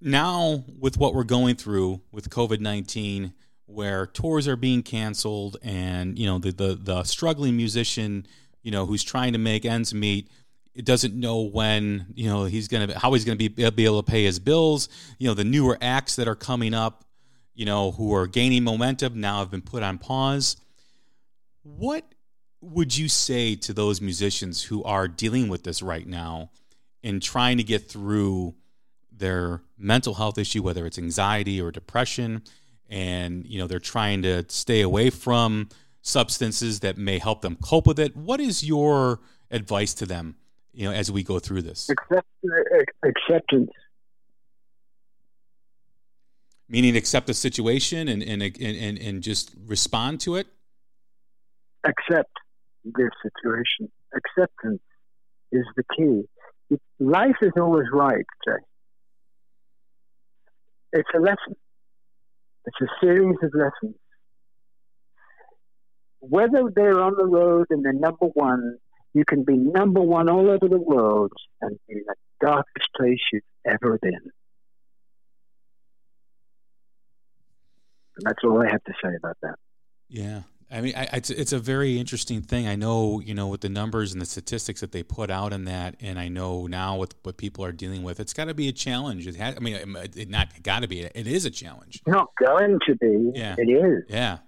Now, 0.00 0.64
with 0.78 0.98
what 0.98 1.14
we're 1.14 1.24
going 1.24 1.56
through 1.56 2.02
with 2.12 2.28
COVID 2.28 2.60
19, 2.60 3.32
where 3.66 4.06
tours 4.06 4.46
are 4.46 4.56
being 4.56 4.82
canceled 4.82 5.56
and 5.62 6.18
you 6.18 6.26
know 6.26 6.38
the, 6.38 6.52
the 6.52 6.78
the 6.80 7.02
struggling 7.04 7.56
musician 7.56 8.26
you 8.62 8.70
know 8.70 8.86
who's 8.86 9.02
trying 9.02 9.32
to 9.32 9.38
make 9.38 9.64
ends 9.64 9.94
meet 9.94 10.28
it 10.74 10.84
doesn't 10.84 11.14
know 11.14 11.40
when 11.40 12.06
you 12.14 12.28
know 12.28 12.44
he's 12.44 12.68
gonna 12.68 12.98
how 12.98 13.12
he's 13.12 13.24
gonna 13.24 13.36
be, 13.36 13.48
be 13.48 13.84
able 13.84 14.02
to 14.02 14.10
pay 14.10 14.24
his 14.24 14.38
bills 14.38 14.88
you 15.18 15.26
know 15.26 15.34
the 15.34 15.44
newer 15.44 15.78
acts 15.80 16.16
that 16.16 16.28
are 16.28 16.34
coming 16.34 16.74
up 16.74 17.04
you 17.54 17.64
know, 17.64 17.92
who 17.92 18.14
are 18.14 18.26
gaining 18.26 18.64
momentum 18.64 19.20
now 19.20 19.38
have 19.38 19.50
been 19.50 19.62
put 19.62 19.82
on 19.82 19.98
pause. 19.98 20.56
What 21.62 22.04
would 22.60 22.96
you 22.96 23.08
say 23.08 23.54
to 23.56 23.72
those 23.72 24.00
musicians 24.00 24.62
who 24.64 24.82
are 24.84 25.06
dealing 25.06 25.48
with 25.48 25.64
this 25.64 25.82
right 25.82 26.06
now 26.06 26.50
and 27.02 27.22
trying 27.22 27.58
to 27.58 27.62
get 27.62 27.88
through 27.88 28.54
their 29.12 29.62
mental 29.78 30.14
health 30.14 30.38
issue, 30.38 30.62
whether 30.62 30.86
it's 30.86 30.98
anxiety 30.98 31.60
or 31.60 31.70
depression, 31.70 32.42
and 32.88 33.46
you 33.46 33.58
know 33.58 33.66
they're 33.66 33.78
trying 33.78 34.22
to 34.22 34.44
stay 34.48 34.80
away 34.80 35.10
from 35.10 35.68
substances 36.02 36.80
that 36.80 36.98
may 36.98 37.18
help 37.18 37.42
them 37.42 37.56
cope 37.62 37.86
with 37.86 37.98
it? 37.98 38.16
What 38.16 38.40
is 38.40 38.64
your 38.64 39.20
advice 39.50 39.94
to 39.94 40.06
them, 40.06 40.36
you 40.72 40.86
know, 40.86 40.92
as 40.92 41.10
we 41.10 41.22
go 41.22 41.38
through 41.38 41.62
this? 41.62 41.88
Uh, 41.90 42.20
acceptance. 43.04 43.70
Meaning, 46.68 46.96
accept 46.96 47.26
the 47.26 47.34
situation 47.34 48.08
and 48.08 48.22
and 48.22 48.42
and 48.42 48.98
and 48.98 49.22
just 49.22 49.54
respond 49.66 50.20
to 50.20 50.36
it. 50.36 50.46
Accept 51.84 52.30
the 52.84 53.10
situation. 53.22 53.92
Acceptance 54.14 54.82
is 55.52 55.64
the 55.76 55.84
key. 55.96 56.22
Life 56.98 57.36
is 57.42 57.52
always 57.56 57.86
right, 57.92 58.24
Jay. 58.46 58.62
It's 60.92 61.08
a 61.14 61.18
lesson. 61.18 61.56
It's 62.66 62.80
a 62.80 62.86
series 63.04 63.36
of 63.42 63.50
lessons. 63.52 63.98
Whether 66.20 66.70
they're 66.74 67.00
on 67.00 67.14
the 67.18 67.26
road 67.26 67.66
and 67.68 67.84
they're 67.84 67.92
number 67.92 68.26
one, 68.32 68.78
you 69.12 69.24
can 69.26 69.44
be 69.44 69.56
number 69.56 70.00
one 70.00 70.30
all 70.30 70.48
over 70.48 70.68
the 70.68 70.80
world 70.80 71.32
and 71.60 71.78
be 71.88 71.96
in 71.96 72.04
the 72.06 72.14
darkest 72.40 72.88
place 72.96 73.18
you've 73.32 73.42
ever 73.66 73.98
been. 74.00 74.30
That's 78.22 78.38
all 78.44 78.62
I 78.62 78.70
have 78.70 78.84
to 78.84 78.92
say 79.02 79.14
about 79.16 79.36
that. 79.42 79.56
Yeah. 80.08 80.42
I 80.70 80.80
mean, 80.80 80.94
I, 80.96 81.08
it's 81.12 81.30
it's 81.30 81.52
a 81.52 81.58
very 81.58 81.98
interesting 81.98 82.40
thing. 82.40 82.66
I 82.66 82.74
know, 82.74 83.20
you 83.20 83.34
know, 83.34 83.46
with 83.48 83.60
the 83.60 83.68
numbers 83.68 84.12
and 84.12 84.20
the 84.20 84.26
statistics 84.26 84.80
that 84.80 84.92
they 84.92 85.02
put 85.02 85.30
out 85.30 85.52
in 85.52 85.66
that, 85.66 85.94
and 86.00 86.18
I 86.18 86.28
know 86.28 86.66
now 86.66 86.96
with 86.96 87.14
what 87.22 87.36
people 87.36 87.64
are 87.64 87.70
dealing 87.70 88.02
with, 88.02 88.18
it's 88.18 88.32
got 88.32 88.46
to 88.46 88.54
be 88.54 88.68
a 88.68 88.72
challenge. 88.72 89.26
It 89.26 89.36
has, 89.36 89.54
I 89.56 89.60
mean, 89.60 89.74
it, 89.74 90.16
it 90.16 90.30
not 90.30 90.62
got 90.62 90.80
to 90.80 90.88
be. 90.88 91.02
It 91.02 91.26
is 91.26 91.44
a 91.44 91.50
challenge. 91.50 91.96
It's 91.96 92.06
not 92.06 92.28
going 92.44 92.80
to 92.88 92.96
be. 92.96 93.32
Yeah. 93.34 93.54
It 93.58 93.70
is. 93.70 94.04
Yeah. 94.08 94.38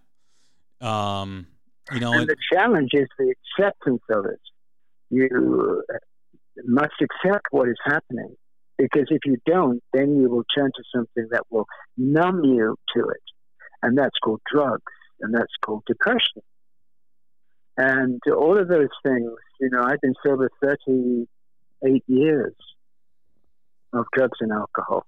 Um, 0.81 1.47
you 1.93 2.01
know, 2.01 2.13
and 2.13 2.23
it, 2.23 2.29
the 2.29 2.37
challenge 2.53 2.91
is 2.93 3.09
the 3.19 3.33
acceptance 3.59 4.03
of 4.11 4.25
it. 4.25 4.41
You 5.11 5.85
must 6.65 6.95
accept 7.01 7.47
what 7.51 7.69
is 7.69 7.79
happening, 7.85 8.35
because 8.79 9.07
if 9.11 9.21
you 9.27 9.37
don't, 9.47 9.83
then 9.93 10.17
you 10.17 10.29
will 10.29 10.45
turn 10.57 10.71
to 10.75 10.83
something 10.95 11.29
that 11.31 11.43
will 11.51 11.67
numb 11.97 12.43
you 12.43 12.77
to 12.97 13.09
it, 13.09 13.23
and 13.87 13.97
that's 13.97 14.19
called 14.23 14.41
drugs 14.53 14.83
and 15.21 15.33
that's 15.33 15.53
called 15.65 15.85
depression. 15.87 16.43
And 17.77 18.21
all 18.37 18.59
of 18.59 18.67
those 18.67 18.89
things, 19.05 19.31
you 19.61 19.71
know, 19.71 19.81
I've 19.81 20.01
been 20.01 20.15
sober 20.27 20.51
38 20.61 22.03
years 22.09 22.55
of 23.93 24.07
drugs 24.13 24.39
and 24.41 24.51
alcohol. 24.51 25.07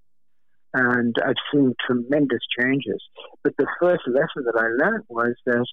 And 0.73 1.17
I've 1.27 1.43
seen 1.53 1.75
tremendous 1.85 2.39
changes. 2.57 3.03
But 3.43 3.55
the 3.59 3.67
first 3.81 4.03
lesson 4.07 4.45
that 4.45 4.55
I 4.57 4.85
learned 4.85 5.05
was 5.09 5.35
that 5.47 5.67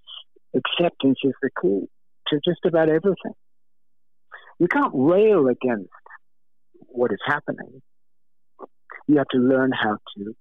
acceptance 0.55 1.19
is 1.23 1.33
the 1.43 1.51
key 1.61 1.87
to 2.29 2.39
just 2.43 2.65
about 2.65 2.89
everything. 2.89 3.35
You 4.57 4.67
can't 4.67 4.93
rail 4.95 5.47
against 5.47 5.91
what 6.87 7.11
is 7.11 7.19
happening. 7.23 7.83
You 9.07 9.17
have 9.17 9.27
to 9.27 9.37
learn 9.37 9.71
how 9.71 9.97
to 10.17 10.35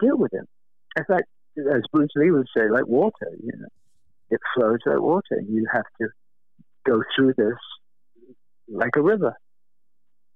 deal 0.00 0.16
with 0.16 0.32
it. 0.32 0.48
In 0.96 1.04
fact, 1.04 1.28
as 1.58 1.82
Bruce 1.92 2.10
Lee 2.16 2.30
would 2.30 2.46
say, 2.56 2.68
like 2.70 2.86
water. 2.86 3.30
You 3.42 3.52
know, 3.58 3.68
it 4.30 4.40
flows 4.54 4.78
like 4.86 5.00
water. 5.00 5.40
You 5.48 5.66
have 5.72 5.84
to 6.00 6.08
go 6.86 7.02
through 7.16 7.34
this 7.36 7.56
like 8.68 8.96
a 8.96 9.02
river. 9.02 9.34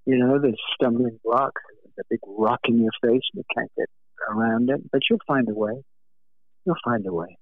You 0.05 0.17
know, 0.17 0.39
there's 0.39 0.59
stumbling 0.75 1.19
blocks, 1.23 1.61
a 1.99 2.03
big 2.09 2.19
rock 2.27 2.59
in 2.65 2.81
your 2.81 2.91
face, 3.01 3.21
and 3.33 3.35
you 3.35 3.43
can't 3.55 3.71
get 3.77 3.87
around 4.29 4.69
it, 4.69 4.81
but 4.91 5.01
you'll 5.09 5.19
find 5.27 5.47
a 5.49 5.53
way. 5.53 5.83
You'll 6.65 6.75
find 6.83 7.05
a 7.05 7.13
way. 7.13 7.37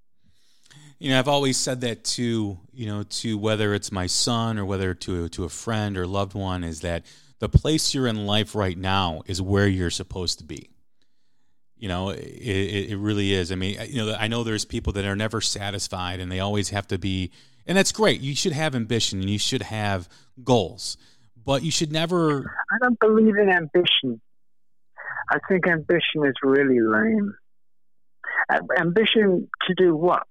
You 0.99 1.09
know, 1.09 1.19
I've 1.19 1.27
always 1.27 1.57
said 1.57 1.81
that 1.81 2.03
to 2.03 2.59
you 2.71 2.85
know 2.85 3.03
to 3.03 3.37
whether 3.37 3.73
it's 3.73 3.91
my 3.91 4.05
son 4.05 4.59
or 4.59 4.65
whether 4.65 4.93
to 4.93 5.29
to 5.29 5.43
a 5.43 5.49
friend 5.49 5.97
or 5.97 6.05
loved 6.05 6.35
one 6.35 6.63
is 6.63 6.81
that 6.81 7.05
the 7.39 7.49
place 7.49 7.93
you're 7.93 8.07
in 8.07 8.27
life 8.27 8.53
right 8.53 8.77
now 8.77 9.23
is 9.25 9.41
where 9.41 9.67
you're 9.67 9.89
supposed 9.89 10.37
to 10.39 10.43
be. 10.43 10.70
You 11.81 11.87
know, 11.87 12.09
it, 12.09 12.21
it 12.91 12.97
really 12.97 13.33
is. 13.33 13.51
I 13.51 13.55
mean, 13.55 13.75
you 13.89 14.05
know, 14.05 14.15
I 14.17 14.27
know 14.27 14.43
there's 14.43 14.65
people 14.65 14.93
that 14.93 15.03
are 15.03 15.15
never 15.15 15.41
satisfied 15.41 16.19
and 16.19 16.31
they 16.31 16.39
always 16.39 16.69
have 16.69 16.85
to 16.89 16.99
be, 16.99 17.31
and 17.65 17.75
that's 17.75 17.91
great. 17.91 18.21
You 18.21 18.35
should 18.35 18.51
have 18.51 18.75
ambition 18.75 19.19
and 19.19 19.27
you 19.27 19.39
should 19.39 19.63
have 19.63 20.07
goals, 20.43 20.95
but 21.43 21.63
you 21.63 21.71
should 21.71 21.91
never. 21.91 22.45
I 22.71 22.77
don't 22.79 22.99
believe 22.99 23.35
in 23.35 23.49
ambition. 23.49 24.21
I 25.31 25.39
think 25.49 25.67
ambition 25.67 26.23
is 26.23 26.35
really 26.43 26.79
lame. 26.79 27.33
Ambition 28.77 29.49
to 29.67 29.73
do 29.75 29.95
what? 29.95 30.21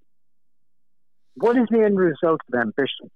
What 1.34 1.56
is 1.56 1.66
the 1.68 1.82
end 1.82 1.98
result 1.98 2.42
of 2.52 2.60
ambition? 2.60 3.10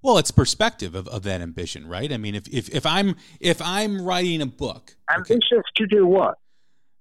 Well, 0.00 0.16
it's 0.16 0.30
perspective 0.30 0.94
of, 0.94 1.06
of 1.08 1.24
that 1.24 1.42
ambition, 1.42 1.86
right? 1.86 2.10
I 2.10 2.16
mean, 2.16 2.34
if, 2.34 2.48
if, 2.48 2.74
if 2.74 2.86
I'm 2.86 3.16
if 3.40 3.60
I'm 3.60 4.00
writing 4.00 4.40
a 4.40 4.46
book, 4.46 4.96
ambitious 5.14 5.42
okay, 5.52 5.62
to 5.76 5.86
do 5.86 6.06
what? 6.06 6.38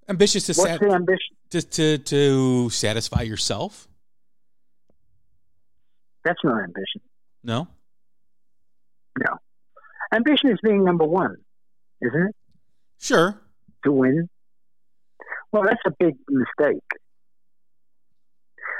Ambitious 0.09 0.45
to 0.47 0.53
What's 0.59 0.71
sat- 0.71 0.79
the 0.79 0.91
ambition? 0.91 1.35
To, 1.51 1.61
to 1.61 1.97
to 1.97 2.69
satisfy 2.69 3.21
yourself. 3.21 3.87
That's 6.25 6.39
not 6.43 6.63
ambition. 6.63 7.01
No. 7.43 7.67
No. 9.17 9.37
Ambition 10.11 10.51
is 10.51 10.57
being 10.63 10.83
number 10.83 11.05
one, 11.05 11.37
isn't 12.01 12.29
it? 12.29 12.35
Sure. 12.99 13.39
To 13.83 13.91
win. 13.91 14.29
Well, 15.51 15.63
that's 15.63 15.81
a 15.85 15.91
big 15.99 16.15
mistake. 16.29 16.83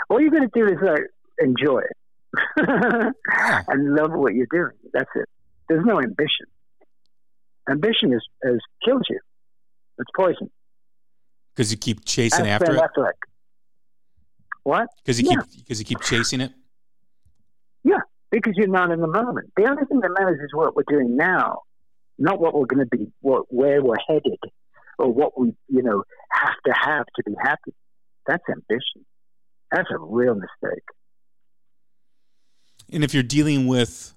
All 0.10 0.20
you're 0.20 0.32
going 0.32 0.50
to 0.50 0.60
do 0.60 0.68
is 0.68 0.78
uh, 0.82 0.96
enjoy 1.40 1.80
it 1.80 1.98
yeah. 2.58 3.12
and 3.68 3.96
love 3.96 4.12
what 4.14 4.34
you're 4.34 4.48
doing. 4.52 4.76
That's 4.94 5.10
it. 5.16 5.28
There's 5.68 5.86
no 5.86 6.00
ambition. 6.00 6.46
Ambition 7.70 8.14
is, 8.14 8.22
is 8.44 8.60
kills 8.84 9.04
you. 9.10 9.20
It's 10.00 10.10
poison. 10.16 10.50
Because 11.60 11.74
you 11.74 11.78
keep 11.78 12.06
chasing 12.06 12.46
That's 12.46 12.64
after 12.64 12.74
it. 12.74 12.82
Affleck. 12.82 13.12
What? 14.64 14.88
Because 15.04 15.20
you 15.20 15.30
yeah. 15.30 15.42
keep 15.42 15.66
because 15.66 15.80
you 15.80 15.84
keep 15.84 16.00
chasing 16.00 16.40
it. 16.40 16.54
Yeah, 17.84 17.98
because 18.32 18.54
you're 18.56 18.70
not 18.70 18.92
in 18.92 19.02
the 19.02 19.08
moment. 19.08 19.52
The 19.58 19.70
only 19.70 19.84
thing 19.84 20.00
that 20.00 20.10
matters 20.18 20.40
is 20.40 20.52
what 20.54 20.74
we're 20.74 20.84
doing 20.88 21.18
now, 21.18 21.64
not 22.18 22.40
what 22.40 22.54
we're 22.54 22.66
going 22.66 22.88
to 22.90 22.98
be, 22.98 23.12
what 23.20 23.54
where 23.54 23.84
we're 23.84 23.98
headed, 24.08 24.40
or 24.98 25.12
what 25.12 25.38
we 25.38 25.54
you 25.68 25.84
know 25.84 26.06
have 26.32 26.56
to 26.66 26.72
have 26.74 27.06
to 27.18 27.24
be 27.26 27.36
happy. 27.44 27.74
That's 28.26 28.44
ambition. 28.50 29.06
That's 29.70 29.90
a 29.92 29.98
real 29.98 30.36
mistake. 30.36 30.86
And 32.90 33.04
if 33.04 33.14
you're 33.14 33.22
dealing 33.22 33.68
with 33.68 34.16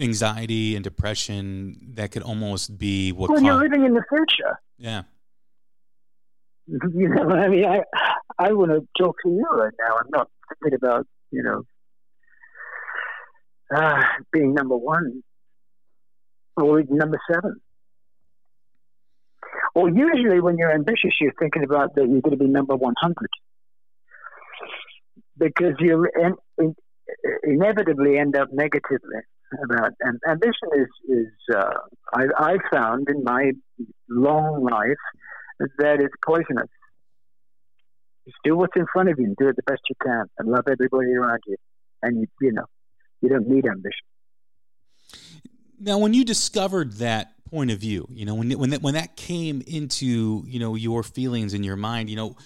anxiety 0.00 0.74
and 0.74 0.82
depression, 0.82 1.76
that 1.96 2.12
could 2.12 2.22
almost 2.22 2.78
be 2.78 3.12
what. 3.12 3.28
Well, 3.28 3.42
you're 3.42 3.60
living 3.60 3.84
in 3.84 3.92
the 3.92 4.04
future. 4.08 4.58
Yeah. 4.78 5.02
You 6.94 7.08
know, 7.08 7.30
I 7.30 7.48
mean, 7.48 7.64
I 7.64 7.82
I 8.38 8.52
want 8.52 8.72
to 8.72 8.86
talk 9.02 9.16
to 9.24 9.30
you 9.30 9.46
right 9.52 9.72
now. 9.78 9.96
I'm 9.98 10.10
not 10.10 10.28
thinking 10.62 10.78
about 10.82 11.06
you 11.30 11.42
know 11.42 11.62
uh, 13.74 14.02
being 14.32 14.52
number 14.54 14.76
one 14.76 15.22
or 16.56 16.82
number 16.88 17.20
seven. 17.30 17.60
Well, 19.74 19.88
usually 19.88 20.40
when 20.40 20.56
you're 20.58 20.72
ambitious, 20.72 21.12
you're 21.20 21.34
thinking 21.38 21.64
about 21.64 21.94
that 21.94 22.08
you're 22.08 22.20
going 22.20 22.36
to 22.38 22.44
be 22.44 22.46
number 22.46 22.74
100 22.74 23.14
because 25.38 25.74
you 25.80 26.08
in, 26.18 26.34
in, 26.58 26.74
inevitably 27.42 28.18
end 28.18 28.36
up 28.36 28.48
negatively 28.52 29.20
about 29.64 29.92
and 30.00 30.18
ambition 30.28 30.68
is 30.76 30.88
is 31.08 31.54
uh, 31.54 31.74
I, 32.14 32.24
I 32.38 32.56
found 32.72 33.08
in 33.08 33.22
my 33.22 33.52
long 34.08 34.64
life 34.64 34.96
that 35.58 36.00
it's 36.00 36.14
poisonous. 36.24 36.68
Just 38.24 38.38
do 38.44 38.56
what's 38.56 38.76
in 38.76 38.86
front 38.92 39.08
of 39.08 39.18
you 39.18 39.26
and 39.26 39.36
do 39.36 39.48
it 39.48 39.56
the 39.56 39.62
best 39.62 39.82
you 39.88 39.94
can 40.02 40.24
and 40.38 40.48
love 40.48 40.64
everybody 40.70 41.12
around 41.14 41.40
you. 41.46 41.56
And 42.02 42.20
you, 42.20 42.26
you 42.40 42.52
know, 42.52 42.66
you 43.22 43.28
don't 43.28 43.48
need 43.48 43.66
ambition. 43.66 43.92
Now, 45.78 45.98
when 45.98 46.14
you 46.14 46.24
discovered 46.24 46.94
that 46.94 47.32
point 47.48 47.70
of 47.70 47.78
view, 47.78 48.08
you 48.10 48.24
know, 48.24 48.34
when 48.34 48.50
when 48.58 48.70
that, 48.70 48.82
when 48.82 48.94
that 48.94 49.16
came 49.16 49.62
into 49.66 50.42
you 50.46 50.58
know 50.58 50.74
your 50.74 51.02
feelings 51.02 51.54
in 51.54 51.62
your 51.62 51.76
mind, 51.76 52.10
you 52.10 52.16
know, 52.16 52.36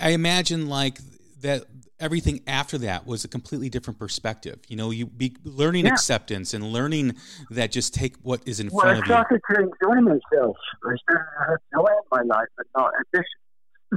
I 0.00 0.10
imagine 0.10 0.68
like 0.68 0.98
that 1.42 1.64
everything 2.00 2.40
after 2.46 2.78
that 2.78 3.06
was 3.06 3.24
a 3.24 3.28
completely 3.28 3.68
different 3.68 3.98
perspective. 3.98 4.58
You 4.68 4.76
know, 4.76 4.90
you 4.90 5.06
be 5.06 5.36
learning 5.44 5.86
yeah. 5.86 5.92
acceptance 5.92 6.54
and 6.54 6.64
learning 6.64 7.16
that 7.50 7.70
just 7.70 7.94
take 7.94 8.16
what 8.22 8.42
is 8.46 8.60
in 8.60 8.68
well, 8.72 8.82
front 8.82 8.98
of 9.00 9.06
you. 9.06 9.14
I 9.14 9.22
started 9.22 9.40
to 9.50 9.60
enjoy 9.60 10.00
myself. 10.00 10.56
I 10.84 10.94
started 11.02 11.26
to 11.38 11.58
enjoy 11.72 11.90
my 12.10 12.22
life, 12.22 12.48
but 12.56 12.66
not 12.76 12.92
ambition. 12.98 13.38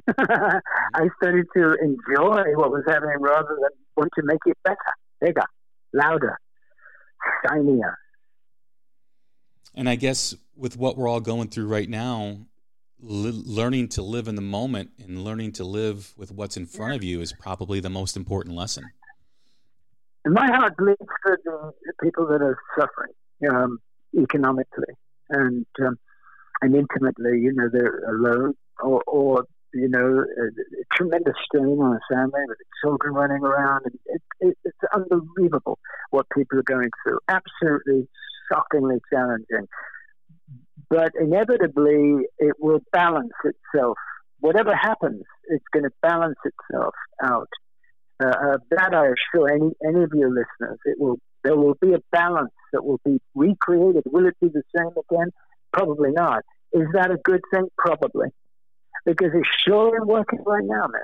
I 0.95 1.09
started 1.21 1.45
to 1.55 1.73
enjoy 1.81 2.43
what 2.55 2.71
was 2.71 2.83
happening 2.87 3.17
rather 3.19 3.57
than 3.61 3.69
want 3.95 4.11
to 4.19 4.23
make 4.25 4.39
it 4.45 4.57
better, 4.63 4.77
bigger, 5.21 5.45
louder, 5.93 6.37
shinier. 7.47 7.97
And 9.73 9.89
I 9.89 9.95
guess 9.95 10.35
with 10.55 10.77
what 10.77 10.97
we're 10.97 11.07
all 11.07 11.21
going 11.21 11.49
through 11.49 11.67
right 11.67 11.89
now, 11.89 12.39
learning 12.99 13.89
to 13.89 14.01
live 14.01 14.27
in 14.27 14.35
the 14.35 14.41
moment 14.41 14.91
and 15.03 15.23
learning 15.23 15.51
to 15.53 15.63
live 15.63 16.13
with 16.17 16.31
what's 16.31 16.57
in 16.57 16.65
front 16.65 16.95
of 16.95 17.03
you 17.03 17.21
is 17.21 17.33
probably 17.33 17.79
the 17.79 17.89
most 17.89 18.15
important 18.15 18.55
lesson. 18.55 18.85
And 20.23 20.33
my 20.33 20.47
heart 20.47 20.75
bleeds 20.77 20.99
for 21.23 21.39
the, 21.43 21.71
people 22.01 22.27
that 22.27 22.41
are 22.41 22.57
suffering 22.77 23.13
um, 23.51 23.79
economically 24.17 24.95
and 25.29 25.65
um, 25.85 25.97
and 26.61 26.75
intimately. 26.75 27.39
You 27.39 27.53
know, 27.53 27.69
they're 27.71 27.99
alone 28.09 28.55
or, 28.81 29.03
or 29.05 29.45
you 29.73 29.89
know, 29.89 29.99
a, 29.99 30.45
a 30.45 30.95
tremendous 30.95 31.35
strain 31.45 31.79
on 31.79 31.97
a 31.97 32.13
family 32.13 32.41
with 32.47 32.57
children 32.81 33.13
running 33.13 33.43
around. 33.43 33.83
And 33.85 33.99
it, 34.05 34.21
it, 34.39 34.57
it's 34.63 34.77
unbelievable 34.93 35.77
what 36.09 36.25
people 36.35 36.57
are 36.59 36.63
going 36.63 36.89
through. 37.03 37.19
Absolutely 37.27 38.07
shockingly 38.51 38.97
challenging. 39.11 39.67
But 40.89 41.11
inevitably, 41.19 42.25
it 42.37 42.55
will 42.59 42.81
balance 42.91 43.33
itself. 43.43 43.97
Whatever 44.39 44.75
happens, 44.75 45.23
it's 45.47 45.65
going 45.73 45.83
to 45.83 45.91
balance 46.01 46.37
itself 46.43 46.93
out. 47.23 47.49
Uh, 48.23 48.27
uh, 48.27 48.57
that 48.71 48.93
I 48.93 49.07
assure 49.07 49.49
any 49.49 49.71
any 49.85 50.03
of 50.03 50.11
your 50.13 50.29
listeners, 50.29 50.79
it 50.85 50.97
will. 50.99 51.17
There 51.43 51.55
will 51.55 51.75
be 51.81 51.93
a 51.93 51.99
balance 52.11 52.53
that 52.73 52.83
will 52.83 52.99
be 53.05 53.19
recreated. 53.35 54.03
Will 54.05 54.25
it 54.25 54.35
be 54.41 54.47
the 54.47 54.63
same 54.75 54.87
again? 54.87 55.31
Probably 55.73 56.11
not. 56.11 56.43
Is 56.73 56.87
that 56.93 57.11
a 57.11 57.17
good 57.17 57.41
thing? 57.53 57.67
Probably 57.77 58.29
because 59.05 59.29
it's 59.33 59.47
sure 59.65 60.03
working 60.05 60.43
right 60.45 60.63
now, 60.63 60.87
man. 60.87 61.01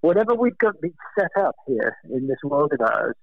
Whatever 0.00 0.34
we've 0.34 0.56
got 0.58 0.80
been 0.80 0.94
set 1.18 1.30
up 1.38 1.56
here 1.66 1.96
in 2.10 2.26
this 2.26 2.38
world 2.44 2.72
of 2.72 2.80
ours, 2.80 3.16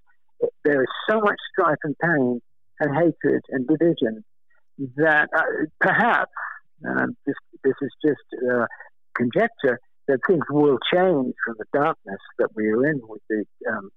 there 0.65 0.81
is 0.81 0.89
so 1.09 1.21
much 1.21 1.37
strife 1.51 1.77
and 1.83 1.95
pain 1.99 2.41
and 2.79 2.95
hatred 2.95 3.43
and 3.49 3.67
division 3.67 4.23
that 4.97 5.29
uh, 5.35 5.41
perhaps, 5.79 6.31
um, 6.87 7.15
this, 7.25 7.35
this 7.63 7.73
is 7.81 7.91
just 8.05 8.43
uh, 8.51 8.65
conjecture, 9.15 9.79
that 10.07 10.19
things 10.27 10.43
will 10.49 10.77
change 10.93 11.33
from 11.45 11.55
the 11.57 11.65
darkness 11.73 12.19
that 12.39 12.49
we 12.55 12.67
are 12.67 12.85
in 12.87 12.99
with 13.03 13.21
the, 13.29 13.45
um, 13.71 13.89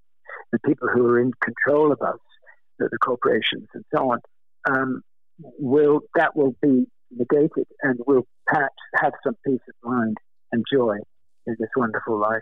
the 0.51 0.59
people 0.65 0.87
who 0.87 1.07
are 1.07 1.19
in 1.19 1.31
control 1.41 1.91
of 1.91 2.01
us, 2.01 2.19
the, 2.79 2.87
the 2.91 2.97
corporations 2.99 3.67
and 3.73 3.83
so 3.93 4.11
on. 4.11 4.19
Um, 4.69 5.01
will 5.59 6.01
that 6.15 6.35
will 6.35 6.55
be 6.61 6.85
negated 7.11 7.67
and 7.81 7.99
we'll 8.07 8.25
perhaps 8.47 8.75
have 8.95 9.13
some 9.23 9.35
peace 9.45 9.59
of 9.67 9.89
mind 9.89 10.17
and 10.51 10.63
joy 10.71 10.95
in 11.47 11.55
this 11.59 11.69
wonderful 11.75 12.19
life. 12.19 12.41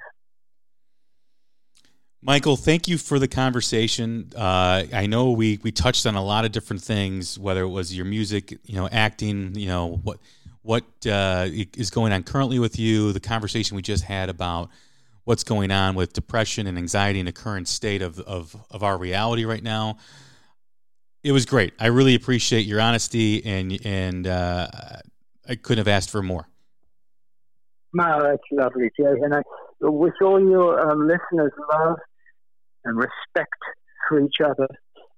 Michael, 2.26 2.56
thank 2.56 2.88
you 2.88 2.98
for 2.98 3.20
the 3.20 3.28
conversation. 3.28 4.32
Uh, 4.36 4.86
I 4.94 5.08
know 5.08 5.32
we, 5.32 5.60
we 5.62 5.72
touched 5.72 6.06
on 6.06 6.16
a 6.16 6.24
lot 6.24 6.46
of 6.46 6.52
different 6.54 6.82
things, 6.82 7.38
whether 7.38 7.64
it 7.64 7.70
was 7.70 7.96
your 7.96 8.06
music, 8.06 8.58
you 8.64 8.76
know, 8.76 8.88
acting, 8.92 9.56
you 9.56 9.68
know, 9.68 10.00
what 10.04 10.20
what 10.62 10.86
uh, 11.06 11.48
is 11.52 11.90
going 11.90 12.14
on 12.14 12.24
currently 12.24 12.58
with 12.58 12.80
you, 12.80 13.12
the 13.12 13.20
conversation 13.20 13.76
we 13.76 13.82
just 13.82 14.06
had 14.06 14.30
about 14.30 14.70
what's 15.26 15.44
going 15.44 15.72
on 15.72 15.94
with 15.94 16.14
depression 16.14 16.68
and 16.68 16.78
anxiety 16.78 17.20
in 17.20 17.26
the 17.26 17.34
current 17.34 17.68
state 17.68 18.02
of, 18.02 18.18
of, 18.22 18.56
of 18.72 18.82
our 18.82 18.98
reality 18.98 19.44
right 19.44 19.62
now 19.64 19.98
it 21.24 21.32
was 21.32 21.46
great. 21.46 21.74
I 21.80 21.88
really 21.88 22.16
appreciate 22.16 22.66
your 22.66 22.82
honesty, 22.82 23.44
and 23.46 23.80
and 23.86 24.28
uh, 24.28 24.68
I 25.48 25.56
couldn't 25.56 25.80
have 25.80 25.88
asked 25.88 26.10
for 26.10 26.22
more. 26.22 26.48
No, 27.94 28.22
that's 28.22 28.44
lovely, 28.52 28.92
Jay. 28.98 29.06
And 29.06 29.34
I 29.36 29.42
wish 29.82 30.14
all 30.22 30.40
your 30.40 30.80
um, 30.80 31.08
listeners 31.08 31.52
love 31.72 31.98
and 32.86 32.98
respect 32.98 33.58
for 34.08 34.22
each 34.22 34.38
other 34.44 34.68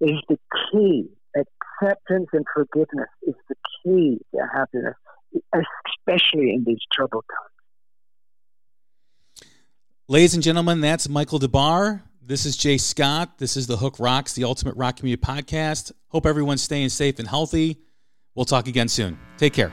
is 0.00 0.16
the 0.28 0.38
key. 0.70 1.08
Acceptance 1.36 2.28
and 2.32 2.44
forgiveness 2.54 3.08
is 3.26 3.34
the 3.48 3.54
key 3.84 4.18
to 4.34 4.40
happiness, 4.52 4.94
especially 5.52 6.54
in 6.54 6.64
these 6.66 6.80
troubled 6.92 7.24
times. 7.28 9.50
Ladies 10.08 10.34
and 10.34 10.42
gentlemen, 10.42 10.80
that's 10.80 11.08
Michael 11.08 11.38
Des 11.38 11.48
Barres. 11.48 12.00
This 12.22 12.46
is 12.46 12.56
Jay 12.56 12.78
Scott. 12.78 13.38
This 13.38 13.56
is 13.56 13.66
the 13.66 13.76
Hook 13.76 13.96
Rocks, 13.98 14.32
the 14.32 14.44
Ultimate 14.44 14.76
Rock 14.76 14.96
Community 14.96 15.22
Podcast. 15.22 15.92
Hope 16.08 16.26
everyone's 16.26 16.62
staying 16.62 16.88
safe 16.88 17.18
and 17.18 17.28
healthy. 17.28 17.78
We'll 18.34 18.46
talk 18.46 18.66
again 18.66 18.88
soon. 18.88 19.18
Take 19.36 19.52
care. 19.52 19.72